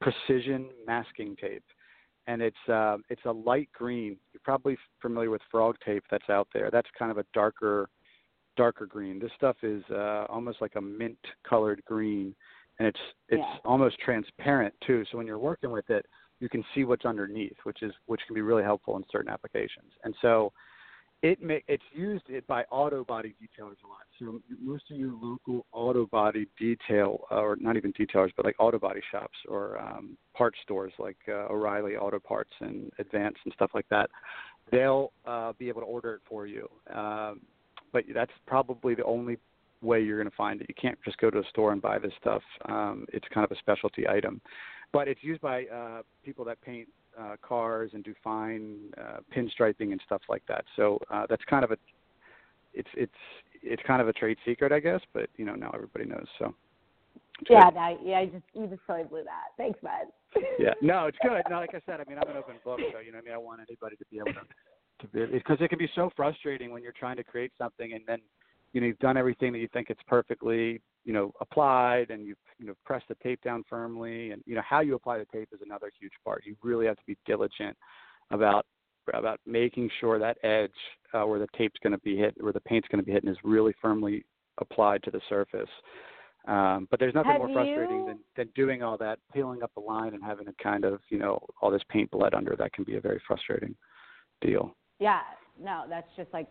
Precision 0.00 0.66
Masking 0.87 1.37
Tape, 1.40 1.62
and 2.30 2.40
it's 2.40 2.68
uh, 2.68 2.96
it's 3.08 3.24
a 3.24 3.32
light 3.32 3.68
green. 3.72 4.16
You're 4.32 4.40
probably 4.44 4.76
familiar 5.02 5.30
with 5.30 5.42
frog 5.50 5.76
tape 5.84 6.04
that's 6.10 6.30
out 6.30 6.46
there. 6.54 6.70
That's 6.70 6.88
kind 6.96 7.10
of 7.10 7.18
a 7.18 7.24
darker 7.34 7.88
darker 8.56 8.86
green. 8.86 9.18
This 9.18 9.32
stuff 9.36 9.56
is 9.62 9.82
uh, 9.90 10.26
almost 10.28 10.60
like 10.60 10.76
a 10.76 10.80
mint 10.80 11.18
colored 11.48 11.82
green, 11.84 12.34
and 12.78 12.86
it's 12.86 13.00
it's 13.28 13.42
Yeah. 13.42 13.58
almost 13.64 13.98
transparent 13.98 14.74
too. 14.86 15.04
So 15.10 15.18
when 15.18 15.26
you're 15.26 15.38
working 15.38 15.72
with 15.72 15.90
it, 15.90 16.06
you 16.38 16.48
can 16.48 16.64
see 16.72 16.84
what's 16.84 17.04
underneath, 17.04 17.56
which 17.64 17.82
is 17.82 17.92
which 18.06 18.20
can 18.26 18.34
be 18.34 18.42
really 18.42 18.62
helpful 18.62 18.96
in 18.96 19.04
certain 19.10 19.30
applications. 19.30 19.92
And 20.04 20.14
so 20.22 20.52
it 21.22 21.42
may, 21.42 21.62
it's 21.68 21.85
used 21.92 22.24
it 22.28 22.46
by 22.46 22.62
auto 22.70 23.04
body 23.04 23.35
detailers 23.40 23.76
a 23.85 23.88
lot. 23.88 24.06
So 24.18 24.40
most 24.61 24.85
of 24.90 24.96
your 24.96 25.12
local 25.20 25.66
auto 25.72 26.06
body 26.06 26.46
detail, 26.59 27.26
or 27.30 27.56
not 27.61 27.76
even 27.76 27.92
detailers, 27.92 28.30
but 28.37 28.46
like 28.46 28.56
auto 28.59 28.78
body 28.78 29.00
shops 29.11 29.37
or 29.48 29.78
um, 29.78 30.16
parts 30.35 30.59
stores 30.62 30.92
like 30.98 31.18
uh, 31.28 31.52
O'Reilly 31.52 31.96
Auto 31.96 32.18
Parts 32.18 32.50
and 32.61 32.90
Advance 32.98 33.37
and 33.44 33.52
stuff 33.52 33.70
like 33.74 33.88
that, 33.90 34.09
they'll 34.70 35.12
uh, 35.26 35.52
be 35.59 35.68
able 35.68 35.83
to 35.83 35.87
order 35.87 36.14
it 36.14 36.20
for 36.26 36.46
you. 36.46 36.68
Um, 36.94 37.40
but 37.92 38.04
that's 38.14 38.33
probably 38.46 38.94
the 38.94 39.04
only 39.04 39.37
way 39.83 40.00
you're 40.00 40.18
going 40.18 40.30
to 40.30 40.37
find 40.37 40.61
it. 40.61 40.66
You 40.68 40.74
can't 40.80 40.98
just 41.04 41.18
go 41.18 41.30
to 41.30 41.38
a 41.38 41.44
store 41.50 41.72
and 41.72 41.83
buy 41.83 41.98
this 41.98 42.12
stuff. 42.20 42.42
Um, 42.66 43.06
it's 43.12 43.26
kind 43.33 43.44
of 43.44 43.50
a 43.50 43.59
specialty 43.59 44.09
item, 44.09 44.40
but 44.92 45.09
it's 45.09 45.22
used 45.22 45.40
by 45.40 45.64
uh, 45.64 46.02
people 46.24 46.44
that 46.46 46.61
paint 46.62 46.88
uh, 47.20 47.37
cars 47.42 47.90
and 47.94 48.02
do 48.02 48.14
fine 48.22 48.78
uh, 48.98 49.18
pinstriping 49.35 49.92
and 49.92 50.00
stuff 50.06 50.22
like 50.28 50.42
that. 50.48 50.64
So 50.76 50.98
uh, 51.11 51.26
that's 51.28 51.44
kind 51.44 51.64
of 51.64 51.72
a 51.72 51.76
it's 52.72 52.88
it's 52.94 53.12
it's 53.62 53.83
kind 53.87 54.00
of 54.00 54.09
a 54.09 54.12
trade 54.12 54.38
secret, 54.44 54.72
I 54.72 54.80
guess. 54.80 55.00
But 55.12 55.28
you 55.37 55.44
know 55.44 55.54
now 55.54 55.70
everybody 55.74 56.06
knows. 56.06 56.26
So 56.38 56.54
Yeah, 57.48 57.70
that, 57.70 57.96
yeah, 58.02 58.18
I 58.18 58.26
just 58.26 58.44
you 58.54 58.66
just 58.66 58.83
totally 58.87 59.09
blew 59.09 59.24
that. 59.24 59.48
Thanks, 59.56 59.78
bud. 59.83 60.42
yeah. 60.59 60.74
No, 60.83 61.06
it's 61.06 61.18
good. 61.22 61.42
No, 61.50 61.56
like 61.56 61.74
I 61.74 61.80
said, 61.87 62.00
I 62.00 62.09
mean 62.09 62.18
I'm 62.18 62.30
an 62.30 62.37
open 62.37 62.56
book, 62.64 62.80
so 62.92 63.00
you 63.00 63.12
know 63.12 63.18
I 63.18 63.22
mean 63.22 63.35
I 63.35 63.38
want 63.38 63.61
anybody 63.68 63.96
to 63.96 64.04
be 64.11 64.18
able 64.18 64.33
to 64.33 64.46
to 65.00 65.06
be 65.09 65.26
because 65.26 65.59
it 65.61 65.68
can 65.68 65.78
be 65.78 65.90
so 65.94 66.11
frustrating 66.16 66.70
when 66.70 66.83
you're 66.83 66.92
trying 66.98 67.16
to 67.16 67.24
create 67.24 67.52
something 67.59 67.92
and 67.92 68.02
then 68.06 68.18
you 68.72 68.80
know 68.80 68.87
you've 68.87 68.98
done 68.98 69.16
everything 69.16 69.52
that 69.52 69.59
you 69.59 69.68
think 69.72 69.90
it's 69.90 70.02
perfectly 70.06 70.80
you 71.04 71.12
know 71.12 71.32
applied 71.40 72.10
and 72.10 72.26
you've 72.26 72.36
you 72.58 72.66
know 72.66 72.74
pressed 72.84 73.08
the 73.08 73.16
tape 73.22 73.40
down 73.42 73.64
firmly 73.68 74.30
and 74.32 74.42
you 74.46 74.54
know 74.54 74.62
how 74.68 74.80
you 74.80 74.94
apply 74.94 75.18
the 75.18 75.26
tape 75.32 75.48
is 75.52 75.60
another 75.64 75.90
huge 75.98 76.12
part. 76.24 76.44
You 76.44 76.56
really 76.62 76.86
have 76.86 76.96
to 76.96 77.06
be 77.06 77.16
diligent 77.26 77.76
about 78.30 78.66
about 79.14 79.40
making 79.46 79.90
sure 79.98 80.18
that 80.18 80.36
edge 80.44 80.70
uh, 81.14 81.22
where 81.26 81.38
the 81.38 81.48
tape's 81.56 81.78
going 81.82 81.92
to 81.92 81.98
be 81.98 82.16
hit 82.16 82.34
where 82.40 82.52
the 82.52 82.60
paint's 82.60 82.88
going 82.88 83.02
to 83.02 83.06
be 83.06 83.12
hitting 83.12 83.30
is 83.30 83.36
really 83.42 83.74
firmly 83.80 84.24
applied 84.58 85.02
to 85.02 85.10
the 85.10 85.20
surface. 85.28 85.68
Um, 86.46 86.86
but 86.90 87.00
there's 87.00 87.14
nothing 87.14 87.32
Have 87.32 87.40
more 87.40 87.52
frustrating 87.52 88.00
you- 88.00 88.06
than, 88.06 88.18
than 88.36 88.48
doing 88.54 88.82
all 88.82 88.96
that 88.98 89.18
peeling 89.32 89.62
up 89.62 89.72
the 89.74 89.80
line 89.80 90.14
and 90.14 90.22
having 90.22 90.48
it 90.48 90.54
kind 90.62 90.84
of 90.84 91.00
you 91.08 91.18
know 91.18 91.38
all 91.60 91.70
this 91.70 91.82
paint 91.88 92.10
bled 92.10 92.34
under. 92.34 92.56
That 92.56 92.72
can 92.72 92.84
be 92.84 92.96
a 92.96 93.00
very 93.00 93.20
frustrating 93.26 93.74
deal. 94.40 94.74
Yeah, 94.98 95.20
no, 95.62 95.84
that's 95.88 96.08
just 96.16 96.32
like 96.32 96.48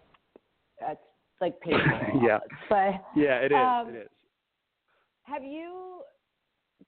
that's 0.79 0.99
like 1.39 1.59
painful. 1.62 2.21
Yeah. 2.23 2.39
But 2.69 3.03
yeah 3.15 3.38
it 3.39 3.51
is. 3.51 3.57
Um, 3.57 3.89
it 3.89 3.97
is 3.97 4.09
have 5.29 5.43
you 5.43 6.01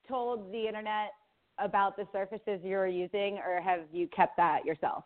told 0.08 0.52
the 0.52 0.66
internet 0.66 1.10
about 1.58 1.96
the 1.96 2.06
surfaces 2.12 2.60
you're 2.62 2.86
using, 2.86 3.38
or 3.38 3.60
have 3.60 3.80
you 3.92 4.08
kept 4.08 4.36
that 4.36 4.64
yourself 4.64 5.04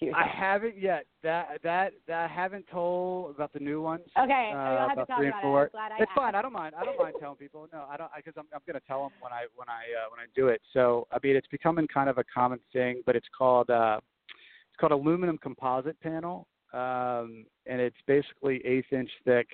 yourself? 0.00 0.24
I 0.24 0.38
haven't 0.38 0.78
yet. 0.78 1.04
That 1.22 1.58
that 1.62 1.92
that 2.06 2.30
I 2.30 2.32
haven't 2.32 2.66
told 2.70 3.34
about 3.34 3.52
the 3.52 3.60
new 3.60 3.80
ones. 3.80 4.02
Okay, 4.18 4.52
uh, 4.54 4.70
you'll 4.70 4.88
have 4.88 4.98
to 4.98 5.06
talk 5.06 5.18
three 5.18 5.28
about 5.28 5.42
and 5.42 5.50
four. 5.50 5.62
it. 5.64 5.64
I'm 5.66 5.70
glad 5.70 5.92
I 5.92 6.02
it's 6.02 6.10
asked. 6.10 6.16
fine. 6.16 6.34
I 6.34 6.42
don't 6.42 6.52
mind. 6.52 6.74
I 6.78 6.84
don't 6.84 6.98
mind 6.98 7.14
telling 7.20 7.36
people. 7.36 7.66
No, 7.72 7.84
I 7.90 7.96
don't 7.96 8.10
because 8.16 8.34
I'm 8.36 8.46
I'm 8.54 8.60
going 8.66 8.80
to 8.80 8.86
tell 8.86 9.02
them 9.02 9.12
when 9.20 9.32
I 9.32 9.46
when 9.54 9.68
I 9.68 9.82
uh, 9.98 10.10
when 10.10 10.20
I 10.20 10.26
do 10.34 10.48
it. 10.48 10.60
So 10.72 11.06
I 11.12 11.18
mean, 11.22 11.36
it's 11.36 11.48
becoming 11.48 11.86
kind 11.92 12.08
of 12.08 12.18
a 12.18 12.24
common 12.24 12.58
thing, 12.72 13.02
but 13.06 13.16
it's 13.16 13.28
called 13.36 13.70
uh, 13.70 14.00
it's 14.28 14.78
called 14.78 14.92
aluminum 14.92 15.38
composite 15.38 15.98
panel, 16.00 16.46
um, 16.72 17.46
and 17.66 17.80
it's 17.80 17.96
basically 18.06 18.64
eighth 18.64 18.92
inch 18.92 19.10
thick. 19.24 19.48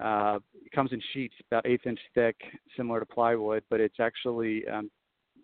Uh, 0.00 0.38
it 0.64 0.72
comes 0.72 0.92
in 0.92 1.00
sheets 1.12 1.34
about 1.50 1.66
eighth 1.66 1.86
inch 1.86 2.00
thick, 2.14 2.36
similar 2.76 3.00
to 3.00 3.06
plywood, 3.06 3.62
but 3.70 3.80
it's 3.80 4.00
actually 4.00 4.66
um, 4.68 4.90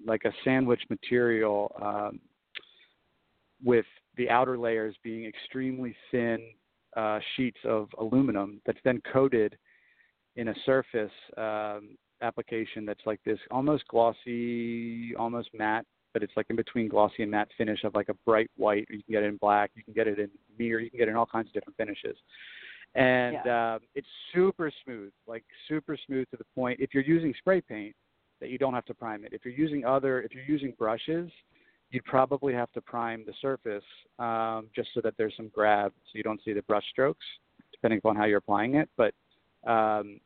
like 0.06 0.24
a 0.24 0.32
sandwich 0.44 0.80
material 0.88 1.74
um, 1.82 2.20
with 3.64 3.86
the 4.16 4.28
outer 4.30 4.56
layers 4.56 4.96
being 5.02 5.26
extremely 5.26 5.94
thin 6.10 6.38
uh, 6.96 7.18
sheets 7.36 7.58
of 7.64 7.88
aluminum 7.98 8.60
that's 8.64 8.78
then 8.84 9.00
coated 9.12 9.56
in 10.36 10.48
a 10.48 10.54
surface 10.64 11.10
um, 11.36 11.96
application 12.22 12.86
that's 12.86 13.04
like 13.04 13.20
this 13.24 13.38
almost 13.50 13.86
glossy, 13.88 15.14
almost 15.16 15.50
matte, 15.52 15.84
but 16.12 16.22
it's 16.22 16.32
like 16.36 16.46
in 16.48 16.56
between 16.56 16.88
glossy 16.88 17.22
and 17.22 17.30
matte 17.30 17.48
finish 17.58 17.84
of 17.84 17.94
like 17.94 18.08
a 18.08 18.14
bright 18.24 18.50
white. 18.56 18.86
You 18.88 19.02
can 19.02 19.12
get 19.12 19.22
it 19.22 19.26
in 19.26 19.36
black, 19.36 19.70
you 19.74 19.84
can 19.84 19.92
get 19.92 20.06
it 20.06 20.18
in 20.18 20.30
mirror, 20.58 20.80
you 20.80 20.90
can 20.90 20.98
get 20.98 21.08
it 21.08 21.10
in 21.10 21.16
all 21.16 21.26
kinds 21.26 21.48
of 21.48 21.52
different 21.52 21.76
finishes. 21.76 22.16
And 22.94 23.36
um, 23.48 23.80
it's 23.94 24.06
super 24.34 24.70
smooth, 24.84 25.12
like 25.26 25.44
super 25.68 25.98
smooth 26.06 26.26
to 26.30 26.36
the 26.36 26.46
point. 26.54 26.80
If 26.80 26.94
you're 26.94 27.04
using 27.04 27.34
spray 27.38 27.60
paint, 27.60 27.94
that 28.40 28.50
you 28.50 28.58
don't 28.58 28.74
have 28.74 28.84
to 28.86 28.94
prime 28.94 29.24
it. 29.24 29.32
If 29.32 29.44
you're 29.44 29.54
using 29.54 29.84
other, 29.84 30.22
if 30.22 30.32
you're 30.32 30.44
using 30.44 30.74
brushes, 30.78 31.30
you'd 31.90 32.04
probably 32.04 32.52
have 32.52 32.70
to 32.72 32.80
prime 32.80 33.24
the 33.26 33.32
surface 33.40 33.84
um, 34.18 34.68
just 34.74 34.88
so 34.94 35.00
that 35.02 35.14
there's 35.16 35.34
some 35.36 35.48
grab, 35.54 35.92
so 36.04 36.16
you 36.16 36.22
don't 36.22 36.40
see 36.44 36.52
the 36.52 36.62
brush 36.62 36.84
strokes, 36.90 37.24
depending 37.72 37.98
upon 37.98 38.16
how 38.16 38.24
you're 38.24 38.38
applying 38.38 38.74
it. 38.74 38.88
But 38.96 39.14
um, 39.66 40.20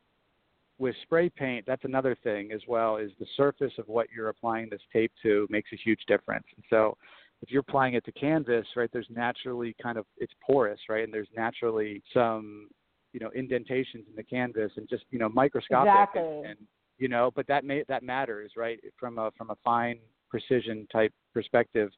with 0.77 0.95
spray 1.03 1.29
paint, 1.29 1.65
that's 1.67 1.85
another 1.85 2.17
thing 2.23 2.51
as 2.51 2.61
well. 2.67 2.97
Is 2.97 3.11
the 3.19 3.27
surface 3.37 3.73
of 3.77 3.87
what 3.87 4.07
you're 4.13 4.29
applying 4.29 4.69
this 4.69 4.81
tape 4.91 5.11
to 5.23 5.47
makes 5.49 5.69
a 5.71 5.77
huge 5.77 6.01
difference. 6.07 6.45
And 6.55 6.65
so, 6.69 6.97
if 7.41 7.49
you're 7.49 7.61
applying 7.61 7.95
it 7.95 8.05
to 8.05 8.11
canvas, 8.11 8.67
right, 8.75 8.89
there's 8.93 9.07
naturally 9.09 9.75
kind 9.81 9.97
of 9.97 10.05
it's 10.17 10.33
porous, 10.45 10.79
right, 10.89 11.03
and 11.03 11.13
there's 11.13 11.29
naturally 11.35 12.01
some 12.13 12.67
you 13.13 13.19
know 13.19 13.29
indentations 13.35 14.05
in 14.09 14.15
the 14.15 14.23
canvas 14.23 14.71
and 14.77 14.87
just 14.89 15.03
you 15.11 15.19
know 15.19 15.29
microscopic 15.29 15.91
Exactly. 15.91 16.21
and, 16.21 16.45
and 16.45 16.57
you 16.97 17.07
know 17.07 17.31
but 17.35 17.47
that 17.47 17.65
may 17.65 17.83
that 17.87 18.03
matters 18.03 18.53
right 18.55 18.79
from 18.99 19.17
a 19.17 19.31
from 19.37 19.49
a 19.49 19.55
fine 19.63 19.99
precision 20.29 20.87
type 20.91 21.13
perspective 21.33 21.89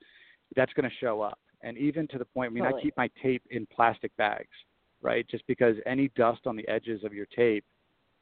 that's 0.56 0.74
going 0.74 0.90
to 0.90 0.96
show 1.00 1.22
up 1.22 1.40
and 1.62 1.78
even 1.78 2.08
to 2.08 2.18
the 2.18 2.26
point 2.26 2.52
i 2.52 2.54
mean 2.54 2.64
Totally. 2.64 2.82
i 2.82 2.84
keep 2.84 2.98
my 2.98 3.10
tape 3.22 3.44
in 3.52 3.68
plastic 3.68 4.16
bags 4.18 4.48
right 5.02 5.28
just 5.30 5.46
because 5.48 5.76
any 5.86 6.10
dust 6.16 6.42
on 6.46 6.56
the 6.56 6.68
edges 6.68 7.04
of 7.04 7.14
your 7.14 7.28
tape 7.36 7.66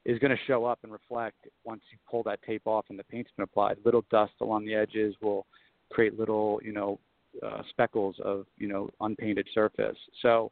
is 0.03 0.17
going 0.19 0.31
to 0.31 0.43
show 0.47 0.65
up 0.65 0.79
and 0.83 0.91
reflect 0.91 1.37
once 1.63 1.81
you 1.91 1.97
pull 2.09 2.23
that 2.23 2.41
tape 2.41 2.63
off 2.65 2.85
and 2.89 2.97
the 2.97 3.03
paint's 3.05 3.31
been 3.37 3.43
applied 3.43 3.77
little 3.85 4.03
dust 4.11 4.33
along 4.41 4.65
the 4.65 4.73
edges 4.73 5.15
will 5.21 5.45
create 5.91 6.17
little 6.17 6.59
you 6.63 6.73
know 6.73 6.99
uh, 7.45 7.61
speckles 7.69 8.15
of 8.23 8.45
you 8.57 8.67
know 8.67 8.89
unpainted 9.01 9.47
surface 9.53 9.97
so 10.21 10.51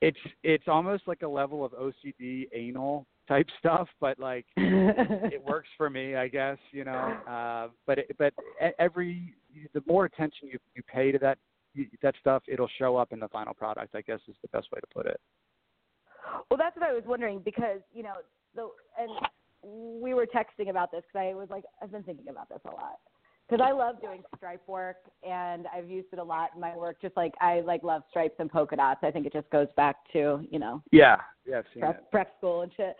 it's 0.00 0.18
it's 0.42 0.64
almost 0.66 1.02
like 1.06 1.22
a 1.22 1.28
level 1.28 1.64
of 1.64 1.72
ocd 1.72 2.48
anal 2.54 3.06
type 3.28 3.46
stuff 3.58 3.88
but 4.00 4.18
like 4.18 4.46
it 4.56 5.42
works 5.46 5.68
for 5.76 5.90
me, 5.90 6.16
I 6.16 6.28
guess, 6.28 6.58
you 6.70 6.84
know. 6.84 7.16
Uh, 7.28 7.68
but 7.86 7.98
it, 7.98 8.16
but 8.18 8.32
every 8.78 9.34
the 9.74 9.82
more 9.86 10.04
attention 10.04 10.48
you 10.48 10.58
you 10.74 10.82
pay 10.82 11.12
to 11.12 11.18
that 11.18 11.38
that 12.02 12.14
stuff, 12.20 12.42
it'll 12.48 12.70
show 12.78 12.96
up 12.96 13.12
in 13.12 13.20
the 13.20 13.28
final 13.28 13.54
product. 13.54 13.94
I 13.94 14.02
guess 14.02 14.20
is 14.28 14.36
the 14.42 14.48
best 14.48 14.68
way 14.72 14.80
to 14.80 14.86
put 14.92 15.06
it. 15.06 15.20
Well, 16.50 16.58
that's 16.58 16.76
what 16.76 16.88
I 16.88 16.92
was 16.92 17.04
wondering 17.06 17.40
because 17.44 17.80
you 17.92 18.02
know 18.02 18.14
the 18.54 18.68
and 18.98 19.10
we 20.02 20.14
were 20.14 20.26
texting 20.26 20.70
about 20.70 20.90
this 20.90 21.02
because 21.12 21.28
I 21.30 21.34
was 21.34 21.48
like 21.50 21.64
I've 21.82 21.92
been 21.92 22.02
thinking 22.02 22.28
about 22.28 22.48
this 22.48 22.60
a 22.66 22.70
lot 22.70 22.98
because 23.52 23.66
I 23.68 23.72
love 23.72 24.00
doing 24.00 24.22
stripe 24.36 24.66
work 24.66 24.96
and 25.22 25.66
I've 25.76 25.88
used 25.88 26.08
it 26.12 26.18
a 26.18 26.24
lot 26.24 26.50
in 26.54 26.60
my 26.60 26.74
work. 26.74 27.02
Just 27.02 27.16
like 27.18 27.34
I 27.40 27.60
like 27.60 27.82
love 27.82 28.02
stripes 28.08 28.36
and 28.38 28.50
polka 28.50 28.76
dots. 28.76 29.00
I 29.02 29.10
think 29.10 29.26
it 29.26 29.32
just 29.32 29.50
goes 29.50 29.66
back 29.76 29.96
to 30.14 30.46
you 30.50 30.58
know 30.58 30.82
Yeah, 30.90 31.16
yeah, 31.46 31.58
I've 31.58 31.64
seen 31.74 31.82
prep, 31.82 31.98
it. 31.98 32.10
prep 32.10 32.34
school 32.38 32.62
and 32.62 32.72
shit. 32.76 32.96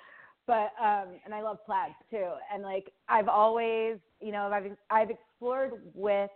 But 0.46 0.72
um, 0.78 1.09
and 1.24 1.32
I 1.32 1.40
love 1.40 1.64
plaids 1.64 1.94
too. 2.11 2.32
And 2.53 2.62
like 2.62 2.92
I've 3.09 3.28
always, 3.28 3.96
you 4.20 4.32
know, 4.32 4.50
I've 4.53 4.76
I've 4.90 5.09
explored 5.09 5.72
with 5.94 6.30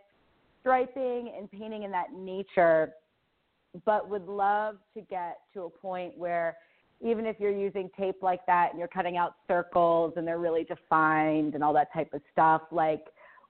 striping 0.60 1.34
and 1.36 1.50
painting 1.50 1.82
in 1.82 1.90
that 1.90 2.12
nature, 2.16 2.94
but 3.84 4.08
would 4.08 4.26
love 4.26 4.76
to 4.94 5.02
get 5.02 5.38
to 5.52 5.64
a 5.64 5.70
point 5.70 6.16
where 6.16 6.56
even 7.02 7.26
if 7.26 7.36
you're 7.38 7.54
using 7.54 7.90
tape 7.98 8.22
like 8.22 8.46
that 8.46 8.70
and 8.70 8.78
you're 8.78 8.88
cutting 8.88 9.18
out 9.18 9.34
circles 9.46 10.14
and 10.16 10.26
they're 10.26 10.38
really 10.38 10.64
defined 10.64 11.54
and 11.54 11.62
all 11.62 11.74
that 11.74 11.92
type 11.92 12.08
of 12.14 12.22
stuff, 12.32 12.62
like 12.72 13.04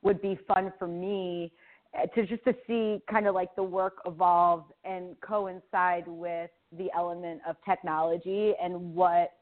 would 0.07 0.23
be 0.23 0.39
fun 0.47 0.73
for 0.79 0.87
me 0.87 1.53
uh, 1.99 2.07
to 2.15 2.25
just 2.27 2.45
to 2.45 2.55
see 2.67 3.03
kind 3.11 3.27
of 3.27 3.35
like 3.35 3.55
the 3.57 3.63
work 3.63 3.99
evolve 4.07 4.65
and 4.85 5.21
coincide 5.21 6.05
with 6.07 6.51
the 6.79 6.89
element 6.97 7.41
of 7.47 7.57
technology 7.65 8.53
and 8.63 8.95
what 8.95 9.33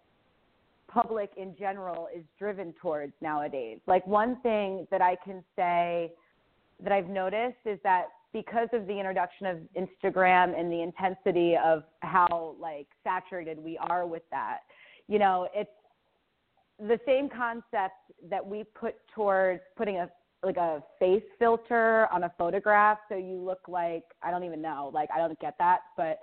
public 0.88 1.30
in 1.36 1.54
general 1.58 2.08
is 2.16 2.24
driven 2.38 2.72
towards 2.80 3.12
nowadays. 3.20 3.78
Like 3.86 4.06
one 4.06 4.40
thing 4.40 4.86
that 4.90 5.02
I 5.02 5.16
can 5.22 5.44
say 5.54 6.12
that 6.82 6.92
I've 6.92 7.08
noticed 7.08 7.58
is 7.66 7.78
that 7.82 8.06
because 8.32 8.68
of 8.72 8.86
the 8.86 8.98
introduction 8.98 9.46
of 9.46 9.58
Instagram 9.76 10.58
and 10.58 10.72
the 10.72 10.80
intensity 10.80 11.56
of 11.62 11.82
how 12.00 12.56
like 12.58 12.86
saturated 13.02 13.58
we 13.58 13.76
are 13.78 14.06
with 14.06 14.22
that, 14.30 14.60
you 15.08 15.18
know, 15.18 15.46
it's 15.54 15.70
the 16.78 16.98
same 17.04 17.28
concept 17.28 17.94
that 18.30 18.44
we 18.44 18.64
put 18.64 18.94
towards 19.14 19.60
putting 19.76 19.98
a 19.98 20.08
like 20.44 20.56
a 20.56 20.82
face 20.98 21.22
filter 21.38 22.08
on 22.12 22.24
a 22.24 22.32
photograph 22.36 22.98
so 23.08 23.16
you 23.16 23.38
look 23.40 23.60
like 23.68 24.04
I 24.22 24.30
don't 24.30 24.44
even 24.44 24.60
know, 24.62 24.90
like 24.92 25.08
I 25.14 25.18
don't 25.18 25.38
get 25.40 25.54
that, 25.58 25.80
but 25.96 26.18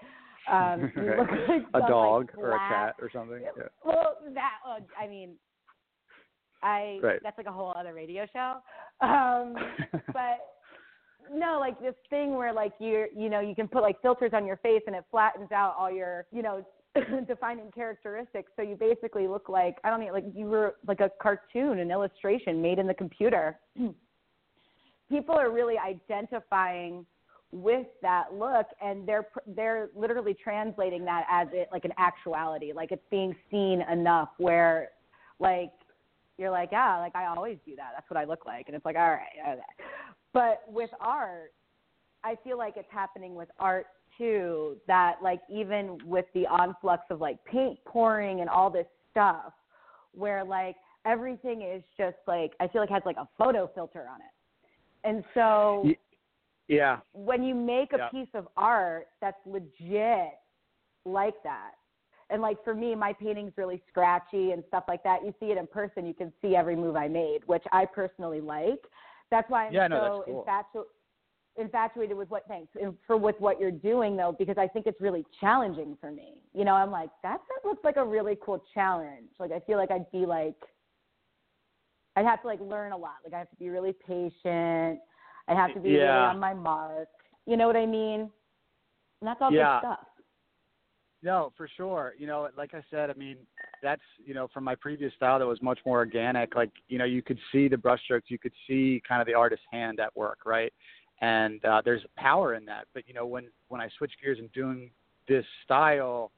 um 0.51 0.91
you 0.95 1.03
Right. 1.07 1.17
look 1.17 1.29
like 1.47 1.63
A 1.73 1.87
dog 1.87 2.31
like, 2.35 2.37
or 2.43 2.55
a 2.55 2.59
cat 2.59 2.95
or 3.01 3.09
something. 3.11 3.41
Yeah. 3.41 3.63
well, 3.85 4.17
that 4.33 4.53
uh, 4.67 4.79
I 4.99 5.07
mean, 5.07 5.35
I 6.63 6.99
Right. 7.01 7.19
that's 7.23 7.37
like 7.37 7.47
a 7.47 7.51
whole 7.51 7.73
other 7.77 7.93
radio 7.93 8.25
show. 8.31 8.57
Um, 9.05 9.55
but 10.13 10.39
no, 11.33 11.57
like 11.59 11.79
this 11.79 11.95
thing 12.09 12.35
where 12.35 12.53
like 12.53 12.73
you're, 12.79 13.07
you 13.15 13.29
know, 13.29 13.39
you 13.39 13.55
can 13.55 13.67
put 13.67 13.81
like 13.81 14.01
filters 14.01 14.31
on 14.33 14.45
your 14.45 14.57
face 14.57 14.81
and 14.87 14.95
it 14.95 15.05
flattens 15.11 15.51
out 15.51 15.75
all 15.77 15.91
your, 15.91 16.25
you 16.31 16.41
know, 16.41 16.65
defining 17.27 17.71
characteristics. 17.71 18.51
So 18.55 18.61
you 18.61 18.75
basically 18.75 19.27
look 19.27 19.49
like 19.49 19.77
I 19.83 19.89
don't 19.89 20.01
know, 20.05 20.11
like 20.11 20.25
you 20.35 20.45
were 20.45 20.75
like 20.87 20.99
a 20.99 21.09
cartoon, 21.21 21.79
an 21.79 21.91
illustration 21.91 22.61
made 22.61 22.79
in 22.79 22.87
the 22.87 22.93
computer. 22.93 23.59
People 25.11 25.35
are 25.35 25.51
really 25.51 25.75
identifying 25.77 27.05
with 27.51 27.87
that 28.01 28.33
look 28.33 28.65
and 28.81 29.05
they're 29.05 29.27
they're 29.55 29.89
literally 29.93 30.33
translating 30.41 31.03
that 31.03 31.25
as 31.29 31.47
it 31.51 31.67
like 31.71 31.83
an 31.83 31.91
actuality 31.97 32.71
like 32.73 32.93
it's 32.93 33.03
being 33.11 33.35
seen 33.49 33.81
enough 33.91 34.29
where 34.37 34.89
like 35.39 35.71
you're 36.37 36.49
like 36.49 36.69
yeah 36.71 36.97
like 36.97 37.13
i 37.15 37.25
always 37.25 37.57
do 37.65 37.75
that. 37.75 37.91
That's 37.93 38.09
what 38.09 38.17
i 38.17 38.23
look 38.23 38.45
like. 38.45 38.67
And 38.67 38.75
it's 38.75 38.85
like 38.85 38.95
all 38.95 39.09
right 39.09 39.53
okay. 39.53 39.59
but 40.33 40.63
with 40.69 40.89
art 41.01 41.51
i 42.23 42.35
feel 42.41 42.57
like 42.57 42.75
it's 42.77 42.87
happening 42.89 43.35
with 43.35 43.49
art 43.59 43.87
too 44.17 44.77
that 44.87 45.15
like 45.21 45.41
even 45.49 45.97
with 46.05 46.25
the 46.33 46.45
influx 46.63 47.03
of 47.09 47.19
like 47.19 47.43
paint 47.43 47.77
pouring 47.85 48.39
and 48.39 48.49
all 48.49 48.69
this 48.69 48.87
stuff 49.11 49.51
where 50.13 50.45
like 50.45 50.77
everything 51.05 51.63
is 51.63 51.83
just 51.97 52.17
like 52.27 52.53
i 52.61 52.67
feel 52.69 52.79
like 52.81 52.89
has 52.89 53.03
like 53.05 53.17
a 53.17 53.27
photo 53.37 53.69
filter 53.75 54.05
on 54.09 54.21
it 54.21 54.31
and 55.03 55.23
so 55.33 55.89
Yeah. 56.67 56.99
when 57.13 57.43
you 57.43 57.53
make 57.55 57.93
a 57.93 57.97
Yeah. 57.97 58.09
piece 58.09 58.33
of 58.33 58.47
art 58.55 59.07
that's 59.19 59.45
legit 59.45 60.39
like 61.05 61.41
that 61.43 61.71
and 62.29 62.41
like 62.41 62.63
for 62.63 62.73
me 62.73 62.95
my 62.95 63.11
painting's 63.13 63.51
really 63.57 63.81
scratchy 63.89 64.51
and 64.51 64.63
stuff 64.67 64.83
like 64.87 65.03
that 65.03 65.23
you 65.25 65.33
see 65.39 65.47
it 65.47 65.57
in 65.57 65.67
person 65.67 66.05
you 66.05 66.13
can 66.13 66.31
see 66.41 66.55
every 66.55 66.75
move 66.75 66.95
i 66.95 67.07
made 67.07 67.39
which 67.45 67.63
i 67.71 67.85
personally 67.85 68.39
like 68.39 68.79
that's 69.29 69.49
why 69.49 69.67
i'm 69.67 69.73
Yeah, 69.73 69.87
no, 69.87 69.97
so 69.97 70.23
cool. 70.25 70.45
infatu- 70.47 70.85
infatuated 71.57 72.15
with 72.15 72.29
what 72.29 72.43
thanks 72.47 72.71
for 73.05 73.17
with 73.17 73.35
what 73.39 73.59
you're 73.59 73.71
doing 73.71 74.15
though 74.15 74.33
because 74.37 74.57
i 74.57 74.67
think 74.67 74.85
it's 74.87 75.01
really 75.01 75.25
challenging 75.39 75.97
for 75.99 76.11
me 76.11 76.35
you 76.53 76.63
know 76.63 76.73
i'm 76.75 76.91
like 76.91 77.09
that 77.23 77.39
that 77.49 77.67
looks 77.67 77.83
like 77.83 77.97
a 77.97 78.05
really 78.05 78.37
cool 78.41 78.63
challenge 78.73 79.29
like 79.39 79.51
i 79.51 79.59
feel 79.61 79.77
like 79.77 79.91
i'd 79.91 80.09
be 80.11 80.25
like 80.25 80.55
i'd 82.15 82.25
have 82.25 82.41
to 82.41 82.47
like 82.47 82.59
learn 82.61 82.91
a 82.91 82.97
lot 82.97 83.15
like 83.23 83.33
i 83.33 83.37
have 83.37 83.49
to 83.49 83.55
be 83.57 83.69
really 83.69 83.93
patient 83.93 84.99
i 85.47 85.53
have 85.53 85.73
to 85.73 85.79
be 85.79 85.91
really 85.91 86.07
on 86.07 86.39
my 86.39 86.53
mark 86.53 87.07
you 87.45 87.57
know 87.57 87.67
what 87.67 87.75
i 87.75 87.85
mean 87.85 88.21
and 88.21 89.27
that's 89.27 89.41
all 89.41 89.51
Yeah. 89.51 89.79
good 89.81 89.87
stuff 89.87 90.07
No, 91.23 91.53
for 91.55 91.67
sure. 91.77 92.15
You 92.17 92.25
know, 92.25 92.49
like 92.57 92.73
I 92.73 92.81
said, 92.89 93.09
I 93.11 93.13
mean, 93.13 93.37
that's 93.83 94.01
you 94.23 94.33
know, 94.33 94.47
from 94.53 94.63
my 94.63 94.75
previous 94.75 95.13
style 95.13 95.39
that 95.39 95.45
was 95.45 95.61
much 95.61 95.79
more 95.85 95.99
organic. 95.99 96.55
Like, 96.55 96.71
you 96.87 96.97
know, 96.97 97.05
you 97.05 97.21
could 97.21 97.37
see 97.51 97.67
the 97.67 97.75
brushstrokes, 97.75 98.23
you 98.29 98.39
could 98.39 98.53
see 98.67 99.01
kind 99.07 99.21
of 99.21 99.27
the 99.27 99.33
artist's 99.35 99.65
hand 99.71 99.99
at 99.99 100.15
work, 100.15 100.39
right? 100.45 100.73
And 101.21 101.63
uh, 101.63 101.81
there's 101.85 102.01
power 102.17 102.55
in 102.55 102.65
that. 102.65 102.85
But 102.93 103.07
you 103.07 103.13
know, 103.13 103.27
when 103.27 103.49
when 103.69 103.81
I 103.81 103.89
switch 103.97 104.11
gears 104.21 104.39
and 104.39 104.51
doing 104.51 104.89
this 105.27 105.45
style, 105.63 106.31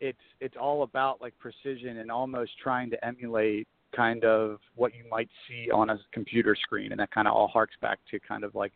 it's 0.00 0.18
it's 0.40 0.56
all 0.58 0.82
about 0.82 1.20
like 1.20 1.34
precision 1.38 1.98
and 1.98 2.10
almost 2.10 2.52
trying 2.62 2.88
to 2.90 3.04
emulate 3.04 3.68
kind 3.94 4.24
of 4.24 4.58
what 4.74 4.94
you 4.94 5.04
might 5.10 5.28
see 5.48 5.70
on 5.70 5.90
a 5.90 5.98
computer 6.12 6.56
screen, 6.60 6.92
and 6.92 7.00
that 7.00 7.10
kind 7.10 7.28
of 7.28 7.34
all 7.34 7.48
harks 7.48 7.74
back 7.80 7.98
to 8.10 8.18
kind 8.20 8.44
of 8.44 8.54
like, 8.54 8.72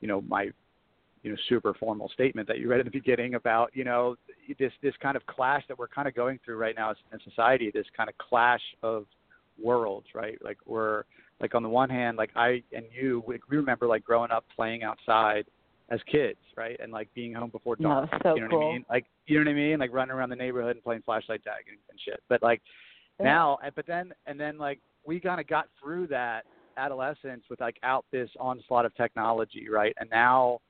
you 0.00 0.08
know, 0.08 0.20
my 0.22 0.50
you 1.22 1.30
know 1.30 1.36
super 1.48 1.74
formal 1.74 2.08
statement 2.10 2.46
that 2.48 2.58
you 2.58 2.68
read 2.68 2.80
at 2.80 2.84
the 2.84 2.90
beginning 2.90 3.34
about 3.34 3.70
you 3.74 3.84
know 3.84 4.16
this 4.58 4.72
this 4.82 4.94
kind 5.02 5.16
of 5.16 5.26
clash 5.26 5.62
that 5.68 5.78
we're 5.78 5.88
kind 5.88 6.08
of 6.08 6.14
going 6.14 6.38
through 6.44 6.56
right 6.56 6.74
now 6.76 6.90
in 6.90 7.18
society 7.24 7.70
this 7.72 7.86
kind 7.96 8.08
of 8.08 8.16
clash 8.18 8.62
of 8.82 9.04
worlds 9.62 10.06
right? 10.14 10.38
Like 10.42 10.58
we're 10.66 11.04
like 11.40 11.54
on 11.54 11.62
the 11.62 11.68
one 11.68 11.90
hand 11.90 12.16
like 12.16 12.30
i 12.34 12.62
and 12.72 12.84
you 12.90 13.22
we, 13.26 13.38
we 13.48 13.56
remember 13.56 13.86
like 13.86 14.04
growing 14.04 14.30
up 14.30 14.44
playing 14.54 14.82
outside 14.82 15.44
as 15.90 16.00
kids 16.10 16.38
right? 16.56 16.78
And 16.82 16.92
like 16.92 17.08
being 17.14 17.34
home 17.34 17.50
before 17.50 17.76
dark 17.76 18.08
it's 18.12 18.22
so 18.22 18.34
you 18.34 18.48
know 18.48 18.56
what 18.56 18.66
i 18.66 18.72
mean? 18.72 18.84
Like 18.88 19.06
you 19.26 19.38
know 19.38 19.50
what 19.50 19.50
i 19.50 19.54
mean? 19.54 19.78
Like 19.78 19.92
running 19.92 20.12
around 20.12 20.30
the 20.30 20.36
neighborhood 20.36 20.76
and 20.76 20.84
playing 20.84 21.02
flashlight 21.04 21.42
tag 21.44 21.64
and, 21.68 21.78
and 21.90 21.98
shit. 22.04 22.22
But 22.28 22.42
like 22.42 22.62
Yeah. 23.18 23.24
now 23.26 23.58
but 23.74 23.86
then 23.86 24.12
and 24.26 24.38
then 24.38 24.58
like 24.58 24.80
we 25.06 25.20
kind 25.20 25.40
of 25.40 25.46
got 25.46 25.66
through 25.82 26.06
that 26.08 26.44
adolescence 26.76 27.42
with 27.50 27.60
like 27.60 27.76
out 27.82 28.04
this 28.12 28.30
onslaught 28.38 28.84
of 28.84 28.94
technology 28.96 29.68
right? 29.68 29.94
And 29.98 30.08
now 30.10 30.60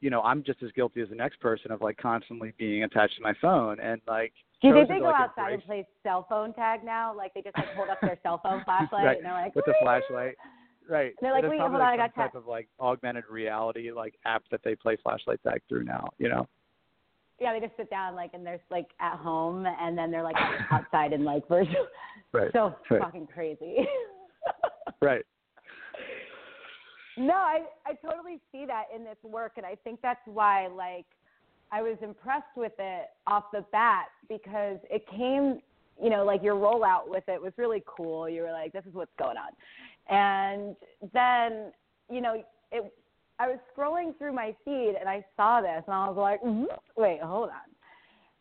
you 0.00 0.10
know 0.10 0.22
i'm 0.22 0.44
just 0.44 0.62
as 0.62 0.70
guilty 0.72 1.00
as 1.00 1.08
the 1.08 1.14
next 1.14 1.40
person 1.40 1.72
of 1.72 1.82
like 1.82 1.96
constantly 1.96 2.52
being 2.56 2.84
attached 2.84 3.16
to 3.16 3.22
my 3.22 3.34
phone 3.40 3.80
and 3.80 4.00
like 4.06 4.32
Do 4.62 4.68
you 4.68 4.74
think 4.74 4.88
they 4.88 4.98
go 4.98 5.06
like, 5.06 5.16
outside 5.20 5.52
and 5.54 5.64
play 5.64 5.86
cell 6.02 6.24
phone 6.28 6.54
tag 6.54 6.84
now? 6.84 7.14
Like 7.14 7.34
they 7.34 7.42
just 7.42 7.56
like 7.56 7.74
hold 7.74 7.88
up 7.88 7.98
their 8.00 8.18
cell 8.22 8.40
phone 8.42 8.62
flashlight 8.64 9.04
Right, 9.04 9.16
and 9.16 9.26
they're 9.26 9.32
like 9.32 9.54
with 9.54 9.64
the 9.64 9.74
flashlight. 9.82 10.34
Right. 10.88 11.14
They're 11.20 11.32
like, 11.32 11.42
There's 11.42 11.50
"Wait, 11.50 11.58
probably, 11.58 11.78
hold 11.78 11.82
on, 11.82 11.98
like, 11.98 12.00
I 12.00 12.04
some 12.04 12.12
got 12.16 12.22
type 12.22 12.34
of 12.34 12.46
like 12.46 12.68
augmented 12.80 13.24
reality 13.28 13.90
like 13.90 14.14
app 14.24 14.42
that 14.50 14.60
they 14.64 14.74
play 14.74 14.96
flashlight 15.02 15.40
tag 15.42 15.60
through 15.68 15.84
now 15.84 16.08
you 16.18 16.28
know 16.28 16.46
Yeah, 17.40 17.52
they 17.52 17.60
just 17.60 17.76
sit 17.76 17.88
down 17.90 18.14
like 18.14 18.30
and 18.34 18.44
they're 18.44 18.60
like 18.70 18.88
at 19.00 19.16
home 19.16 19.64
and 19.66 19.96
then 19.96 20.10
they're 20.10 20.22
like 20.24 20.36
outside 20.70 21.12
and 21.12 21.24
like 21.24 21.46
virtual. 21.48 21.86
right 22.32 22.50
So 22.52 22.74
Right. 22.90 23.00
fucking 23.00 23.28
crazy. 23.32 23.86
right 25.02 25.24
No, 27.16 27.34
I 27.34 27.64
I 27.86 27.94
totally 27.94 28.40
see 28.52 28.64
that 28.66 28.84
in 28.94 29.04
this 29.04 29.16
work, 29.22 29.52
and 29.56 29.66
I 29.66 29.74
think 29.84 30.00
that's 30.02 30.20
why 30.26 30.68
like 30.68 31.06
I 31.72 31.82
was 31.82 31.96
impressed 32.02 32.56
with 32.56 32.72
it 32.78 33.06
off 33.26 33.44
the 33.52 33.64
bat 33.72 34.06
because 34.28 34.78
it 34.90 35.04
came, 35.08 35.60
you 36.02 36.10
know, 36.10 36.24
like 36.24 36.42
your 36.42 36.54
rollout 36.54 37.08
with 37.08 37.24
it 37.28 37.40
was 37.42 37.52
really 37.56 37.82
cool. 37.86 38.28
You 38.28 38.42
were 38.42 38.52
like, 38.52 38.72
this 38.72 38.84
is 38.86 38.94
what's 38.94 39.12
going 39.18 39.36
on, 39.36 39.52
and 40.08 40.76
then 41.12 41.72
you 42.10 42.20
know 42.20 42.42
it. 42.72 42.92
I 43.38 43.48
was 43.48 43.58
scrolling 43.76 44.16
through 44.18 44.32
my 44.32 44.54
feed 44.64 44.94
and 44.98 45.08
I 45.08 45.24
saw 45.36 45.60
this 45.60 45.82
and 45.86 45.94
I 45.94 46.08
was 46.08 46.16
like, 46.16 46.42
mm 46.42 46.66
wait, 46.96 47.20
hold 47.22 47.50
on, 47.50 47.68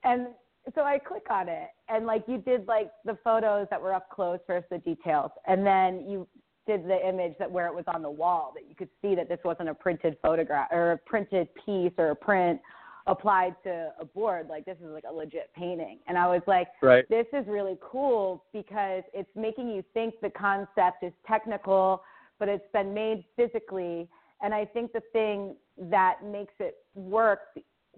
and 0.04 0.28
so 0.76 0.82
I 0.82 0.98
click 0.98 1.28
on 1.30 1.48
it 1.48 1.70
and 1.90 2.06
like 2.06 2.24
you 2.28 2.40
did 2.40 2.68
like 2.68 2.92
the 3.06 3.18
photos 3.24 3.68
that 3.70 3.82
were 3.82 3.94
up 3.94 4.10
close 4.10 4.40
versus 4.48 4.68
the 4.72 4.80
details, 4.80 5.32
and 5.46 5.66
then 5.66 6.06
you 6.08 6.28
did 6.68 6.86
the 6.86 7.08
image 7.08 7.34
that 7.40 7.50
where 7.50 7.68
it 7.68 7.74
was 7.74 7.86
on 7.88 8.02
the 8.02 8.10
wall 8.10 8.52
that 8.54 8.68
you 8.68 8.76
could 8.76 8.90
see 9.02 9.16
that 9.16 9.30
this 9.30 9.40
wasn't 9.46 9.70
a 9.70 9.74
printed 9.74 10.18
photograph 10.22 10.68
or 10.72 10.92
a 10.92 10.98
printed 10.98 11.48
piece 11.66 11.94
or 11.98 12.12
a 12.12 12.16
print 12.16 12.60
applied 13.08 13.56
to 13.64 13.90
a 14.00 14.06
board. 14.06 14.48
Like 14.50 14.66
this 14.66 14.78
is 14.84 14.92
like 14.92 15.06
a 15.10 15.14
legit 15.14 15.50
painting. 15.56 16.00
And 16.08 16.18
i 16.18 16.28
was 16.28 16.42
like 16.46 16.68
right. 16.82 17.08
this 17.10 17.26
is 17.34 17.48
really 17.48 17.78
cool 17.82 18.44
because 18.54 19.04
it's 19.14 19.30
making 19.36 19.70
you 19.70 19.84
think 19.94 20.16
the 20.22 20.30
concept 20.30 21.04
is 21.04 21.14
technical 21.26 22.04
but 22.40 22.48
it's 22.48 22.72
been 22.72 22.94
made 22.94 23.24
physically 23.36 24.08
and 24.42 24.54
i 24.54 24.66
think 24.66 24.92
the 24.94 25.02
thing 25.14 25.56
that 25.78 26.18
makes 26.24 26.54
it 26.60 26.78
work 26.96 27.40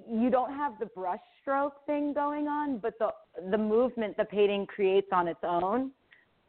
you 0.10 0.30
don't 0.30 0.54
have 0.54 0.74
the 0.80 0.86
brush 0.88 1.20
stroke 1.42 1.86
thing 1.86 2.14
going 2.14 2.48
on 2.48 2.78
but 2.78 2.94
the 3.00 3.10
the 3.52 3.58
movement 3.58 4.16
the 4.18 4.26
painting 4.26 4.66
creates 4.66 5.08
on 5.12 5.28
its 5.28 5.40
own 5.44 5.92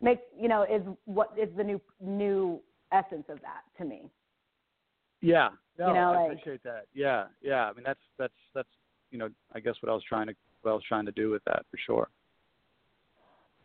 makes 0.01 0.23
you 0.39 0.49
know 0.49 0.63
is 0.63 0.83
what 1.05 1.33
is 1.41 1.49
the 1.57 1.65
new 1.65 1.81
new 2.01 2.61
essence 2.93 3.25
of 3.29 3.41
that 3.41 3.63
to 3.77 3.85
me 3.85 4.11
Yeah. 5.21 5.51
No, 5.79 5.89
you 5.89 5.95
know, 5.95 6.13
I 6.13 6.17
like, 6.17 6.33
appreciate 6.33 6.63
that. 6.65 6.87
Yeah, 6.95 7.25
yeah. 7.41 7.65
I 7.65 7.73
mean, 7.73 7.85
that's 7.87 8.01
that's 8.19 8.35
that's 8.55 8.69
you 9.11 9.19
know, 9.19 9.31
I 9.55 9.61
guess 9.61 9.75
what 9.81 9.91
I 9.91 9.95
was 9.95 10.03
trying 10.07 10.27
to 10.27 10.35
what 10.63 10.73
I 10.73 10.75
was 10.75 10.85
trying 10.87 11.07
to 11.07 11.13
do 11.13 11.31
with 11.31 11.43
that 11.47 11.65
for 11.71 11.79
sure. 11.87 12.09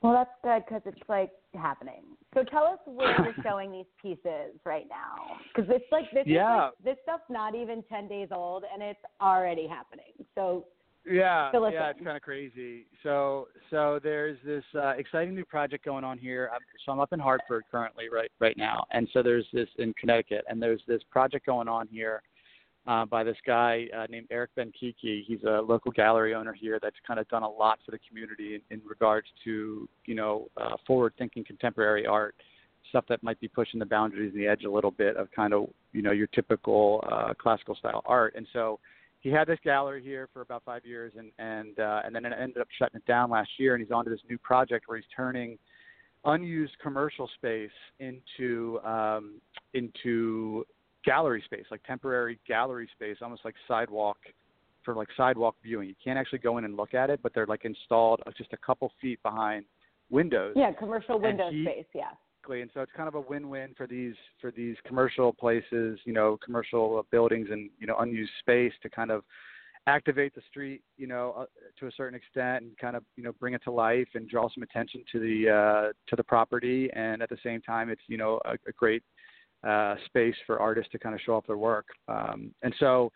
Well, 0.05 0.13
that's 0.13 0.29
good 0.43 0.63
because 0.67 0.81
it's 0.85 1.09
like 1.09 1.31
happening. 1.55 2.03
So 2.35 2.43
tell 2.43 2.65
us 2.65 2.79
where 2.85 3.15
you're 3.23 3.33
showing 3.43 3.71
these 3.71 3.85
pieces 3.99 4.59
right 4.63 4.85
now, 4.87 5.37
because 5.47 5.69
it's 5.73 5.91
like 5.91 6.05
this. 6.13 6.25
Yeah. 6.27 6.67
Is 6.67 6.73
like, 6.85 6.95
this 6.95 6.97
stuff's 7.03 7.23
not 7.29 7.55
even 7.55 7.83
ten 7.89 8.07
days 8.07 8.27
old, 8.31 8.65
and 8.71 8.83
it's 8.83 8.99
already 9.19 9.67
happening. 9.67 10.13
So 10.35 10.65
Yeah, 11.05 11.49
yeah, 11.73 11.85
in. 11.85 11.89
it's 11.95 12.03
kind 12.03 12.17
of 12.17 12.21
crazy. 12.21 12.85
So, 13.01 13.47
so 13.71 13.99
there's 14.03 14.37
this 14.45 14.63
uh, 14.75 14.89
exciting 14.97 15.33
new 15.33 15.45
project 15.45 15.83
going 15.85 16.03
on 16.03 16.19
here. 16.19 16.51
I'm, 16.53 16.61
so 16.85 16.91
I'm 16.91 16.99
up 16.99 17.13
in 17.13 17.19
Hartford 17.19 17.63
currently, 17.71 18.05
right, 18.09 18.31
right 18.39 18.57
now, 18.57 18.85
and 18.91 19.07
so 19.11 19.23
there's 19.23 19.45
this 19.53 19.69
in 19.79 19.93
Connecticut, 19.93 20.45
and 20.47 20.61
there's 20.61 20.81
this 20.87 21.01
project 21.09 21.47
going 21.47 21.67
on 21.67 21.87
here 21.87 22.21
uh, 22.87 23.05
by 23.05 23.23
this 23.23 23.37
guy 23.45 23.87
uh, 23.97 24.05
named 24.09 24.27
Eric 24.31 24.51
Benkiki. 24.57 25.23
He's 25.25 25.43
a 25.43 25.61
local 25.61 25.91
gallery 25.91 26.35
owner 26.35 26.53
here 26.53 26.79
that's 26.81 26.95
kind 27.07 27.19
of 27.19 27.27
done 27.29 27.43
a 27.43 27.49
lot 27.49 27.79
for 27.85 27.91
the 27.91 27.99
community 28.07 28.55
in, 28.55 28.61
in 28.69 28.81
regards 28.87 29.27
to, 29.43 29.89
you 30.05 30.15
know, 30.15 30.47
uh, 30.57 30.77
forward-thinking 30.85 31.43
contemporary 31.45 32.05
art, 32.05 32.35
stuff 32.89 33.05
that 33.09 33.23
might 33.23 33.39
be 33.39 33.47
pushing 33.47 33.79
the 33.79 33.85
boundaries 33.85 34.31
and 34.33 34.41
the 34.41 34.47
edge 34.47 34.63
a 34.63 34.71
little 34.71 34.91
bit 34.91 35.17
of 35.17 35.31
kind 35.31 35.53
of, 35.53 35.67
you 35.93 36.01
know, 36.01 36.11
your 36.11 36.27
typical 36.27 37.03
uh, 37.11 37.33
classical 37.33 37.75
style 37.75 38.03
art, 38.05 38.33
and 38.35 38.47
so 38.53 38.79
he 39.21 39.31
had 39.31 39.47
this 39.47 39.57
gallery 39.63 40.03
here 40.03 40.29
for 40.31 40.41
about 40.41 40.61
five 40.63 40.85
years, 40.85 41.11
and 41.17 41.31
and 41.39 41.79
uh, 41.79 42.01
and 42.05 42.15
then 42.15 42.25
it 42.25 42.33
ended 42.39 42.59
up 42.59 42.67
shutting 42.77 42.97
it 42.97 43.05
down 43.07 43.31
last 43.31 43.49
year. 43.57 43.73
And 43.73 43.83
he's 43.83 43.91
on 43.91 44.03
to 44.05 44.11
this 44.11 44.19
new 44.29 44.37
project 44.37 44.87
where 44.87 44.99
he's 44.99 45.07
turning 45.15 45.57
unused 46.25 46.73
commercial 46.79 47.27
space 47.33 47.71
into 47.99 48.79
um, 48.81 49.41
into 49.73 50.63
gallery 51.05 51.41
space, 51.45 51.65
like 51.71 51.83
temporary 51.83 52.39
gallery 52.47 52.89
space, 52.95 53.17
almost 53.21 53.45
like 53.45 53.55
sidewalk 53.67 54.17
for 54.83 54.93
like 54.93 55.07
sidewalk 55.15 55.55
viewing. 55.63 55.87
You 55.87 55.95
can't 56.03 56.17
actually 56.19 56.39
go 56.39 56.57
in 56.57 56.65
and 56.65 56.75
look 56.75 56.93
at 56.93 57.09
it, 57.09 57.19
but 57.23 57.33
they're 57.33 57.47
like 57.47 57.65
installed 57.65 58.21
just 58.37 58.53
a 58.53 58.57
couple 58.57 58.91
feet 59.01 59.21
behind 59.23 59.65
windows. 60.09 60.53
yeah, 60.55 60.71
commercial 60.73 61.19
window 61.19 61.49
he- 61.51 61.63
space. 61.63 61.85
Yeah. 61.93 62.11
Exactly, 62.41 62.61
and 62.61 62.69
so 62.75 62.81
it's 62.81 62.91
kind 62.95 63.07
of 63.07 63.15
a 63.15 63.21
win-win 63.21 63.73
for 63.75 63.87
these 63.87 64.13
for 64.39 64.51
these 64.51 64.75
commercial 64.85 65.33
places, 65.33 65.97
you 66.05 66.13
know, 66.13 66.37
commercial 66.45 67.03
buildings 67.09 67.47
and 67.49 67.71
you 67.79 67.87
know 67.87 67.95
unused 67.97 68.31
space 68.39 68.73
to 68.83 68.89
kind 68.89 69.09
of 69.09 69.23
activate 69.87 70.35
the 70.35 70.41
street, 70.49 70.83
you 70.95 71.07
know, 71.07 71.33
uh, 71.37 71.45
to 71.79 71.87
a 71.87 71.91
certain 71.97 72.13
extent, 72.13 72.63
and 72.63 72.77
kind 72.77 72.95
of 72.95 73.03
you 73.15 73.23
know 73.23 73.31
bring 73.39 73.55
it 73.55 73.63
to 73.63 73.71
life 73.71 74.07
and 74.13 74.29
draw 74.29 74.47
some 74.53 74.61
attention 74.61 75.03
to 75.11 75.19
the 75.19 75.49
uh, 75.49 75.93
to 76.07 76.15
the 76.15 76.23
property, 76.23 76.87
and 76.93 77.23
at 77.23 77.29
the 77.29 77.37
same 77.43 77.61
time, 77.63 77.89
it's 77.89 78.01
you 78.05 78.17
know 78.17 78.39
a, 78.45 78.53
a 78.67 78.71
great 78.77 79.01
uh, 79.65 79.95
space 80.05 80.35
for 80.45 80.59
artists 80.59 80.91
to 80.91 80.99
kind 80.99 81.15
of 81.15 81.21
show 81.21 81.35
off 81.35 81.47
their 81.47 81.57
work, 81.57 81.87
um, 82.07 82.53
and 82.61 82.73
so 82.79 83.11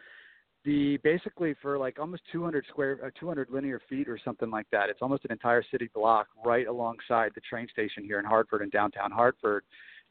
the 0.65 0.97
basically 1.03 1.55
for 1.61 1.77
like 1.77 1.99
almost 1.99 2.21
200 2.31 2.65
square 2.69 2.99
uh, 3.05 3.09
200 3.19 3.49
linear 3.49 3.81
feet 3.89 4.09
or 4.09 4.19
something 4.23 4.49
like 4.49 4.67
that 4.71 4.89
it's 4.89 5.01
almost 5.01 5.23
an 5.25 5.31
entire 5.31 5.63
city 5.71 5.89
block 5.93 6.27
right 6.45 6.67
alongside 6.67 7.31
the 7.35 7.41
train 7.41 7.67
station 7.71 8.03
here 8.03 8.19
in 8.19 8.25
hartford 8.25 8.61
in 8.61 8.69
downtown 8.69 9.11
hartford. 9.11 9.63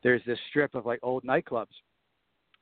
There's 0.03 0.23
this 0.27 0.39
strip 0.49 0.75
of 0.75 0.87
like 0.87 1.01
old 1.03 1.25
nightclubs. 1.25 1.67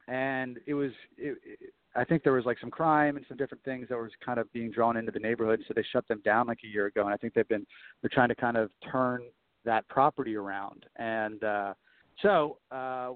And 0.08 0.58
it 0.66 0.74
was 0.74 0.92
it, 1.16 1.38
it, 1.44 1.72
i 1.94 2.04
think 2.04 2.22
there 2.22 2.32
was 2.32 2.44
like 2.44 2.58
some 2.60 2.70
crime 2.70 3.16
and 3.16 3.24
some 3.28 3.36
different 3.36 3.64
things 3.64 3.88
that 3.88 3.96
was 3.96 4.10
kind 4.24 4.38
of 4.38 4.52
being 4.52 4.70
drawn 4.70 4.96
into 4.96 5.10
the 5.10 5.18
neighborhood 5.18 5.62
so 5.66 5.72
they 5.74 5.84
shut 5.92 6.06
them 6.08 6.20
down 6.24 6.46
like 6.46 6.58
a 6.64 6.68
year 6.68 6.86
ago. 6.86 7.02
And 7.02 7.14
i 7.14 7.16
think 7.16 7.34
they've 7.34 7.48
been 7.48 7.66
they're 8.02 8.10
trying 8.12 8.28
to 8.28 8.34
kind 8.34 8.56
of 8.56 8.70
turn 8.90 9.22
that 9.64 9.86
property 9.88 10.34
around. 10.34 10.86
And 10.96 11.42
uh 11.44 11.74
so 12.20 12.58
uh 12.72 13.12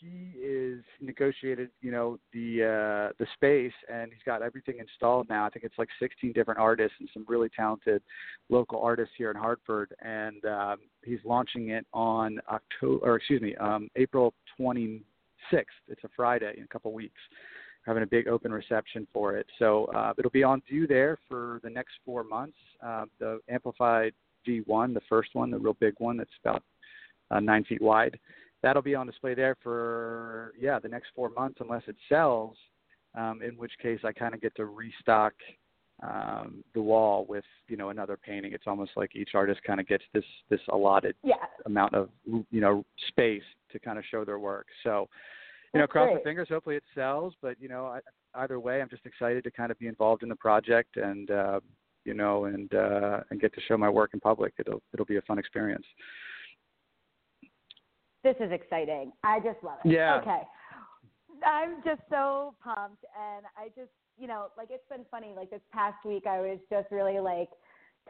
he 0.00 0.38
is 0.38 0.82
negotiated, 1.00 1.70
you 1.80 1.90
know, 1.90 2.18
the 2.32 2.62
uh, 2.62 3.12
the 3.18 3.26
space, 3.34 3.72
and 3.92 4.12
he's 4.12 4.22
got 4.24 4.42
everything 4.42 4.78
installed 4.78 5.28
now. 5.28 5.44
I 5.46 5.50
think 5.50 5.64
it's 5.64 5.78
like 5.78 5.88
16 6.00 6.32
different 6.32 6.60
artists 6.60 6.96
and 7.00 7.08
some 7.12 7.24
really 7.28 7.48
talented 7.54 8.02
local 8.48 8.80
artists 8.80 9.14
here 9.16 9.30
in 9.30 9.36
Hartford, 9.36 9.94
and 10.02 10.44
um, 10.44 10.76
he's 11.04 11.18
launching 11.24 11.70
it 11.70 11.86
on 11.92 12.40
October, 12.50 13.04
or 13.04 13.16
excuse 13.16 13.42
me, 13.42 13.56
um, 13.56 13.88
April 13.96 14.34
26th. 14.58 15.02
It's 15.88 16.04
a 16.04 16.08
Friday 16.14 16.54
in 16.56 16.64
a 16.64 16.68
couple 16.68 16.92
weeks. 16.92 17.20
We're 17.86 17.94
having 17.94 18.02
a 18.02 18.10
big 18.10 18.28
open 18.28 18.52
reception 18.52 19.06
for 19.12 19.36
it, 19.36 19.46
so 19.58 19.86
uh, 19.86 20.12
it'll 20.18 20.30
be 20.30 20.44
on 20.44 20.62
view 20.68 20.86
there 20.86 21.18
for 21.28 21.60
the 21.62 21.70
next 21.70 21.94
four 22.04 22.24
months. 22.24 22.56
Uh, 22.84 23.04
the 23.18 23.40
amplified 23.48 24.12
V1, 24.46 24.94
the 24.94 25.00
first 25.08 25.30
one, 25.34 25.50
the 25.50 25.58
real 25.58 25.76
big 25.80 25.94
one, 25.98 26.16
that's 26.16 26.30
about 26.44 26.62
uh, 27.30 27.40
nine 27.40 27.64
feet 27.64 27.82
wide 27.82 28.18
that'll 28.62 28.82
be 28.82 28.94
on 28.94 29.06
display 29.06 29.34
there 29.34 29.56
for 29.62 30.52
yeah 30.58 30.78
the 30.78 30.88
next 30.88 31.08
four 31.14 31.30
months 31.30 31.58
unless 31.60 31.82
it 31.86 31.96
sells 32.08 32.56
um, 33.16 33.40
in 33.42 33.56
which 33.56 33.72
case 33.80 34.00
i 34.04 34.12
kind 34.12 34.34
of 34.34 34.40
get 34.40 34.54
to 34.56 34.64
restock 34.66 35.32
um, 36.02 36.62
the 36.74 36.80
wall 36.80 37.26
with 37.28 37.44
you 37.68 37.76
know 37.76 37.90
another 37.90 38.16
painting 38.16 38.52
it's 38.52 38.66
almost 38.66 38.92
like 38.96 39.16
each 39.16 39.30
artist 39.34 39.60
kind 39.66 39.80
of 39.80 39.86
gets 39.86 40.04
this 40.14 40.24
this 40.48 40.60
allotted 40.70 41.14
Yeah. 41.22 41.34
amount 41.66 41.94
of 41.94 42.10
you 42.26 42.60
know 42.60 42.84
space 43.08 43.42
to 43.72 43.78
kind 43.78 43.98
of 43.98 44.04
show 44.10 44.24
their 44.24 44.38
work 44.38 44.66
so 44.84 45.08
you 45.74 45.80
know 45.80 45.86
cross 45.86 46.06
great. 46.06 46.16
my 46.18 46.22
fingers 46.22 46.48
hopefully 46.48 46.76
it 46.76 46.84
sells 46.94 47.34
but 47.42 47.60
you 47.60 47.68
know 47.68 47.86
I, 47.86 48.00
either 48.42 48.60
way 48.60 48.80
i'm 48.80 48.88
just 48.88 49.06
excited 49.06 49.42
to 49.44 49.50
kind 49.50 49.70
of 49.70 49.78
be 49.78 49.88
involved 49.88 50.22
in 50.22 50.28
the 50.28 50.36
project 50.36 50.96
and 50.96 51.30
uh 51.30 51.60
you 52.04 52.14
know 52.14 52.44
and 52.46 52.72
uh 52.74 53.20
and 53.30 53.40
get 53.40 53.52
to 53.54 53.60
show 53.66 53.76
my 53.76 53.90
work 53.90 54.10
in 54.14 54.20
public 54.20 54.54
it'll 54.58 54.82
it'll 54.94 55.04
be 55.06 55.16
a 55.16 55.22
fun 55.22 55.38
experience 55.38 55.84
This 58.24 58.36
is 58.40 58.50
exciting. 58.52 59.12
I 59.22 59.38
just 59.40 59.62
love 59.62 59.78
it. 59.84 59.92
Yeah. 59.92 60.16
Okay. 60.16 60.42
I'm 61.46 61.82
just 61.84 62.02
so 62.10 62.54
pumped 62.62 63.04
and 63.16 63.46
I 63.56 63.68
just, 63.68 63.92
you 64.18 64.26
know, 64.26 64.46
like 64.56 64.68
it's 64.70 64.88
been 64.88 65.04
funny. 65.10 65.32
Like 65.36 65.50
this 65.50 65.60
past 65.72 66.04
week 66.04 66.26
I 66.26 66.40
was 66.40 66.58
just 66.68 66.90
really 66.90 67.20
like 67.20 67.48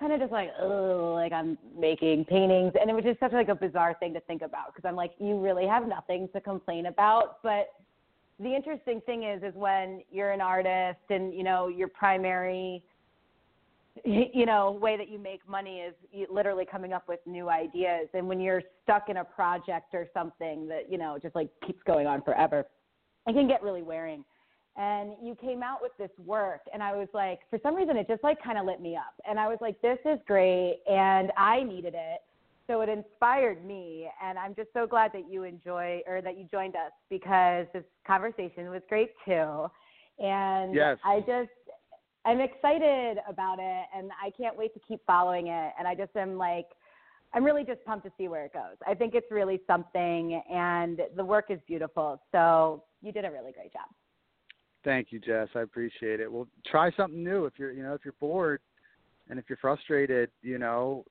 kind 0.01 0.13
of 0.13 0.21
just 0.21 0.33
like, 0.33 0.51
oh, 0.61 1.13
like 1.15 1.33
I'm 1.33 1.59
making 1.79 2.25
paintings 2.25 2.73
and 2.81 2.89
it 2.89 2.95
was 2.95 3.05
just 3.05 3.21
such 3.21 3.33
like 3.33 3.49
a 3.49 3.55
bizarre 3.55 3.97
thing 4.01 4.15
to 4.15 4.21
think 4.21 4.43
about 4.43 4.75
because 4.75 4.89
I'm 4.89 4.97
like, 4.97 5.13
you 5.19 5.39
really 5.39 5.67
have 5.67 5.87
nothing 5.87 6.29
to 6.35 6.41
complain 6.41 6.87
about. 6.87 7.43
But 7.43 7.69
the 8.41 8.55
interesting 8.55 9.01
thing 9.05 9.25
is, 9.25 9.43
is 9.43 9.55
when 9.55 10.03
you're 10.11 10.31
an 10.31 10.41
artist 10.41 11.01
and, 11.11 11.35
you 11.35 11.43
know, 11.43 11.69
your 11.69 11.89
primary 11.89 12.83
you 14.35 14.47
know 14.47 14.73
way 14.73 14.97
that 14.97 15.09
you 15.09 15.19
make 15.19 15.47
money 15.49 15.79
is 15.79 15.95
you 16.13 16.27
literally 16.31 16.65
coming 16.65 16.93
up 16.93 17.09
with 17.09 17.21
new 17.27 17.49
ideas. 17.49 18.09
And 18.15 18.29
when 18.29 18.41
you're 18.41 18.63
stuck 18.83 19.09
in 19.09 19.19
a 19.19 19.25
project 19.25 19.95
or 19.95 20.07
something 20.15 20.69
that 20.69 20.91
you 20.91 20.99
know 20.99 21.19
just 21.21 21.35
like 21.35 21.49
keeps 21.67 21.83
going 21.87 22.07
on 22.07 22.23
forever 22.23 22.67
it 23.27 23.35
can 23.35 23.47
get 23.47 23.63
really 23.63 23.83
wearing. 23.83 24.25
And 24.77 25.13
you 25.23 25.35
came 25.35 25.63
out 25.63 25.79
with 25.83 25.93
this 25.99 26.11
work 26.25 26.61
and 26.73 26.83
i 26.83 26.95
was 26.95 27.09
like 27.13 27.41
for 27.51 27.59
some 27.63 27.75
reason 27.75 27.97
it 27.97 28.07
just 28.07 28.23
like 28.23 28.43
kind 28.43 28.59
of 28.59 28.65
lit 28.65 28.81
me 28.81 28.97
up. 28.97 29.15
And 29.29 29.39
i 29.39 29.49
was 29.49 29.59
like 29.61 29.81
this 29.83 29.99
is 30.05 30.19
great 30.27 30.81
and 30.89 31.31
i 31.37 31.63
needed 31.63 31.95
it. 31.95 32.21
So 32.67 32.81
it 32.83 32.89
inspired 32.89 33.65
me 33.65 34.09
and 34.23 34.39
i'm 34.39 34.55
just 34.55 34.69
so 34.73 34.87
glad 34.87 35.13
that 35.15 35.31
you 35.31 35.43
enjoy 35.43 36.01
or 36.07 36.23
that 36.23 36.39
you 36.39 36.47
joined 36.51 36.77
us 36.77 36.93
because 37.11 37.67
this 37.73 37.85
conversation 38.07 38.71
was 38.71 38.83
great 38.89 39.11
too. 39.25 39.67
And 40.21 40.75
Yes. 40.75 40.99
i 41.05 41.21
just 41.21 41.51
I'm 42.29 42.43
excited 42.43 43.17
about 43.27 43.57
it 43.59 43.87
and 43.97 44.11
I 44.23 44.31
can't 44.37 44.55
wait 44.55 44.75
to 44.75 44.81
keep 44.87 45.01
following 45.07 45.47
it. 45.47 45.73
And 45.79 45.89
I 45.89 45.95
just 45.95 46.15
am 46.15 46.37
like, 46.37 46.67
I'm 47.33 47.43
really 47.43 47.65
just 47.65 47.83
pumped 47.87 48.05
to 48.05 48.13
see 48.19 48.29
where 48.29 48.45
it 48.45 48.53
goes. 48.53 48.77
I 48.87 48.93
think 48.93 49.15
it's 49.15 49.31
really 49.31 49.63
something 49.67 50.43
and 50.53 51.01
the 51.17 51.25
work 51.25 51.47
is 51.49 51.59
beautiful. 51.67 52.21
So 52.31 52.85
you 53.01 53.13
did 53.13 53.25
a 53.25 53.31
really 53.31 53.53
great 53.53 53.73
job. 53.73 53.89
Thank 54.85 55.11
you, 55.11 55.21
Jess. 55.21 55.49
I 55.55 55.61
appreciate 55.61 56.21
it. 56.21 56.31
Well, 56.31 56.47
try 56.67 56.91
something 56.99 57.25
new. 57.25 57.47
If 57.47 57.55
you're, 57.57 57.73
you 57.73 57.83
know, 57.83 57.95
if 57.95 58.03
you're 58.05 58.15
bored 58.21 58.61
and 59.31 59.39
if 59.39 59.47
you're 59.49 59.59
frustrated, 59.59 60.31
you 60.43 60.59
know, 60.59 61.07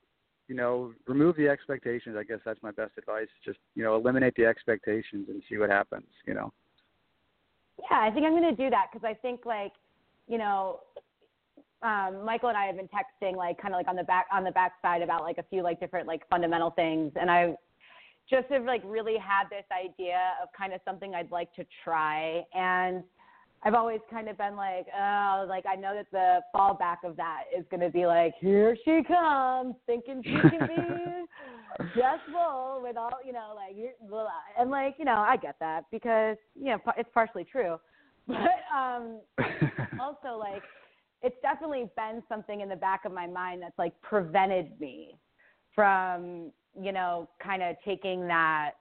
you 0.48 0.56
know, 0.56 0.94
remove 1.08 1.36
the 1.36 1.50
expectations. 1.50 2.16
I 2.18 2.26
guess 2.26 2.40
that's 2.46 2.62
my 2.62 2.72
best 2.72 2.92
advice. 2.96 3.28
Just, 3.44 3.58
you 3.74 3.84
know, 3.84 3.96
eliminate 3.96 4.36
the 4.38 4.46
expectations 4.46 5.30
and 5.30 5.42
see 5.50 5.58
what 5.58 5.72
happens. 5.72 6.08
You 6.28 6.36
know. 6.36 6.54
Yeah, 7.80 8.02
I 8.02 8.12
think 8.12 8.26
I'm 8.26 8.34
going 8.34 8.56
to 8.56 8.64
do 8.64 8.70
that 8.70 8.86
because 8.92 9.04
I 9.06 9.14
think 9.16 9.46
like, 9.46 9.74
you 10.28 10.38
know, 10.38 10.80
um, 11.84 12.26
Michael 12.26 12.50
and 12.50 12.58
I 12.58 12.66
have 12.66 12.76
been 12.78 12.88
texting 12.90 13.36
like 13.36 13.62
kind 13.62 13.74
of 13.74 13.78
like 13.78 13.88
on 13.88 13.96
the 13.96 14.04
back 14.04 14.26
on 14.32 14.44
the 14.44 14.52
back 14.52 14.74
side 14.82 15.02
about 15.02 15.24
like 15.24 15.38
a 15.38 15.44
few 15.44 15.62
like 15.62 15.80
different 15.80 16.08
like 16.08 16.28
fundamental 16.30 16.72
things, 16.72 17.12
and 17.20 17.30
I 17.30 17.56
just 18.30 18.48
have 18.50 18.64
like 18.66 18.82
really 18.86 19.18
had 19.18 19.46
this 19.50 19.66
idea 19.72 20.34
of 20.42 20.50
kind 20.58 20.74
of 20.74 20.82
something 20.86 21.14
I'd 21.16 21.32
like 21.32 21.54
to 21.54 21.66
try, 21.84 22.44
and 22.54 23.04
I've 23.64 23.74
always 23.74 24.00
kind 24.10 24.30
of 24.30 24.38
been 24.38 24.56
like, 24.56 24.86
oh, 24.98 25.46
like 25.48 25.66
I 25.66 25.76
know 25.76 25.94
that 25.96 26.08
the 26.12 26.40
fallback 26.56 26.98
of 27.04 27.16
that 27.18 27.44
is 27.58 27.66
going 27.72 27.82
to 27.82 27.90
be 27.90 28.06
like, 28.06 28.34
here 28.40 28.78
she 28.86 29.02
comes, 29.08 29.76
thinking 29.86 30.22
she 30.24 30.32
can 30.50 30.68
be 30.68 31.92
Bull 32.32 32.80
with 32.82 32.98
all, 32.98 33.12
you 33.26 33.34
know, 33.34 33.54
like, 33.56 33.76
you're- 33.76 33.94
blah, 34.02 34.24
blah. 34.24 34.32
and 34.60 34.70
like, 34.72 34.96
you 34.98 35.06
know, 35.06 35.16
I 35.16 35.38
get 35.38 35.56
that 35.60 35.86
because 35.92 36.38
you 36.56 36.66
know 36.66 36.80
it's 36.98 37.10
partially 37.14 37.44
true, 37.44 37.78
but 38.28 38.38
um, 38.76 39.20
also 40.00 40.38
like 40.38 40.64
it's 41.22 41.36
definitely 41.42 41.90
been 41.96 42.22
something 42.30 42.62
in 42.62 42.70
the 42.70 42.76
back 42.76 43.06
of 43.06 43.12
my 43.12 43.28
mind 43.28 43.62
that's 43.62 43.78
like 43.78 44.00
prevented 44.02 44.80
me 44.80 45.18
from 45.74 46.52
you 46.80 46.92
know 46.92 47.28
kind 47.42 47.64
of 47.64 47.76
taking 47.86 48.28
that 48.28 48.74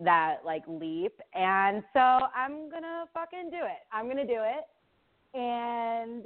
that 0.00 0.38
like 0.44 0.62
leap. 0.66 1.12
And 1.34 1.82
so 1.92 2.00
I'm 2.00 2.70
gonna 2.70 3.04
fucking 3.12 3.50
do 3.50 3.58
it. 3.58 3.86
I'm 3.92 4.08
gonna 4.08 4.26
do 4.26 4.38
it. 4.38 5.38
And 5.38 6.24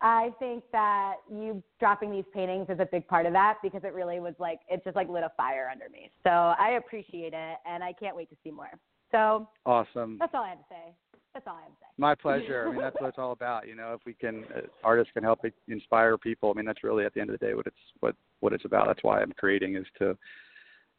I 0.00 0.30
think 0.38 0.62
that 0.72 1.16
you 1.30 1.62
dropping 1.80 2.12
these 2.12 2.24
paintings 2.32 2.66
is 2.68 2.78
a 2.78 2.86
big 2.86 3.06
part 3.08 3.26
of 3.26 3.32
that 3.32 3.58
because 3.62 3.82
it 3.84 3.92
really 3.92 4.20
was 4.20 4.34
like 4.38 4.60
it 4.68 4.82
just 4.84 4.96
like 4.96 5.08
lit 5.08 5.24
a 5.24 5.32
fire 5.36 5.68
under 5.70 5.88
me. 5.90 6.10
So 6.22 6.30
I 6.30 6.78
appreciate 6.78 7.32
it 7.34 7.56
and 7.66 7.82
I 7.82 7.92
can't 7.92 8.16
wait 8.16 8.30
to 8.30 8.36
see 8.44 8.50
more. 8.50 8.70
So 9.10 9.48
awesome. 9.66 10.16
That's 10.18 10.32
all 10.34 10.44
I 10.44 10.50
have 10.50 10.58
to 10.58 10.64
say. 10.70 10.94
That's 11.38 11.46
all 11.46 11.56
I 11.56 11.62
have 11.62 11.70
to 11.70 11.76
say. 11.80 11.86
My 11.98 12.14
pleasure. 12.16 12.66
I 12.66 12.72
mean, 12.72 12.80
that's 12.80 12.96
what 12.98 13.08
it's 13.08 13.18
all 13.18 13.30
about. 13.30 13.68
You 13.68 13.76
know, 13.76 13.94
if 13.94 14.00
we 14.04 14.12
can, 14.12 14.44
uh, 14.56 14.62
artists 14.82 15.12
can 15.12 15.22
help 15.22 15.40
inspire 15.68 16.18
people. 16.18 16.50
I 16.50 16.54
mean, 16.54 16.66
that's 16.66 16.82
really 16.82 17.04
at 17.04 17.14
the 17.14 17.20
end 17.20 17.30
of 17.30 17.38
the 17.38 17.46
day 17.46 17.54
what 17.54 17.66
it's 17.66 17.76
what 18.00 18.16
what 18.40 18.52
it's 18.52 18.64
about. 18.64 18.88
That's 18.88 19.04
why 19.04 19.20
I'm 19.20 19.32
creating 19.38 19.76
is 19.76 19.86
to 20.00 20.18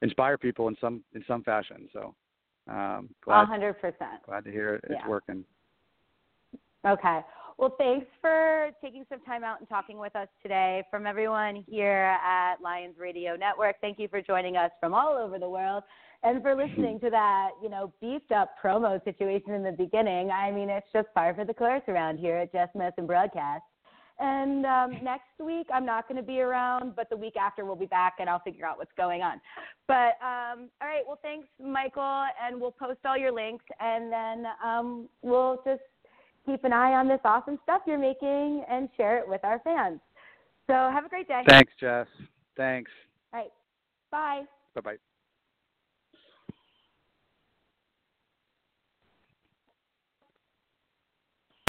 inspire 0.01 0.37
people 0.37 0.69
in 0.69 0.77
some 0.79 1.03
in 1.13 1.25
some 1.27 1.43
fashion. 1.43 1.89
So, 1.91 2.15
um, 2.69 3.09
glad. 3.21 3.47
hundred 3.47 3.73
percent. 3.81 4.23
Glad 4.25 4.45
to 4.45 4.51
hear 4.51 4.75
it. 4.75 4.85
it's 4.85 4.93
yeah. 5.03 5.09
working. 5.09 5.43
Okay. 6.87 7.19
Well, 7.57 7.75
thanks 7.77 8.07
for 8.21 8.69
taking 8.81 9.03
some 9.09 9.19
time 9.25 9.43
out 9.43 9.59
and 9.59 9.67
talking 9.67 9.97
with 9.97 10.15
us 10.15 10.29
today. 10.41 10.85
From 10.89 11.05
everyone 11.05 11.65
here 11.67 12.17
at 12.23 12.61
Lions 12.63 12.95
Radio 12.97 13.35
Network, 13.35 13.75
thank 13.81 13.99
you 13.99 14.07
for 14.07 14.21
joining 14.21 14.55
us 14.55 14.71
from 14.79 14.93
all 14.93 15.17
over 15.17 15.37
the 15.37 15.49
world 15.49 15.83
and 16.23 16.41
for 16.41 16.55
listening 16.63 16.99
to 17.01 17.09
that, 17.09 17.49
you 17.61 17.69
know, 17.69 17.93
beefed 18.01 18.31
up 18.31 18.55
promo 18.63 19.03
situation 19.03 19.53
in 19.53 19.63
the 19.63 19.71
beginning. 19.71 20.31
I 20.31 20.51
mean, 20.51 20.69
it's 20.69 20.87
just 20.93 21.07
par 21.13 21.33
for 21.33 21.45
the 21.45 21.53
course 21.53 21.83
around 21.87 22.17
here 22.17 22.37
at 22.37 22.51
Jess 22.51 22.69
Medicine 22.75 23.07
Broadcast. 23.07 23.63
And 24.19 24.65
um, 24.65 24.97
next 25.03 25.39
week, 25.39 25.67
I'm 25.73 25.85
not 25.85 26.07
going 26.07 26.17
to 26.17 26.25
be 26.25 26.41
around, 26.41 26.95
but 26.95 27.09
the 27.09 27.17
week 27.17 27.35
after, 27.37 27.65
we'll 27.65 27.75
be 27.75 27.85
back 27.85 28.15
and 28.19 28.29
I'll 28.29 28.41
figure 28.41 28.65
out 28.65 28.77
what's 28.77 28.91
going 28.97 29.21
on. 29.21 29.39
But 29.87 30.17
um, 30.21 30.69
all 30.81 30.87
right, 30.87 31.03
well, 31.07 31.19
thanks, 31.21 31.47
Michael, 31.63 32.25
and 32.43 32.59
we'll 32.59 32.71
post 32.71 32.99
all 33.05 33.17
your 33.17 33.31
links, 33.31 33.65
and 33.79 34.11
then 34.11 34.45
um, 34.63 35.09
we'll 35.21 35.61
just 35.65 35.81
keep 36.45 36.63
an 36.63 36.73
eye 36.73 36.93
on 36.93 37.07
this 37.07 37.19
awesome 37.25 37.59
stuff 37.63 37.81
you're 37.85 37.97
making 37.97 38.63
and 38.69 38.89
share 38.97 39.17
it 39.17 39.27
with 39.27 39.43
our 39.43 39.59
fans. 39.63 39.99
So 40.67 40.73
have 40.73 41.05
a 41.05 41.09
great 41.09 41.27
day. 41.27 41.41
Thanks, 41.47 41.73
Jess. 41.79 42.07
Thanks. 42.55 42.91
All 43.33 43.39
right. 43.39 43.51
Bye. 44.11 44.43
Bye 44.75 44.81
bye. 44.81 44.97